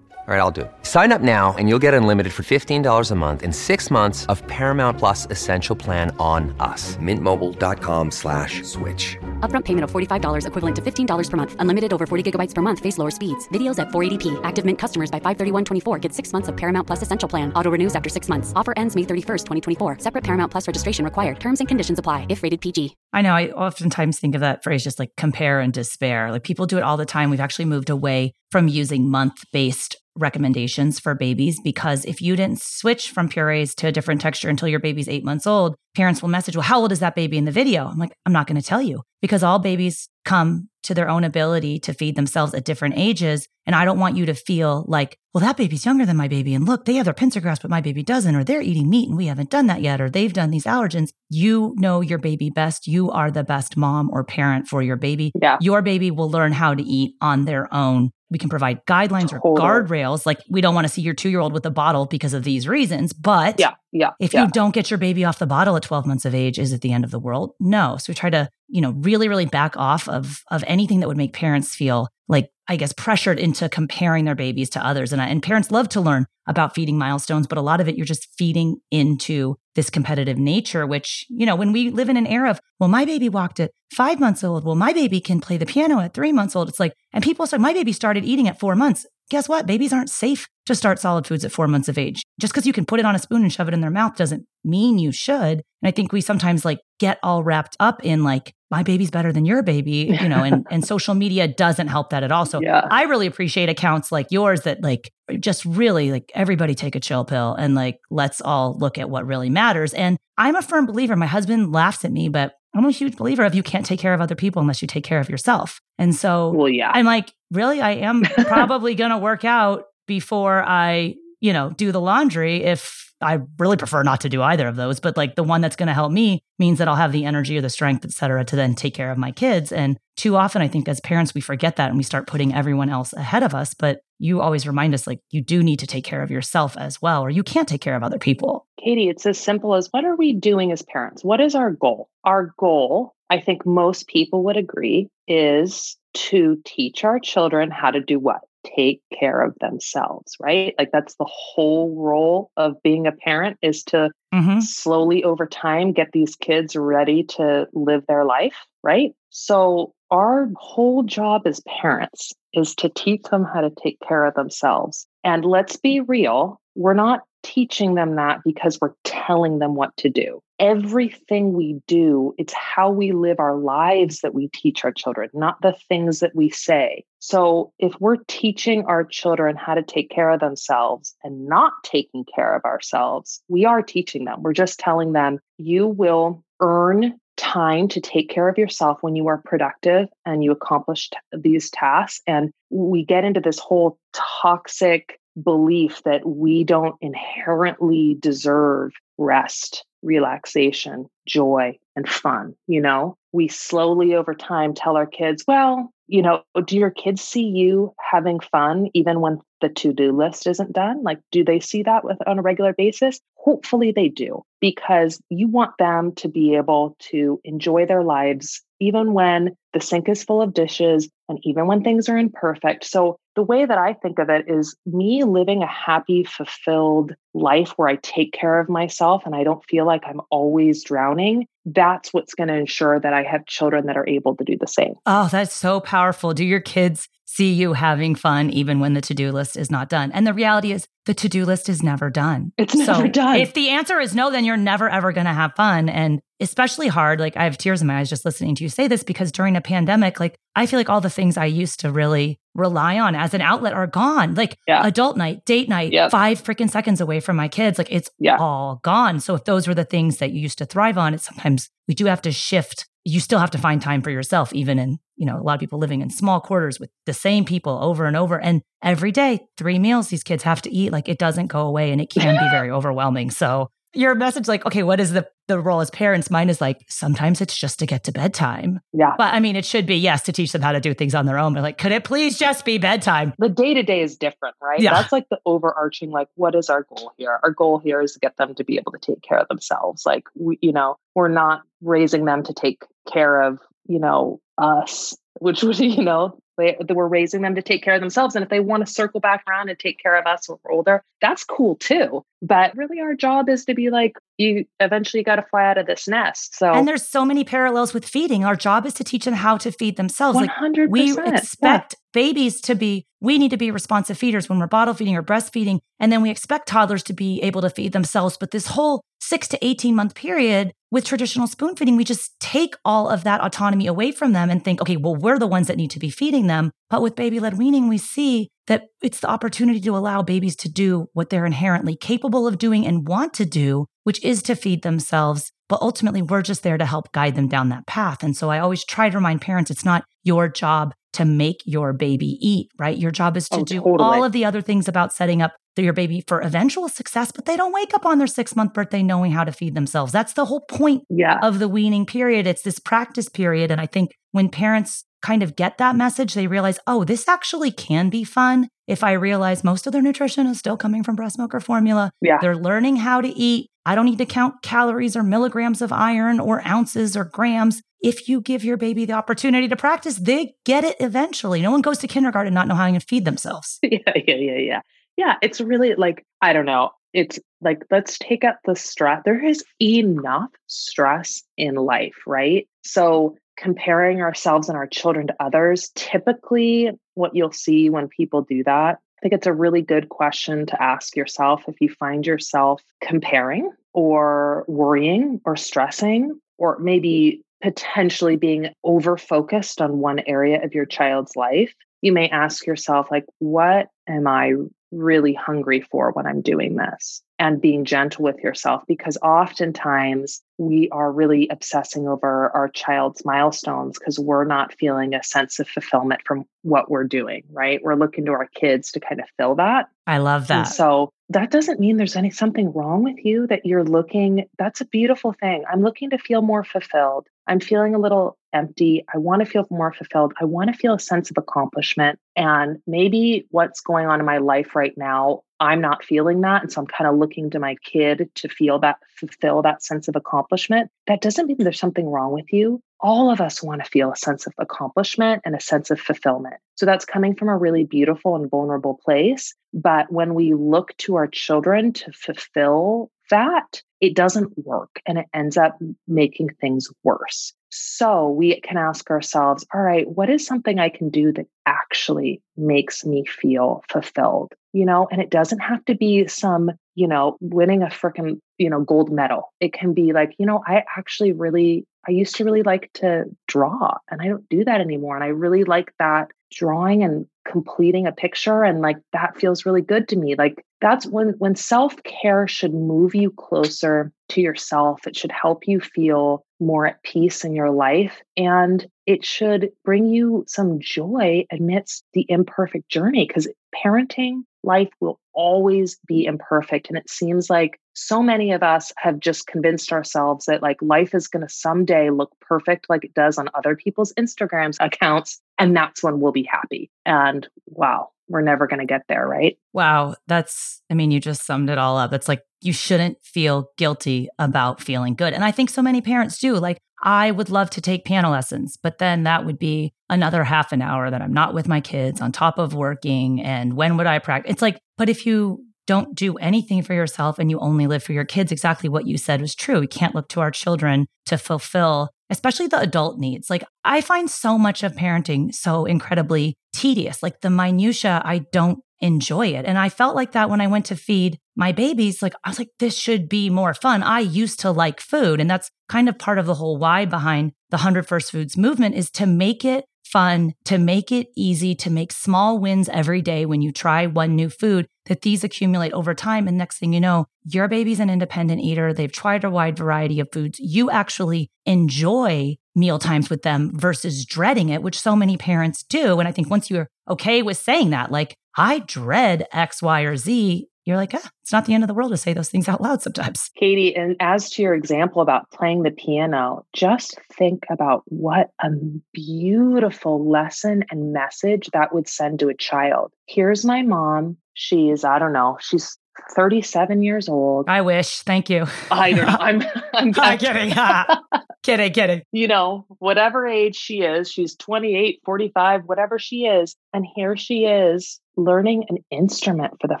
All 0.28 0.32
right, 0.32 0.38
I'll 0.38 0.52
do 0.52 0.60
it. 0.60 0.70
Sign 0.82 1.10
up 1.10 1.20
now 1.20 1.52
and 1.58 1.68
you'll 1.68 1.80
get 1.80 1.94
unlimited 1.94 2.32
for 2.32 2.44
$15 2.44 3.10
a 3.10 3.14
month 3.16 3.42
in 3.42 3.52
six 3.52 3.90
months 3.90 4.24
of 4.26 4.46
Paramount 4.46 4.96
Plus 4.96 5.26
Essential 5.30 5.74
Plan 5.74 6.14
on 6.20 6.54
us. 6.60 6.96
Mintmobile.com 6.98 8.10
slash 8.12 8.62
switch. 8.62 9.16
Upfront 9.40 9.64
payment 9.64 9.82
of 9.82 9.90
$45 9.90 10.46
equivalent 10.46 10.76
to 10.76 10.82
$15 10.82 11.30
per 11.30 11.36
month. 11.36 11.56
Unlimited 11.58 11.92
over 11.92 12.06
40 12.06 12.30
gigabytes 12.30 12.54
per 12.54 12.62
month. 12.62 12.78
Face 12.78 12.98
lower 12.98 13.10
speeds. 13.10 13.48
Videos 13.48 13.80
at 13.80 13.88
480p. 13.88 14.40
Active 14.44 14.64
Mint 14.64 14.78
customers 14.78 15.10
by 15.10 15.18
531.24 15.18 16.00
get 16.00 16.14
six 16.14 16.32
months 16.32 16.48
of 16.48 16.56
Paramount 16.56 16.86
Plus 16.86 17.02
Essential 17.02 17.28
Plan. 17.28 17.52
Auto 17.54 17.72
renews 17.72 17.96
after 17.96 18.08
six 18.08 18.28
months. 18.28 18.52
Offer 18.54 18.74
ends 18.76 18.94
May 18.94 19.02
31st, 19.02 19.44
2024. 19.44 19.98
Separate 19.98 20.22
Paramount 20.22 20.52
Plus 20.52 20.68
registration 20.68 21.04
required. 21.04 21.40
Terms 21.40 21.58
and 21.58 21.66
conditions 21.66 21.98
apply 21.98 22.26
if 22.28 22.44
rated 22.44 22.60
PG. 22.60 22.96
I 23.12 23.22
know 23.22 23.34
I 23.34 23.50
oftentimes 23.50 24.20
think 24.20 24.36
of 24.36 24.40
that 24.42 24.62
phrase 24.62 24.84
just 24.84 25.00
like 25.00 25.10
compare 25.16 25.58
and 25.58 25.72
despair. 25.72 26.30
Like 26.30 26.44
people 26.44 26.66
do 26.66 26.78
it 26.78 26.84
all 26.84 26.96
the 26.96 27.04
time. 27.04 27.28
We've 27.28 27.40
actually 27.40 27.64
moved 27.64 27.90
away 27.90 28.34
from 28.52 28.68
using 28.68 29.10
month 29.10 29.42
based 29.52 29.96
recommendations 30.16 30.98
for 30.98 31.14
babies 31.14 31.60
because 31.62 32.04
if 32.04 32.20
you 32.20 32.36
didn't 32.36 32.60
switch 32.60 33.10
from 33.10 33.28
purees 33.28 33.74
to 33.76 33.86
a 33.86 33.92
different 33.92 34.20
texture 34.20 34.48
until 34.48 34.68
your 34.68 34.80
baby's 34.80 35.08
eight 35.08 35.24
months 35.24 35.46
old, 35.46 35.74
parents 35.94 36.22
will 36.22 36.28
message, 36.28 36.56
Well, 36.56 36.62
how 36.62 36.80
old 36.80 36.92
is 36.92 37.00
that 37.00 37.14
baby 37.14 37.38
in 37.38 37.44
the 37.44 37.50
video? 37.50 37.86
I'm 37.86 37.98
like, 37.98 38.12
I'm 38.26 38.32
not 38.32 38.46
going 38.46 38.60
to 38.60 38.66
tell 38.66 38.82
you 38.82 39.02
because 39.20 39.42
all 39.42 39.58
babies 39.58 40.08
come 40.24 40.68
to 40.82 40.94
their 40.94 41.08
own 41.08 41.24
ability 41.24 41.78
to 41.80 41.94
feed 41.94 42.16
themselves 42.16 42.54
at 42.54 42.64
different 42.64 42.94
ages. 42.96 43.46
And 43.66 43.76
I 43.76 43.84
don't 43.84 43.98
want 44.00 44.16
you 44.16 44.26
to 44.26 44.34
feel 44.34 44.84
like, 44.88 45.18
well, 45.32 45.40
that 45.42 45.56
baby's 45.56 45.86
younger 45.86 46.04
than 46.04 46.16
my 46.16 46.28
baby. 46.28 46.52
And 46.54 46.66
look, 46.66 46.84
they 46.84 46.94
have 46.94 47.04
their 47.04 47.14
pincer 47.14 47.40
grasp, 47.40 47.62
but 47.62 47.70
my 47.70 47.80
baby 47.80 48.02
doesn't, 48.02 48.34
or 48.34 48.44
they're 48.44 48.60
eating 48.60 48.90
meat 48.90 49.08
and 49.08 49.16
we 49.16 49.26
haven't 49.26 49.50
done 49.50 49.66
that 49.68 49.80
yet, 49.82 50.00
or 50.00 50.10
they've 50.10 50.32
done 50.32 50.50
these 50.50 50.64
allergens. 50.64 51.10
You 51.30 51.74
know 51.78 52.00
your 52.00 52.18
baby 52.18 52.50
best. 52.50 52.86
You 52.86 53.10
are 53.10 53.30
the 53.30 53.44
best 53.44 53.76
mom 53.76 54.10
or 54.12 54.24
parent 54.24 54.68
for 54.68 54.82
your 54.82 54.96
baby. 54.96 55.32
Yeah. 55.40 55.58
Your 55.60 55.80
baby 55.80 56.10
will 56.10 56.28
learn 56.30 56.52
how 56.52 56.74
to 56.74 56.82
eat 56.82 57.14
on 57.20 57.44
their 57.44 57.72
own. 57.72 58.10
We 58.30 58.38
can 58.38 58.48
provide 58.48 58.84
guidelines 58.86 59.28
Totally. 59.30 59.40
or 59.52 59.56
guardrails. 59.56 60.24
Like 60.26 60.40
we 60.50 60.60
don't 60.60 60.74
want 60.74 60.86
to 60.86 60.92
see 60.92 61.02
your 61.02 61.14
two 61.14 61.28
year 61.28 61.40
old 61.40 61.52
with 61.52 61.64
a 61.66 61.70
bottle 61.70 62.06
because 62.06 62.34
of 62.34 62.44
these 62.44 62.66
reasons. 62.66 63.12
But 63.12 63.60
Yeah. 63.60 63.72
Yeah. 63.92 64.10
if 64.20 64.32
yeah. 64.34 64.44
you 64.44 64.50
don't 64.50 64.74
get 64.74 64.90
your 64.90 64.98
baby 64.98 65.24
off 65.24 65.38
the 65.38 65.46
bottle 65.46 65.76
at 65.76 65.82
12 65.82 66.06
months 66.06 66.24
of 66.24 66.34
age, 66.34 66.58
is 66.58 66.72
it 66.72 66.80
the 66.80 66.92
end 66.92 67.04
of 67.04 67.10
the 67.10 67.18
world? 67.18 67.52
No. 67.60 67.96
So 67.98 68.10
we 68.10 68.14
try 68.14 68.30
to, 68.30 68.48
you 68.68 68.80
know, 68.80 68.90
really, 68.92 69.28
really 69.28 69.46
back 69.46 69.76
off 69.76 70.08
of 70.08 70.42
of 70.50 70.64
anything 70.66 71.00
that 71.00 71.08
would 71.08 71.16
make 71.18 71.32
parents 71.34 71.74
feel 71.74 72.08
like, 72.28 72.50
I 72.68 72.76
guess, 72.76 72.92
pressured 72.92 73.38
into 73.38 73.68
comparing 73.68 74.24
their 74.24 74.34
babies 74.34 74.70
to 74.70 74.84
others. 74.86 75.12
And, 75.12 75.20
I- 75.20 75.28
and 75.28 75.42
parents 75.42 75.70
love 75.70 75.88
to 75.90 76.00
learn 76.00 76.26
about 76.46 76.74
feeding 76.74 76.98
milestones, 76.98 77.46
but 77.46 77.58
a 77.58 77.62
lot 77.62 77.80
of 77.80 77.88
it 77.88 77.96
you're 77.96 78.06
just 78.06 78.28
feeding 78.36 78.76
into 78.90 79.56
this 79.74 79.90
competitive 79.90 80.38
nature, 80.38 80.86
which, 80.86 81.24
you 81.28 81.46
know, 81.46 81.56
when 81.56 81.72
we 81.72 81.90
live 81.90 82.08
in 82.08 82.16
an 82.16 82.26
era 82.26 82.50
of, 82.50 82.60
well, 82.78 82.88
my 82.88 83.04
baby 83.04 83.28
walked 83.28 83.60
at 83.60 83.70
five 83.94 84.18
months 84.18 84.42
old. 84.42 84.64
Well, 84.64 84.74
my 84.74 84.92
baby 84.92 85.20
can 85.20 85.40
play 85.40 85.56
the 85.56 85.66
piano 85.66 86.00
at 86.00 86.14
three 86.14 86.32
months 86.32 86.56
old. 86.56 86.68
It's 86.68 86.80
like, 86.80 86.94
and 87.12 87.22
people 87.22 87.46
say, 87.46 87.58
my 87.58 87.72
baby 87.72 87.92
started 87.92 88.24
eating 88.24 88.48
at 88.48 88.58
four 88.58 88.74
months. 88.74 89.06
Guess 89.30 89.48
what? 89.48 89.66
Babies 89.66 89.92
aren't 89.92 90.10
safe 90.10 90.46
to 90.66 90.74
start 90.74 90.98
solid 90.98 91.26
foods 91.26 91.44
at 91.44 91.52
four 91.52 91.68
months 91.68 91.88
of 91.88 91.96
age. 91.96 92.22
Just 92.40 92.52
because 92.52 92.66
you 92.66 92.72
can 92.72 92.84
put 92.84 93.00
it 93.00 93.06
on 93.06 93.14
a 93.14 93.18
spoon 93.18 93.42
and 93.42 93.52
shove 93.52 93.68
it 93.68 93.74
in 93.74 93.80
their 93.80 93.90
mouth 93.90 94.16
doesn't 94.16 94.46
mean 94.64 94.98
you 94.98 95.12
should. 95.12 95.62
And 95.80 95.84
I 95.84 95.90
think 95.90 96.12
we 96.12 96.20
sometimes 96.20 96.64
like 96.64 96.80
get 96.98 97.18
all 97.22 97.42
wrapped 97.42 97.76
up 97.80 98.04
in 98.04 98.24
like, 98.24 98.52
my 98.72 98.82
baby's 98.82 99.10
better 99.10 99.32
than 99.32 99.44
your 99.44 99.62
baby, 99.62 100.16
you 100.18 100.28
know, 100.30 100.42
and, 100.42 100.66
and 100.70 100.82
social 100.94 101.14
media 101.14 101.46
doesn't 101.46 101.88
help 101.88 102.08
that 102.08 102.24
at 102.24 102.32
all. 102.32 102.46
So 102.46 102.60
Yeah. 102.62 102.88
I 102.90 103.02
really 103.02 103.26
appreciate 103.26 103.68
accounts 103.68 104.10
like 104.10 104.28
yours 104.30 104.62
that 104.62 104.82
like 104.82 105.12
just 105.38 105.66
really 105.66 106.10
like 106.10 106.32
everybody 106.34 106.74
take 106.74 106.96
a 106.96 107.00
chill 107.00 107.26
pill 107.26 107.54
and 107.54 107.74
like 107.74 108.00
let's 108.10 108.40
all 108.40 108.76
look 108.78 108.96
at 108.96 109.10
what 109.10 109.26
really 109.26 109.50
matters. 109.50 109.92
And 109.92 110.16
I'm 110.38 110.56
a 110.56 110.62
firm 110.62 110.86
believer. 110.86 111.14
My 111.16 111.26
husband 111.26 111.70
laughs 111.70 112.02
at 112.06 112.12
me, 112.12 112.30
but 112.30 112.54
I'm 112.74 112.86
a 112.86 112.90
huge 112.90 113.16
believer 113.16 113.44
of 113.44 113.54
you 113.54 113.62
can't 113.62 113.84
take 113.84 114.00
care 114.00 114.14
of 114.14 114.22
other 114.22 114.34
people 114.34 114.62
unless 114.62 114.80
you 114.80 114.88
take 114.88 115.04
care 115.04 115.20
of 115.20 115.28
yourself. 115.28 115.78
And 115.98 116.14
so 116.14 116.52
Well, 116.52 116.70
yeah. 116.70 116.90
I'm 116.94 117.04
like, 117.04 117.30
really? 117.50 117.82
I 117.82 117.90
am 117.90 118.22
probably 118.46 118.94
going 118.94 119.10
to 119.10 119.18
work 119.18 119.44
out 119.44 119.84
before 120.06 120.64
I, 120.66 121.16
you 121.40 121.52
know, 121.52 121.68
do 121.76 121.92
the 121.92 122.00
laundry 122.00 122.64
if 122.64 123.11
I 123.22 123.40
really 123.58 123.76
prefer 123.76 124.02
not 124.02 124.20
to 124.22 124.28
do 124.28 124.42
either 124.42 124.66
of 124.68 124.76
those. 124.76 125.00
But 125.00 125.16
like 125.16 125.34
the 125.36 125.42
one 125.42 125.60
that's 125.60 125.76
going 125.76 125.86
to 125.86 125.94
help 125.94 126.12
me 126.12 126.42
means 126.58 126.78
that 126.78 126.88
I'll 126.88 126.96
have 126.96 127.12
the 127.12 127.24
energy 127.24 127.56
or 127.56 127.60
the 127.60 127.70
strength, 127.70 128.04
et 128.04 128.12
cetera, 128.12 128.44
to 128.44 128.56
then 128.56 128.74
take 128.74 128.94
care 128.94 129.10
of 129.10 129.18
my 129.18 129.30
kids. 129.30 129.72
And 129.72 129.98
too 130.16 130.36
often, 130.36 130.62
I 130.62 130.68
think 130.68 130.88
as 130.88 131.00
parents, 131.00 131.34
we 131.34 131.40
forget 131.40 131.76
that 131.76 131.88
and 131.88 131.96
we 131.96 132.04
start 132.04 132.26
putting 132.26 132.54
everyone 132.54 132.90
else 132.90 133.12
ahead 133.12 133.42
of 133.42 133.54
us. 133.54 133.74
But 133.74 134.00
you 134.18 134.40
always 134.40 134.66
remind 134.66 134.94
us 134.94 135.06
like 135.06 135.20
you 135.30 135.42
do 135.42 135.62
need 135.62 135.78
to 135.80 135.86
take 135.86 136.04
care 136.04 136.22
of 136.22 136.30
yourself 136.30 136.76
as 136.76 137.00
well, 137.02 137.22
or 137.22 137.30
you 137.30 137.42
can't 137.42 137.68
take 137.68 137.80
care 137.80 137.96
of 137.96 138.02
other 138.02 138.18
people. 138.18 138.66
Katie, 138.78 139.08
it's 139.08 139.26
as 139.26 139.38
simple 139.38 139.74
as 139.74 139.88
what 139.90 140.04
are 140.04 140.16
we 140.16 140.32
doing 140.32 140.70
as 140.70 140.82
parents? 140.82 141.24
What 141.24 141.40
is 141.40 141.54
our 141.54 141.70
goal? 141.70 142.08
Our 142.24 142.52
goal, 142.58 143.14
I 143.30 143.40
think 143.40 143.66
most 143.66 144.06
people 144.06 144.44
would 144.44 144.56
agree, 144.56 145.08
is 145.26 145.96
to 146.14 146.60
teach 146.64 147.04
our 147.04 147.18
children 147.18 147.70
how 147.70 147.90
to 147.90 148.00
do 148.00 148.18
what? 148.18 148.40
Take 148.64 149.00
care 149.18 149.40
of 149.40 149.54
themselves, 149.60 150.36
right? 150.40 150.74
Like 150.78 150.90
that's 150.92 151.14
the 151.16 151.28
whole 151.28 151.94
role 151.96 152.50
of 152.56 152.82
being 152.82 153.06
a 153.06 153.12
parent 153.12 153.58
is 153.62 153.82
to 153.84 154.10
Mm-hmm. 154.32 154.60
slowly 154.60 155.24
over 155.24 155.46
time 155.46 155.92
get 155.92 156.12
these 156.12 156.36
kids 156.36 156.74
ready 156.74 157.22
to 157.24 157.66
live 157.74 158.02
their 158.08 158.24
life, 158.24 158.56
right? 158.82 159.12
So, 159.28 159.92
our 160.10 160.48
whole 160.56 161.02
job 161.02 161.42
as 161.46 161.60
parents 161.82 162.32
is 162.54 162.74
to 162.76 162.88
teach 162.88 163.22
them 163.24 163.44
how 163.44 163.60
to 163.60 163.70
take 163.82 163.98
care 164.06 164.24
of 164.24 164.34
themselves. 164.34 165.06
And 165.22 165.44
let's 165.44 165.76
be 165.76 166.00
real, 166.00 166.60
we're 166.74 166.94
not 166.94 167.20
teaching 167.42 167.94
them 167.94 168.16
that 168.16 168.40
because 168.44 168.78
we're 168.80 168.94
telling 169.04 169.58
them 169.58 169.74
what 169.74 169.96
to 169.98 170.08
do. 170.08 170.40
Everything 170.58 171.52
we 171.52 171.80
do, 171.86 172.34
it's 172.38 172.52
how 172.52 172.90
we 172.90 173.12
live 173.12 173.40
our 173.40 173.56
lives 173.56 174.20
that 174.20 174.34
we 174.34 174.48
teach 174.48 174.84
our 174.84 174.92
children, 174.92 175.28
not 175.34 175.60
the 175.60 175.74
things 175.88 176.20
that 176.20 176.34
we 176.36 176.50
say. 176.50 177.04
So, 177.18 177.72
if 177.78 177.94
we're 178.00 178.18
teaching 178.28 178.84
our 178.86 179.04
children 179.04 179.56
how 179.56 179.74
to 179.74 179.82
take 179.82 180.10
care 180.10 180.30
of 180.30 180.40
themselves 180.40 181.14
and 181.24 181.46
not 181.46 181.72
taking 181.84 182.24
care 182.34 182.54
of 182.54 182.64
ourselves, 182.64 183.42
we 183.48 183.64
are 183.64 183.82
teaching 183.82 184.24
them. 184.24 184.42
We're 184.42 184.52
just 184.52 184.78
telling 184.78 185.12
them 185.12 185.38
you 185.58 185.86
will 185.88 186.44
earn 186.60 187.18
time 187.36 187.88
to 187.88 188.00
take 188.00 188.28
care 188.28 188.48
of 188.48 188.58
yourself 188.58 188.98
when 189.02 189.16
you 189.16 189.26
are 189.28 189.38
productive 189.38 190.08
and 190.24 190.44
you 190.44 190.52
accomplish 190.52 191.10
t- 191.10 191.18
these 191.36 191.70
tasks. 191.70 192.20
And 192.26 192.50
we 192.70 193.04
get 193.04 193.24
into 193.24 193.40
this 193.40 193.58
whole 193.58 193.98
toxic 194.12 195.18
belief 195.40 196.02
that 196.04 196.26
we 196.26 196.64
don't 196.64 196.96
inherently 197.00 198.16
deserve 198.18 198.92
rest, 199.18 199.84
relaxation, 200.02 201.06
joy, 201.26 201.78
and 201.94 202.08
fun. 202.08 202.54
You 202.66 202.80
know, 202.80 203.16
we 203.32 203.48
slowly 203.48 204.14
over 204.14 204.34
time 204.34 204.74
tell 204.74 204.96
our 204.96 205.06
kids, 205.06 205.44
well, 205.46 205.92
you 206.08 206.20
know, 206.20 206.42
do 206.66 206.76
your 206.76 206.90
kids 206.90 207.22
see 207.22 207.44
you 207.44 207.94
having 207.98 208.40
fun 208.40 208.88
even 208.92 209.20
when 209.20 209.38
the 209.60 209.68
to 209.70 209.92
do 209.92 210.12
list 210.12 210.46
isn't 210.46 210.72
done? 210.72 211.02
Like, 211.02 211.20
do 211.30 211.44
they 211.44 211.60
see 211.60 211.84
that 211.84 212.04
with, 212.04 212.18
on 212.26 212.38
a 212.38 212.42
regular 212.42 212.74
basis? 212.74 213.20
Hopefully 213.36 213.92
they 213.92 214.08
do, 214.08 214.42
because 214.60 215.20
you 215.30 215.48
want 215.48 215.72
them 215.78 216.12
to 216.16 216.28
be 216.28 216.56
able 216.56 216.96
to 217.10 217.40
enjoy 217.44 217.86
their 217.86 218.02
lives 218.02 218.62
even 218.82 219.12
when 219.12 219.56
the 219.72 219.80
sink 219.80 220.08
is 220.08 220.24
full 220.24 220.42
of 220.42 220.52
dishes 220.52 221.08
and 221.28 221.38
even 221.44 221.66
when 221.66 221.82
things 221.82 222.08
are 222.08 222.18
imperfect. 222.18 222.84
So, 222.84 223.16
the 223.34 223.42
way 223.42 223.64
that 223.64 223.78
I 223.78 223.94
think 223.94 224.18
of 224.18 224.28
it 224.28 224.44
is 224.46 224.76
me 224.84 225.24
living 225.24 225.62
a 225.62 225.66
happy, 225.66 226.24
fulfilled 226.24 227.14
life 227.32 227.72
where 227.76 227.88
I 227.88 227.96
take 227.96 228.32
care 228.32 228.60
of 228.60 228.68
myself 228.68 229.22
and 229.24 229.34
I 229.34 229.42
don't 229.42 229.64
feel 229.64 229.86
like 229.86 230.02
I'm 230.04 230.20
always 230.30 230.84
drowning. 230.84 231.46
That's 231.64 232.12
what's 232.12 232.34
going 232.34 232.48
to 232.48 232.54
ensure 232.54 233.00
that 233.00 233.14
I 233.14 233.22
have 233.22 233.46
children 233.46 233.86
that 233.86 233.96
are 233.96 234.06
able 234.06 234.36
to 234.36 234.44
do 234.44 234.58
the 234.60 234.66
same. 234.66 234.96
Oh, 235.06 235.28
that's 235.32 235.54
so 235.54 235.80
powerful. 235.80 236.34
Do 236.34 236.44
your 236.44 236.60
kids 236.60 237.08
see 237.34 237.52
you 237.52 237.72
having 237.72 238.14
fun 238.14 238.50
even 238.50 238.78
when 238.80 238.92
the 238.94 239.00
to 239.00 239.14
do 239.14 239.32
list 239.32 239.56
is 239.56 239.70
not 239.70 239.88
done? 239.88 240.12
And 240.12 240.26
the 240.26 240.34
reality 240.34 240.72
is, 240.72 240.86
the 241.06 241.14
to 241.14 241.28
do 241.28 241.44
list 241.44 241.68
is 241.68 241.82
never 241.82 242.10
done. 242.10 242.52
It's 242.56 242.74
never 242.76 243.08
done. 243.08 243.36
If 243.38 243.54
the 243.54 243.70
answer 243.70 243.98
is 243.98 244.14
no, 244.14 244.30
then 244.30 244.44
you're 244.44 244.56
never, 244.56 244.88
ever 244.88 245.10
going 245.12 245.26
to 245.26 245.32
have 245.32 245.54
fun. 245.56 245.88
And 245.88 246.20
especially 246.38 246.86
hard, 246.88 247.18
like 247.18 247.36
I 247.36 247.42
have 247.44 247.58
tears 247.58 247.80
in 247.80 247.88
my 247.88 247.98
eyes 247.98 248.08
just 248.08 248.24
listening 248.24 248.54
to 248.56 248.62
you 248.62 248.68
say 248.68 248.86
this 248.86 249.02
because 249.02 249.32
during 249.32 249.56
a 249.56 249.60
pandemic, 249.60 250.20
like 250.20 250.36
I 250.54 250.66
feel 250.66 250.78
like 250.78 250.88
all 250.88 251.00
the 251.00 251.10
things 251.10 251.36
I 251.36 251.46
used 251.46 251.80
to 251.80 251.90
really 251.90 252.38
rely 252.54 253.00
on 253.00 253.16
as 253.16 253.34
an 253.34 253.40
outlet 253.40 253.72
are 253.72 253.86
gone. 253.88 254.34
Like 254.36 254.56
Yeah. 254.68 254.86
adult 254.86 255.16
night, 255.16 255.44
date 255.44 255.68
night, 255.68 255.92
Yep. 255.92 256.10
five 256.12 256.40
freaking 256.42 256.70
seconds 256.70 257.00
away 257.00 257.18
from 257.18 257.34
my 257.34 257.48
kids. 257.48 257.78
Like 257.78 257.90
it's 257.90 258.10
Yeah. 258.20 258.36
all 258.38 258.78
gone. 258.84 259.18
So 259.18 259.34
if 259.34 259.44
those 259.44 259.66
were 259.66 259.74
the 259.74 259.84
things 259.84 260.18
that 260.18 260.30
you 260.30 260.40
used 260.40 260.58
to 260.58 260.66
thrive 260.66 260.98
on, 260.98 261.14
it's 261.14 261.24
sometimes 261.24 261.68
we 261.88 261.94
do 261.94 262.04
have 262.06 262.22
to 262.22 262.30
shift. 262.30 262.86
You 263.04 263.20
still 263.20 263.38
have 263.38 263.50
to 263.50 263.58
find 263.58 263.82
time 263.82 264.02
for 264.02 264.10
yourself, 264.10 264.52
even 264.52 264.78
in, 264.78 264.98
you 265.16 265.26
know, 265.26 265.36
a 265.36 265.42
lot 265.42 265.54
of 265.54 265.60
people 265.60 265.78
living 265.78 266.02
in 266.02 266.10
small 266.10 266.40
quarters 266.40 266.78
with 266.78 266.90
the 267.06 267.12
same 267.12 267.44
people 267.44 267.78
over 267.82 268.06
and 268.06 268.16
over. 268.16 268.40
And 268.40 268.62
every 268.82 269.10
day, 269.10 269.40
three 269.56 269.78
meals 269.78 270.08
these 270.08 270.22
kids 270.22 270.44
have 270.44 270.62
to 270.62 270.72
eat. 270.72 270.92
Like 270.92 271.08
it 271.08 271.18
doesn't 271.18 271.48
go 271.48 271.66
away 271.66 271.90
and 271.90 272.00
it 272.00 272.10
can 272.10 272.36
be 272.36 272.50
very 272.50 272.70
overwhelming. 272.70 273.30
So 273.30 273.70
your 273.94 274.14
message 274.14 274.48
like, 274.48 274.64
okay, 274.66 274.82
what 274.82 275.00
is 275.00 275.12
the 275.12 275.28
the 275.48 275.60
role 275.60 275.80
as 275.80 275.90
parents? 275.90 276.30
Mine 276.30 276.48
is 276.48 276.60
like 276.60 276.84
sometimes 276.88 277.40
it's 277.40 277.56
just 277.56 277.78
to 277.80 277.86
get 277.86 278.04
to 278.04 278.12
bedtime. 278.12 278.80
Yeah. 278.92 279.14
But 279.18 279.34
I 279.34 279.40
mean, 279.40 279.56
it 279.56 279.64
should 279.64 279.86
be 279.86 279.96
yes 279.96 280.22
to 280.22 280.32
teach 280.32 280.52
them 280.52 280.62
how 280.62 280.72
to 280.72 280.80
do 280.80 280.94
things 280.94 281.14
on 281.14 281.26
their 281.26 281.38
own. 281.38 281.54
But 281.54 281.62
like, 281.62 281.78
could 281.78 281.92
it 281.92 282.04
please 282.04 282.38
just 282.38 282.64
be 282.64 282.78
bedtime? 282.78 283.34
The 283.38 283.48
day 283.48 283.74
to 283.74 283.82
day 283.82 284.00
is 284.00 284.16
different, 284.16 284.56
right? 284.62 284.80
Yeah. 284.80 284.94
That's 284.94 285.12
like 285.12 285.28
the 285.30 285.38
overarching, 285.44 286.10
like, 286.10 286.28
what 286.36 286.54
is 286.54 286.70
our 286.70 286.84
goal 286.84 287.12
here? 287.18 287.38
Our 287.42 287.50
goal 287.50 287.78
here 287.78 288.00
is 288.00 288.14
to 288.14 288.20
get 288.20 288.36
them 288.36 288.54
to 288.54 288.64
be 288.64 288.76
able 288.76 288.92
to 288.92 288.98
take 288.98 289.22
care 289.22 289.38
of 289.38 289.48
themselves. 289.48 290.06
Like, 290.06 290.24
we, 290.34 290.58
you 290.62 290.72
know, 290.72 290.96
we're 291.14 291.28
not 291.28 291.62
raising 291.82 292.24
them 292.24 292.42
to 292.44 292.54
take 292.54 292.84
care 293.12 293.42
of, 293.42 293.58
you 293.86 293.98
know, 293.98 294.40
us, 294.58 295.16
which 295.40 295.62
would, 295.62 295.78
you 295.80 296.02
know, 296.02 296.38
they, 296.58 296.76
they 296.86 296.94
we're 296.94 297.08
raising 297.08 297.42
them 297.42 297.54
to 297.54 297.62
take 297.62 297.82
care 297.82 297.94
of 297.94 298.00
themselves. 298.00 298.34
And 298.34 298.42
if 298.42 298.48
they 298.48 298.60
want 298.60 298.86
to 298.86 298.92
circle 298.92 299.20
back 299.20 299.44
around 299.48 299.68
and 299.68 299.78
take 299.78 299.98
care 299.98 300.18
of 300.18 300.26
us 300.26 300.48
when 300.48 300.58
we're 300.64 300.72
older, 300.72 301.04
that's 301.20 301.44
cool 301.44 301.76
too. 301.76 302.24
But 302.42 302.76
really, 302.76 303.00
our 303.00 303.14
job 303.14 303.48
is 303.48 303.64
to 303.66 303.74
be 303.74 303.90
like, 303.90 304.18
you 304.36 304.66
eventually 304.80 305.22
got 305.22 305.36
to 305.36 305.42
fly 305.42 305.64
out 305.66 305.78
of 305.78 305.86
this 305.86 306.08
nest. 306.08 306.56
So, 306.56 306.72
And 306.72 306.88
there's 306.88 307.06
so 307.06 307.24
many 307.24 307.44
parallels 307.44 307.94
with 307.94 308.04
feeding. 308.04 308.44
Our 308.44 308.56
job 308.56 308.84
is 308.86 308.94
to 308.94 309.04
teach 309.04 309.24
them 309.24 309.34
how 309.34 309.56
to 309.58 309.70
feed 309.70 309.96
themselves. 309.96 310.36
Like 310.36 310.50
100%. 310.50 310.88
we 310.88 311.12
yeah. 311.12 311.36
expect 311.36 311.94
babies 312.12 312.60
to 312.62 312.74
be, 312.74 313.06
we 313.20 313.38
need 313.38 313.50
to 313.50 313.56
be 313.56 313.70
responsive 313.70 314.18
feeders 314.18 314.48
when 314.48 314.58
we're 314.58 314.66
bottle 314.66 314.94
feeding 314.94 315.16
or 315.16 315.22
breastfeeding. 315.22 315.78
And 316.00 316.10
then 316.10 316.22
we 316.22 316.30
expect 316.30 316.66
toddlers 316.66 317.04
to 317.04 317.12
be 317.12 317.40
able 317.42 317.60
to 317.62 317.70
feed 317.70 317.92
themselves. 317.92 318.36
But 318.36 318.50
this 318.50 318.66
whole 318.66 319.04
six 319.22 319.48
to 319.48 319.64
18 319.64 319.94
month 319.94 320.14
period 320.14 320.72
with 320.90 321.06
traditional 321.06 321.46
spoon 321.46 321.74
feeding, 321.74 321.96
we 321.96 322.04
just 322.04 322.38
take 322.38 322.74
all 322.84 323.08
of 323.08 323.24
that 323.24 323.40
autonomy 323.40 323.86
away 323.86 324.12
from 324.12 324.32
them 324.32 324.50
and 324.50 324.62
think, 324.62 324.80
okay, 324.82 324.98
well, 324.98 325.16
we're 325.16 325.38
the 325.38 325.46
ones 325.46 325.68
that 325.68 325.78
need 325.78 325.90
to 325.92 325.98
be 325.98 326.10
feeding 326.10 326.48
them. 326.48 326.70
But 326.90 327.00
with 327.00 327.16
baby 327.16 327.40
led 327.40 327.56
weaning, 327.56 327.88
we 327.88 327.96
see 327.96 328.50
that 328.66 328.88
it's 329.00 329.20
the 329.20 329.30
opportunity 329.30 329.80
to 329.80 329.96
allow 329.96 330.22
babies 330.22 330.54
to 330.56 330.68
do 330.68 331.06
what 331.14 331.30
they're 331.30 331.46
inherently 331.46 331.96
capable 331.96 332.46
of 332.46 332.58
doing 332.58 332.86
and 332.86 333.08
want 333.08 333.32
to 333.34 333.46
do, 333.46 333.86
which 334.04 334.22
is 334.22 334.42
to 334.42 334.54
feed 334.54 334.82
themselves. 334.82 335.50
But 335.68 335.80
ultimately, 335.80 336.20
we're 336.20 336.42
just 336.42 336.62
there 336.62 336.76
to 336.76 336.84
help 336.84 337.10
guide 337.12 337.36
them 337.36 337.48
down 337.48 337.70
that 337.70 337.86
path. 337.86 338.22
And 338.22 338.36
so 338.36 338.50
I 338.50 338.58
always 338.58 338.84
try 338.84 339.08
to 339.08 339.16
remind 339.16 339.40
parents 339.40 339.70
it's 339.70 339.84
not 339.84 340.04
your 340.24 340.48
job 340.48 340.92
to 341.14 341.24
make 341.24 341.62
your 341.64 341.92
baby 341.92 342.38
eat, 342.40 342.70
right? 342.78 342.96
Your 342.96 343.10
job 343.10 343.36
is 343.36 343.48
to 343.50 343.58
Oh, 343.60 343.64
do 343.64 343.76
totally. 343.80 343.98
all 344.02 344.24
of 344.24 344.32
the 344.32 344.44
other 344.44 344.60
things 344.62 344.88
about 344.88 345.12
setting 345.12 345.42
up 345.42 345.52
your 345.76 345.92
baby 345.92 346.22
for 346.26 346.40
eventual 346.40 346.88
success, 346.88 347.32
but 347.32 347.46
they 347.46 347.56
don't 347.56 347.72
wake 347.72 347.94
up 347.94 348.04
on 348.04 348.18
their 348.18 348.26
six 348.26 348.54
month 348.54 348.74
birthday 348.74 349.02
knowing 349.02 349.32
how 349.32 349.42
to 349.44 349.52
feed 349.52 349.74
themselves. 349.74 350.12
That's 350.12 350.34
the 350.34 350.44
whole 350.44 350.60
point 350.68 351.04
yeah. 351.08 351.38
of 351.42 351.58
the 351.58 351.68
weaning 351.68 352.04
period. 352.06 352.46
It's 352.46 352.62
this 352.62 352.78
practice 352.78 353.28
period. 353.28 353.70
And 353.70 353.80
I 353.80 353.86
think 353.86 354.10
when 354.32 354.48
parents 354.50 355.04
kind 355.22 355.42
of 355.42 355.56
get 355.56 355.78
that 355.78 355.96
message, 355.96 356.34
they 356.34 356.46
realize, 356.46 356.78
oh, 356.86 357.04
this 357.04 357.28
actually 357.28 357.70
can 357.70 358.10
be 358.10 358.24
fun. 358.24 358.68
If 358.86 359.04
I 359.04 359.12
realize 359.12 359.62
most 359.64 359.86
of 359.86 359.92
their 359.92 360.02
nutrition 360.02 360.46
is 360.46 360.58
still 360.58 360.76
coming 360.76 361.02
from 361.04 361.14
breast 361.16 361.38
milk 361.38 361.54
or 361.54 361.60
formula, 361.60 362.10
Yeah. 362.20 362.38
they're 362.40 362.56
learning 362.56 362.96
how 362.96 363.20
to 363.20 363.28
eat. 363.28 363.68
I 363.86 363.94
don't 363.94 364.04
need 364.06 364.18
to 364.18 364.26
count 364.26 364.56
calories 364.62 365.16
or 365.16 365.22
milligrams 365.22 365.80
of 365.80 365.92
iron 365.92 366.38
or 366.40 366.66
ounces 366.66 367.16
or 367.16 367.24
grams. 367.24 367.80
If 368.02 368.28
you 368.28 368.40
give 368.40 368.64
your 368.64 368.76
baby 368.76 369.04
the 369.04 369.12
opportunity 369.12 369.68
to 369.68 369.76
practice, 369.76 370.16
they 370.16 370.54
get 370.64 370.84
it 370.84 370.96
eventually. 370.98 371.62
No 371.62 371.70
one 371.70 371.82
goes 371.82 371.98
to 371.98 372.08
kindergarten 372.08 372.52
not 372.52 372.66
know 372.66 372.74
how 372.74 372.90
to 372.90 373.00
feed 373.00 373.24
themselves. 373.24 373.78
yeah, 373.82 373.98
yeah, 374.14 374.34
yeah, 374.34 374.58
yeah. 374.58 374.80
Yeah, 375.16 375.36
it's 375.42 375.60
really 375.60 375.94
like, 375.94 376.26
I 376.40 376.52
don't 376.52 376.66
know. 376.66 376.90
It's 377.12 377.38
like, 377.60 377.84
let's 377.90 378.18
take 378.18 378.42
out 378.42 378.56
the 378.64 378.74
stress. 378.74 379.22
There 379.24 379.44
is 379.44 379.62
enough 379.80 380.50
stress 380.66 381.42
in 381.56 381.74
life, 381.74 382.16
right? 382.26 382.66
So, 382.82 383.36
comparing 383.58 384.22
ourselves 384.22 384.68
and 384.68 384.78
our 384.78 384.86
children 384.86 385.26
to 385.26 385.36
others, 385.38 385.90
typically 385.94 386.90
what 387.14 387.36
you'll 387.36 387.52
see 387.52 387.90
when 387.90 388.08
people 388.08 388.42
do 388.42 388.64
that, 388.64 388.98
I 389.18 389.20
think 389.22 389.34
it's 389.34 389.46
a 389.46 389.52
really 389.52 389.82
good 389.82 390.08
question 390.08 390.66
to 390.66 390.82
ask 390.82 391.14
yourself 391.14 391.62
if 391.68 391.80
you 391.80 391.88
find 391.90 392.26
yourself 392.26 392.82
comparing 393.00 393.70
or 393.92 394.64
worrying 394.66 395.40
or 395.44 395.54
stressing, 395.54 396.40
or 396.58 396.78
maybe 396.78 397.42
potentially 397.62 398.36
being 398.36 398.68
over 398.84 399.16
focused 399.16 399.80
on 399.80 399.98
one 399.98 400.20
area 400.26 400.62
of 400.64 400.74
your 400.74 400.86
child's 400.86 401.36
life. 401.36 401.72
You 402.02 402.12
may 402.12 402.28
ask 402.28 402.66
yourself, 402.66 403.08
like, 403.10 403.24
what 403.38 403.88
am 404.08 404.26
I 404.26 404.54
really 404.90 405.32
hungry 405.32 405.80
for 405.80 406.10
when 406.12 406.26
I'm 406.26 406.42
doing 406.42 406.76
this? 406.76 407.22
And 407.38 407.60
being 407.60 407.84
gentle 407.84 408.24
with 408.24 408.38
yourself, 408.38 408.82
because 408.86 409.16
oftentimes 409.22 410.42
we 410.58 410.88
are 410.90 411.10
really 411.10 411.48
obsessing 411.48 412.06
over 412.06 412.50
our 412.50 412.68
child's 412.68 413.24
milestones 413.24 413.98
because 413.98 414.18
we're 414.18 414.44
not 414.44 414.74
feeling 414.78 415.14
a 415.14 415.22
sense 415.22 415.58
of 415.58 415.68
fulfillment 415.68 416.20
from 416.24 416.44
what 416.62 416.90
we're 416.90 417.04
doing, 417.04 417.42
right? 417.50 417.80
We're 417.82 417.96
looking 417.96 418.26
to 418.26 418.32
our 418.32 418.48
kids 418.54 418.92
to 418.92 419.00
kind 419.00 419.20
of 419.20 419.26
fill 419.38 419.54
that. 419.56 419.88
I 420.06 420.18
love 420.18 420.42
And 420.50 420.66
that. 420.66 420.72
so 420.72 421.10
that 421.30 421.50
doesn't 421.50 421.80
mean 421.80 421.96
there's 421.96 422.16
any 422.16 422.30
something 422.30 422.72
wrong 422.72 423.02
with 423.02 423.24
you 423.24 423.46
that 423.48 423.64
you're 423.64 423.84
looking. 423.84 424.46
That's 424.58 424.80
a 424.80 424.84
beautiful 424.86 425.32
thing. 425.32 425.64
I'm 425.72 425.82
looking 425.82 426.10
to 426.10 426.18
feel 426.18 426.42
more 426.42 426.62
fulfilled. 426.64 427.26
I'm 427.46 427.60
feeling 427.60 427.94
a 427.94 427.98
little 427.98 428.38
empty. 428.52 429.04
I 429.12 429.18
want 429.18 429.40
to 429.40 429.46
feel 429.46 429.66
more 429.70 429.92
fulfilled. 429.92 430.32
I 430.40 430.44
want 430.44 430.70
to 430.70 430.76
feel 430.76 430.94
a 430.94 431.00
sense 431.00 431.30
of 431.30 431.38
accomplishment. 431.38 432.18
And 432.36 432.78
maybe 432.86 433.46
what's 433.50 433.80
going 433.80 434.06
on 434.06 434.20
in 434.20 434.26
my 434.26 434.38
life 434.38 434.74
right 434.74 434.96
now, 434.96 435.42
I'm 435.58 435.80
not 435.80 436.04
feeling 436.04 436.40
that. 436.42 436.62
And 436.62 436.72
so 436.72 436.80
I'm 436.80 436.86
kind 436.86 437.08
of 437.08 437.16
looking 437.16 437.50
to 437.50 437.58
my 437.58 437.76
kid 437.84 438.28
to 438.34 438.48
feel 438.48 438.78
that, 438.80 438.98
fulfill 439.16 439.62
that 439.62 439.82
sense 439.82 440.08
of 440.08 440.16
accomplishment. 440.16 440.90
That 441.06 441.20
doesn't 441.20 441.46
mean 441.46 441.58
there's 441.60 441.78
something 441.78 442.08
wrong 442.08 442.32
with 442.32 442.52
you. 442.52 442.80
All 443.00 443.30
of 443.30 443.40
us 443.40 443.62
want 443.62 443.82
to 443.82 443.90
feel 443.90 444.12
a 444.12 444.16
sense 444.16 444.46
of 444.46 444.52
accomplishment 444.58 445.42
and 445.44 445.54
a 445.54 445.60
sense 445.60 445.90
of 445.90 446.00
fulfillment. 446.00 446.56
So 446.76 446.86
that's 446.86 447.04
coming 447.04 447.34
from 447.34 447.48
a 447.48 447.56
really 447.56 447.84
beautiful 447.84 448.36
and 448.36 448.50
vulnerable 448.50 449.00
place. 449.04 449.54
But 449.72 450.12
when 450.12 450.34
we 450.34 450.54
look 450.54 450.96
to 450.98 451.16
our 451.16 451.26
children 451.26 451.92
to 451.94 452.12
fulfill 452.12 453.10
that, 453.32 453.82
it 454.00 454.14
doesn't 454.14 454.52
work 454.58 455.00
and 455.06 455.18
it 455.18 455.26
ends 455.32 455.56
up 455.56 455.78
making 456.06 456.50
things 456.60 456.88
worse. 457.02 457.54
So 457.70 458.28
we 458.28 458.60
can 458.60 458.76
ask 458.76 459.10
ourselves, 459.10 459.64
all 459.72 459.80
right, 459.80 460.06
what 460.08 460.28
is 460.28 460.46
something 460.46 460.78
I 460.78 460.90
can 460.90 461.08
do 461.08 461.32
that 461.32 461.46
actually 461.64 462.42
makes 462.56 463.04
me 463.04 463.24
feel 463.24 463.82
fulfilled? 463.88 464.52
You 464.72 464.84
know, 464.84 465.08
and 465.10 465.22
it 465.22 465.30
doesn't 465.30 465.60
have 465.60 465.84
to 465.86 465.94
be 465.94 466.26
some, 466.26 466.72
you 466.94 467.08
know, 467.08 467.38
winning 467.40 467.82
a 467.82 467.86
freaking, 467.86 468.40
you 468.58 468.68
know, 468.68 468.82
gold 468.82 469.10
medal. 469.10 469.52
It 469.60 469.72
can 469.72 469.94
be 469.94 470.12
like, 470.12 470.34
you 470.38 470.46
know, 470.46 470.62
I 470.66 470.84
actually 470.96 471.32
really, 471.32 471.86
I 472.06 472.10
used 472.10 472.34
to 472.36 472.44
really 472.44 472.62
like 472.62 472.90
to 472.94 473.24
draw 473.48 473.96
and 474.10 474.20
I 474.20 474.28
don't 474.28 474.48
do 474.48 474.64
that 474.64 474.80
anymore. 474.80 475.14
And 475.14 475.24
I 475.24 475.28
really 475.28 475.64
like 475.64 475.92
that 475.98 476.28
drawing 476.52 477.02
and 477.02 477.26
completing 477.50 478.06
a 478.06 478.12
picture 478.12 478.62
and 478.62 478.80
like 478.80 478.98
that 479.12 479.38
feels 479.38 479.64
really 479.66 479.80
good 479.80 480.08
to 480.08 480.16
me 480.16 480.34
like 480.36 480.64
that's 480.82 481.06
when 481.06 481.28
when 481.38 481.54
self-care 481.54 482.48
should 482.48 482.74
move 482.74 483.14
you 483.14 483.30
closer 483.30 484.12
to 484.30 484.40
yourself. 484.40 485.06
It 485.06 485.16
should 485.16 485.32
help 485.32 485.68
you 485.68 485.80
feel 485.80 486.44
more 486.60 486.86
at 486.86 487.02
peace 487.02 487.44
in 487.44 487.54
your 487.54 487.70
life 487.70 488.20
and 488.36 488.86
it 489.06 489.24
should 489.24 489.70
bring 489.84 490.06
you 490.06 490.44
some 490.46 490.78
joy 490.80 491.44
amidst 491.50 492.04
the 492.12 492.26
imperfect 492.28 492.88
journey 492.88 493.26
because 493.26 493.48
parenting 493.74 494.42
life 494.62 494.90
will 495.00 495.18
always 495.34 495.98
be 496.06 496.24
imperfect 496.24 496.88
and 496.88 496.96
it 496.96 497.10
seems 497.10 497.50
like 497.50 497.80
so 497.94 498.22
many 498.22 498.52
of 498.52 498.62
us 498.62 498.92
have 498.96 499.18
just 499.18 499.46
convinced 499.46 499.92
ourselves 499.92 500.44
that 500.46 500.62
like 500.62 500.80
life 500.80 501.14
is 501.14 501.26
going 501.26 501.44
to 501.44 501.52
someday 501.52 502.10
look 502.10 502.32
perfect 502.40 502.86
like 502.88 503.04
it 503.04 503.14
does 503.14 503.38
on 503.38 503.48
other 503.54 503.74
people's 503.74 504.12
instagrams 504.14 504.76
accounts 504.80 505.40
and 505.62 505.76
that's 505.76 506.02
when 506.02 506.20
we'll 506.20 506.32
be 506.32 506.48
happy 506.50 506.90
and 507.06 507.48
wow 507.66 508.08
we're 508.28 508.42
never 508.42 508.66
going 508.66 508.80
to 508.80 508.86
get 508.86 509.02
there 509.08 509.26
right 509.26 509.58
Wow, 509.72 510.16
that's, 510.26 510.82
I 510.90 510.94
mean, 510.94 511.10
you 511.10 511.20
just 511.20 511.46
summed 511.46 511.70
it 511.70 511.78
all 511.78 511.96
up. 511.96 512.12
It's 512.12 512.28
like 512.28 512.42
you 512.60 512.72
shouldn't 512.72 513.18
feel 513.22 513.70
guilty 513.78 514.28
about 514.38 514.82
feeling 514.82 515.14
good. 515.14 515.32
And 515.32 515.44
I 515.44 515.50
think 515.50 515.70
so 515.70 515.82
many 515.82 516.00
parents 516.00 516.38
do. 516.38 516.54
Like, 516.56 516.78
I 517.02 517.30
would 517.30 517.50
love 517.50 517.70
to 517.70 517.80
take 517.80 518.04
piano 518.04 518.30
lessons, 518.30 518.78
but 518.80 518.98
then 518.98 519.24
that 519.24 519.44
would 519.44 519.58
be 519.58 519.92
another 520.08 520.44
half 520.44 520.72
an 520.72 520.82
hour 520.82 521.10
that 521.10 521.22
I'm 521.22 521.32
not 521.32 521.54
with 521.54 521.68
my 521.68 521.80
kids 521.80 522.20
on 522.20 522.32
top 522.32 522.58
of 522.58 522.74
working. 522.74 523.42
And 523.42 523.74
when 523.74 523.96
would 523.96 524.06
I 524.06 524.18
practice? 524.18 524.52
It's 524.52 524.62
like, 524.62 524.78
but 524.98 525.08
if 525.08 525.26
you 525.26 525.64
don't 525.86 526.14
do 526.14 526.36
anything 526.36 526.82
for 526.82 526.94
yourself 526.94 527.38
and 527.38 527.50
you 527.50 527.58
only 527.58 527.86
live 527.86 528.04
for 528.04 528.12
your 528.12 528.24
kids, 528.24 528.52
exactly 528.52 528.88
what 528.88 529.06
you 529.06 529.18
said 529.18 529.40
was 529.40 529.54
true. 529.54 529.80
We 529.80 529.88
can't 529.88 530.14
look 530.14 530.28
to 530.28 530.40
our 530.40 530.52
children 530.52 531.06
to 531.26 531.38
fulfill, 531.38 532.10
especially 532.32 532.66
the 532.66 532.80
adult 532.80 533.18
needs. 533.18 533.50
Like, 533.50 533.62
I 533.84 534.00
find 534.00 534.28
so 534.28 534.58
much 534.58 534.82
of 534.82 534.94
parenting 534.94 535.54
so 535.54 535.84
incredibly 535.84 536.54
tedious. 536.72 537.22
Like, 537.22 537.40
the 537.42 537.50
minutia, 537.50 538.22
I 538.24 538.38
don't 538.50 538.80
enjoy 539.00 539.48
it. 539.48 539.66
And 539.66 539.76
I 539.76 539.88
felt 539.88 540.16
like 540.16 540.32
that 540.32 540.48
when 540.48 540.60
I 540.60 540.68
went 540.68 540.86
to 540.86 540.96
feed 540.96 541.38
my 541.56 541.72
babies. 541.72 542.22
Like, 542.22 542.34
I 542.44 542.48
was 542.48 542.58
like, 542.58 542.70
this 542.78 542.96
should 542.96 543.28
be 543.28 543.50
more 543.50 543.74
fun. 543.74 544.02
I 544.02 544.20
used 544.20 544.60
to 544.60 544.70
like 544.70 545.00
food. 545.00 545.40
And 545.40 545.50
that's 545.50 545.70
kind 545.88 546.08
of 546.08 546.18
part 546.18 546.38
of 546.38 546.46
the 546.46 546.54
whole 546.54 546.78
why 546.78 547.04
behind 547.04 547.52
the 547.70 547.76
100 547.76 548.06
First 548.06 548.32
Foods 548.32 548.56
movement 548.56 548.94
is 548.94 549.10
to 549.10 549.26
make 549.26 549.64
it 549.64 549.84
fun, 550.12 550.54
to 550.64 550.78
make 550.78 551.10
it 551.10 551.28
easy, 551.34 551.74
to 551.76 551.90
make 551.90 552.12
small 552.12 552.58
wins 552.58 552.88
every 552.90 553.22
day 553.22 553.46
when 553.46 553.62
you 553.62 553.72
try 553.72 554.06
one 554.06 554.36
new 554.36 554.50
food, 554.50 554.86
that 555.06 555.22
these 555.22 555.42
accumulate 555.42 555.92
over 555.92 556.14
time. 556.14 556.46
And 556.46 556.58
next 556.58 556.78
thing 556.78 556.92
you 556.92 557.00
know, 557.00 557.26
your 557.44 557.66
baby's 557.66 557.98
an 557.98 558.10
independent 558.10 558.60
eater. 558.60 558.92
They've 558.92 559.10
tried 559.10 559.44
a 559.44 559.50
wide 559.50 559.76
variety 559.76 560.20
of 560.20 560.28
foods. 560.32 560.60
You 560.60 560.90
actually 560.90 561.50
enjoy 561.66 562.56
meal 562.74 562.98
times 562.98 563.30
with 563.30 563.42
them 563.42 563.72
versus 563.74 564.24
dreading 564.24 564.68
it, 564.68 564.82
which 564.82 565.00
so 565.00 565.16
many 565.16 565.36
parents 565.36 565.82
do. 565.82 566.18
And 566.18 566.28
I 566.28 566.32
think 566.32 566.50
once 566.50 566.70
you're 566.70 566.88
okay 567.08 567.42
with 567.42 567.56
saying 567.56 567.90
that, 567.90 568.12
like, 568.12 568.34
I 568.56 568.80
dread 568.80 569.46
X, 569.52 569.82
Y, 569.82 570.02
or 570.02 570.16
Z, 570.16 570.68
you're 570.84 570.96
like, 570.96 571.14
ah, 571.14 571.30
it's 571.42 571.52
not 571.52 571.64
the 571.66 571.74
end 571.74 571.84
of 571.84 571.88
the 571.88 571.94
world 571.94 572.10
to 572.10 572.16
say 572.16 572.32
those 572.32 572.48
things 572.48 572.68
out 572.68 572.80
loud 572.80 573.02
sometimes. 573.02 573.50
Katie, 573.56 573.94
and 573.94 574.16
as 574.20 574.50
to 574.50 574.62
your 574.62 574.74
example 574.74 575.22
about 575.22 575.50
playing 575.50 575.82
the 575.82 575.90
piano, 575.90 576.64
just 576.72 577.18
think 577.32 577.64
about 577.70 578.02
what 578.06 578.50
a 578.60 578.70
beautiful 579.12 580.28
lesson 580.28 580.84
and 580.90 581.12
message 581.12 581.68
that 581.72 581.94
would 581.94 582.08
send 582.08 582.40
to 582.40 582.48
a 582.48 582.54
child. 582.54 583.12
Here's 583.26 583.64
my 583.64 583.82
mom. 583.82 584.36
She 584.54 584.90
is, 584.90 585.04
I 585.04 585.18
don't 585.18 585.32
know, 585.32 585.56
she's 585.60 585.96
37 586.34 587.02
years 587.02 587.28
old. 587.28 587.68
I 587.68 587.82
wish. 587.82 588.22
Thank 588.22 588.50
you. 588.50 588.66
I 588.90 589.12
don't 589.12 589.26
know. 589.26 589.36
I'm 589.40 589.62
I'm, 589.94 590.14
I'm 590.18 590.38
kidding. 590.38 590.74
kidding, 591.62 591.92
kidding. 591.92 592.22
You 592.32 592.48
know, 592.48 592.86
whatever 592.98 593.46
age 593.46 593.76
she 593.76 594.02
is, 594.02 594.30
she's 594.30 594.56
28, 594.56 595.20
45, 595.24 595.84
whatever 595.84 596.18
she 596.18 596.46
is, 596.46 596.76
and 596.92 597.06
here 597.14 597.36
she 597.36 597.64
is 597.64 598.20
learning 598.36 598.84
an 598.88 598.98
instrument 599.10 599.74
for 599.80 599.88
the 599.88 600.00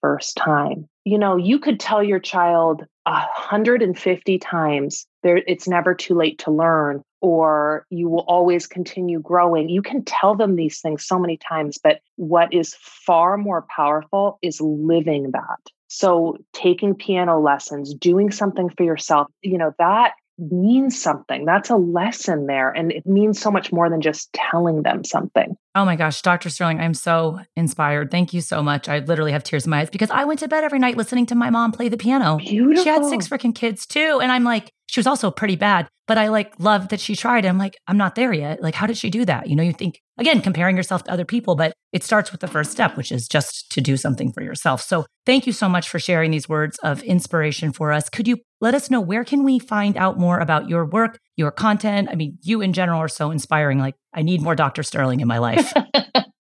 first 0.00 0.36
time. 0.36 0.88
You 1.04 1.18
know, 1.18 1.36
you 1.36 1.58
could 1.60 1.78
tell 1.78 2.02
your 2.02 2.18
child 2.18 2.84
150 3.04 4.38
times 4.40 5.06
there 5.22 5.40
it's 5.46 5.68
never 5.68 5.94
too 5.94 6.14
late 6.14 6.38
to 6.40 6.50
learn 6.50 7.02
or 7.20 7.86
you 7.90 8.08
will 8.08 8.24
always 8.28 8.66
continue 8.66 9.20
growing. 9.20 9.68
You 9.68 9.82
can 9.82 10.04
tell 10.04 10.34
them 10.34 10.56
these 10.56 10.80
things 10.80 11.06
so 11.06 11.18
many 11.18 11.36
times, 11.36 11.78
but 11.82 12.00
what 12.16 12.52
is 12.52 12.76
far 12.80 13.36
more 13.36 13.64
powerful 13.74 14.38
is 14.42 14.60
living 14.60 15.30
that. 15.32 15.58
So, 15.96 16.36
taking 16.52 16.94
piano 16.94 17.40
lessons, 17.40 17.94
doing 17.94 18.30
something 18.30 18.68
for 18.68 18.82
yourself, 18.82 19.28
you 19.40 19.56
know, 19.56 19.72
that 19.78 20.12
means 20.38 21.00
something. 21.00 21.46
That's 21.46 21.70
a 21.70 21.76
lesson 21.76 22.46
there. 22.46 22.70
And 22.70 22.92
it 22.92 23.06
means 23.06 23.40
so 23.40 23.50
much 23.50 23.72
more 23.72 23.88
than 23.88 24.02
just 24.02 24.30
telling 24.34 24.82
them 24.82 25.04
something. 25.04 25.56
Oh 25.74 25.86
my 25.86 25.96
gosh, 25.96 26.20
Dr. 26.20 26.50
Sterling, 26.50 26.80
I'm 26.80 26.92
so 26.92 27.40
inspired. 27.56 28.10
Thank 28.10 28.34
you 28.34 28.42
so 28.42 28.62
much. 28.62 28.90
I 28.90 28.98
literally 28.98 29.32
have 29.32 29.42
tears 29.42 29.64
in 29.64 29.70
my 29.70 29.80
eyes 29.80 29.88
because 29.88 30.10
I 30.10 30.26
went 30.26 30.40
to 30.40 30.48
bed 30.48 30.64
every 30.64 30.78
night 30.78 30.98
listening 30.98 31.24
to 31.26 31.34
my 31.34 31.48
mom 31.48 31.72
play 31.72 31.88
the 31.88 31.96
piano. 31.96 32.36
Beautiful. 32.36 32.84
She 32.84 32.90
had 32.90 33.06
six 33.06 33.26
freaking 33.26 33.54
kids 33.54 33.86
too. 33.86 34.20
And 34.22 34.30
I'm 34.30 34.44
like, 34.44 34.70
she 34.88 35.00
was 35.00 35.06
also 35.06 35.30
pretty 35.30 35.56
bad, 35.56 35.88
but 36.06 36.18
I 36.18 36.28
like 36.28 36.52
loved 36.58 36.90
that 36.90 37.00
she 37.00 37.16
tried. 37.16 37.46
I'm 37.46 37.56
like, 37.56 37.78
I'm 37.88 37.96
not 37.96 38.16
there 38.16 38.34
yet. 38.34 38.62
Like, 38.62 38.74
how 38.74 38.86
did 38.86 38.98
she 38.98 39.08
do 39.08 39.24
that? 39.24 39.48
You 39.48 39.56
know, 39.56 39.62
you 39.62 39.72
think, 39.72 40.02
again, 40.18 40.40
comparing 40.40 40.76
yourself 40.76 41.04
to 41.04 41.10
other 41.10 41.24
people, 41.24 41.56
but 41.56 41.72
it 41.92 42.02
starts 42.02 42.32
with 42.32 42.40
the 42.40 42.48
first 42.48 42.70
step, 42.70 42.96
which 42.96 43.12
is 43.12 43.28
just 43.28 43.70
to 43.72 43.80
do 43.80 43.96
something 43.96 44.32
for 44.32 44.42
yourself. 44.42 44.82
So 44.82 45.06
thank 45.24 45.46
you 45.46 45.52
so 45.52 45.68
much 45.68 45.88
for 45.88 45.98
sharing 45.98 46.30
these 46.30 46.48
words 46.48 46.78
of 46.82 47.02
inspiration 47.02 47.72
for 47.72 47.92
us. 47.92 48.08
Could 48.08 48.28
you 48.28 48.38
let 48.60 48.74
us 48.74 48.90
know 48.90 49.00
where 49.00 49.24
can 49.24 49.44
we 49.44 49.58
find 49.58 49.96
out 49.96 50.18
more 50.18 50.38
about 50.38 50.68
your 50.68 50.84
work, 50.84 51.18
your 51.36 51.50
content? 51.50 52.08
I 52.10 52.14
mean, 52.14 52.38
you 52.42 52.60
in 52.60 52.72
general 52.72 53.00
are 53.00 53.08
so 53.08 53.30
inspiring. 53.30 53.78
Like, 53.78 53.94
I 54.14 54.22
need 54.22 54.42
more 54.42 54.54
Dr. 54.54 54.82
Sterling 54.82 55.20
in 55.20 55.28
my 55.28 55.38
life. 55.38 55.72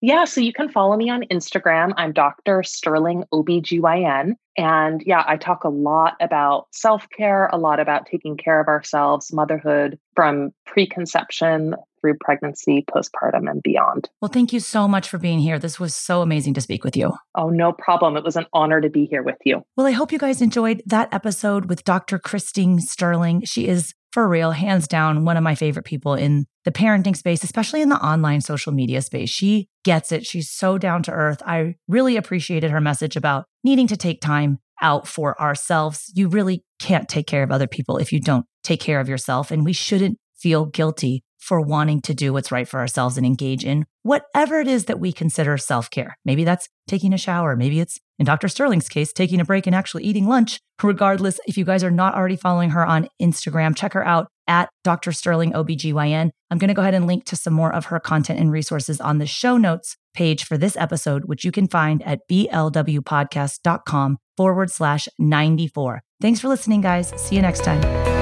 Yeah, 0.01 0.27
so 0.27 0.41
you 0.41 0.53
can 0.53 0.69
follow 0.69 0.97
me 0.97 1.11
on 1.11 1.25
Instagram. 1.25 1.93
I'm 1.97 2.13
Dr. 2.13 2.63
Sterling 2.63 3.25
OBGYN. 3.35 4.35
And 4.57 5.03
yeah, 5.05 5.25
I 5.27 5.37
talk 5.37 5.65
a 5.65 5.69
lot 5.69 6.15
about 6.21 6.67
self 6.73 7.09
care, 7.17 7.49
a 7.53 7.59
lot 7.59 7.81
about 7.81 8.07
taking 8.07 8.37
care 8.37 8.61
of 8.61 8.69
ourselves, 8.69 9.33
motherhood 9.33 9.99
from 10.15 10.51
preconception 10.67 11.75
through 12.01 12.17
pregnancy, 12.21 12.85
postpartum, 12.91 13.51
and 13.51 13.63
beyond. 13.63 14.09
Well, 14.21 14.31
thank 14.31 14.53
you 14.53 14.61
so 14.61 14.89
much 14.89 15.09
for 15.09 15.19
being 15.19 15.39
here. 15.39 15.59
This 15.59 15.79
was 15.79 15.95
so 15.95 16.23
amazing 16.23 16.55
to 16.55 16.61
speak 16.61 16.85
with 16.85 16.97
you. 16.97 17.13
Oh, 17.35 17.49
no 17.49 17.73
problem. 17.73 18.17
It 18.17 18.25
was 18.25 18.37
an 18.37 18.47
honor 18.53 18.81
to 18.81 18.91
be 18.91 19.07
here 19.07 19.23
with 19.23 19.39
you. 19.45 19.63
Well, 19.77 19.87
I 19.87 19.93
hope 19.93 20.13
you 20.13 20.19
guys 20.19 20.43
enjoyed 20.43 20.83
that 20.87 21.13
episode 21.13 21.67
with 21.67 21.85
Dr. 21.85 22.19
Christine 22.19 22.81
Sterling. 22.81 23.45
She 23.45 23.67
is 23.67 23.95
for 24.13 24.27
real, 24.27 24.53
hands 24.53 24.89
down, 24.89 25.25
one 25.25 25.37
of 25.37 25.43
my 25.43 25.55
favorite 25.55 25.85
people 25.85 26.15
in 26.15 26.47
the 26.65 26.73
parenting 26.73 27.17
space, 27.17 27.45
especially 27.45 27.83
in 27.83 27.89
the 27.89 28.05
online 28.05 28.41
social 28.41 28.73
media 28.73 29.03
space. 29.03 29.31
She 29.31 29.69
gets 29.85 30.13
it. 30.13 30.25
She's 30.25 30.51
so 30.51 30.79
down 30.79 31.03
to 31.05 31.13
earth. 31.13 31.43
I 31.45 31.75
really 31.89 32.17
appreciated 32.17 32.71
her 32.71 32.81
message 32.81 33.17
about 33.17 33.45
needing 33.65 33.87
to 33.89 33.97
take 33.97 34.21
time 34.21 34.59
out 34.81 35.07
for 35.07 35.41
ourselves. 35.41 36.11
You 36.15 36.29
really 36.29 36.65
can't 36.79 37.09
take 37.09 37.27
care 37.27 37.43
of 37.43 37.51
other 37.51 37.67
people 37.67 37.99
if 37.99 38.13
you 38.13 38.21
don't 38.21 38.47
take 38.63 38.81
care 38.81 39.01
of 39.01 39.09
yourself. 39.09 39.51
And 39.51 39.65
we 39.65 39.73
shouldn't 39.73 40.19
feel 40.37 40.67
guilty 40.67 41.23
for 41.49 41.63
wanting 41.63 42.03
to 42.03 42.13
do 42.13 42.33
what's 42.35 42.53
right 42.53 42.69
for 42.69 42.79
ourselves 42.79 43.17
and 43.17 43.25
engage 43.25 43.65
in 43.65 43.87
whatever 44.03 44.61
it 44.61 44.69
is 44.69 44.85
that 44.85 45.01
we 45.01 45.13
consider 45.13 45.57
self 45.57 45.91
care. 45.91 46.19
Maybe 46.25 46.45
that's 46.45 46.69
taking 46.87 47.15
a 47.15 47.19
shower. 47.19 47.57
Maybe 47.57 47.81
it's, 47.81 47.99
in 48.19 48.27
Dr. 48.27 48.49
Sterling's 48.49 48.89
case, 48.89 49.13
taking 49.13 49.41
a 49.41 49.45
break 49.45 49.67
and 49.67 49.75
actually 49.75 50.05
eating 50.05 50.27
lunch. 50.27 50.61
Regardless, 50.83 51.41
if 51.47 51.57
you 51.57 51.65
guys 51.65 51.83
are 51.83 51.91
not 51.91 52.15
already 52.15 52.37
following 52.37 52.71
her 52.71 52.85
on 52.85 53.09
Instagram, 53.23 53.77
check 53.77 53.95
her 53.95 54.05
out 54.05 54.29
at 54.47 54.69
Dr. 54.85 55.13
Sterling 55.13 55.53
OBGYN. 55.53 56.31
I'm 56.51 56.59
going 56.59 56.69
to 56.69 56.75
go 56.75 56.83
ahead 56.83 56.95
and 56.95 57.07
link 57.07 57.25
to 57.27 57.37
some 57.37 57.55
more 57.55 57.73
of 57.73 57.87
her 57.87 58.01
content 58.01 58.41
and 58.41 58.51
resources 58.51 59.01
on 59.01 59.19
the 59.19 59.27
show 59.27 59.57
notes 59.57 59.97
page 60.15 60.45
for 60.45 60.59
this 60.59 60.77
episode, 60.77 61.27
which 61.27 61.45
you 61.45 61.53
can 61.53 61.69
find 61.69 62.03
at 62.03 62.21
blwpodcast.com 62.31 64.19
forward 64.37 64.71
slash 64.71 65.09
94. 65.19 66.03
Thanks 66.21 66.41
for 66.41 66.49
listening, 66.49 66.81
guys. 66.81 67.13
See 67.17 67.37
you 67.37 67.43
next 67.43 67.63
time. 67.65 68.18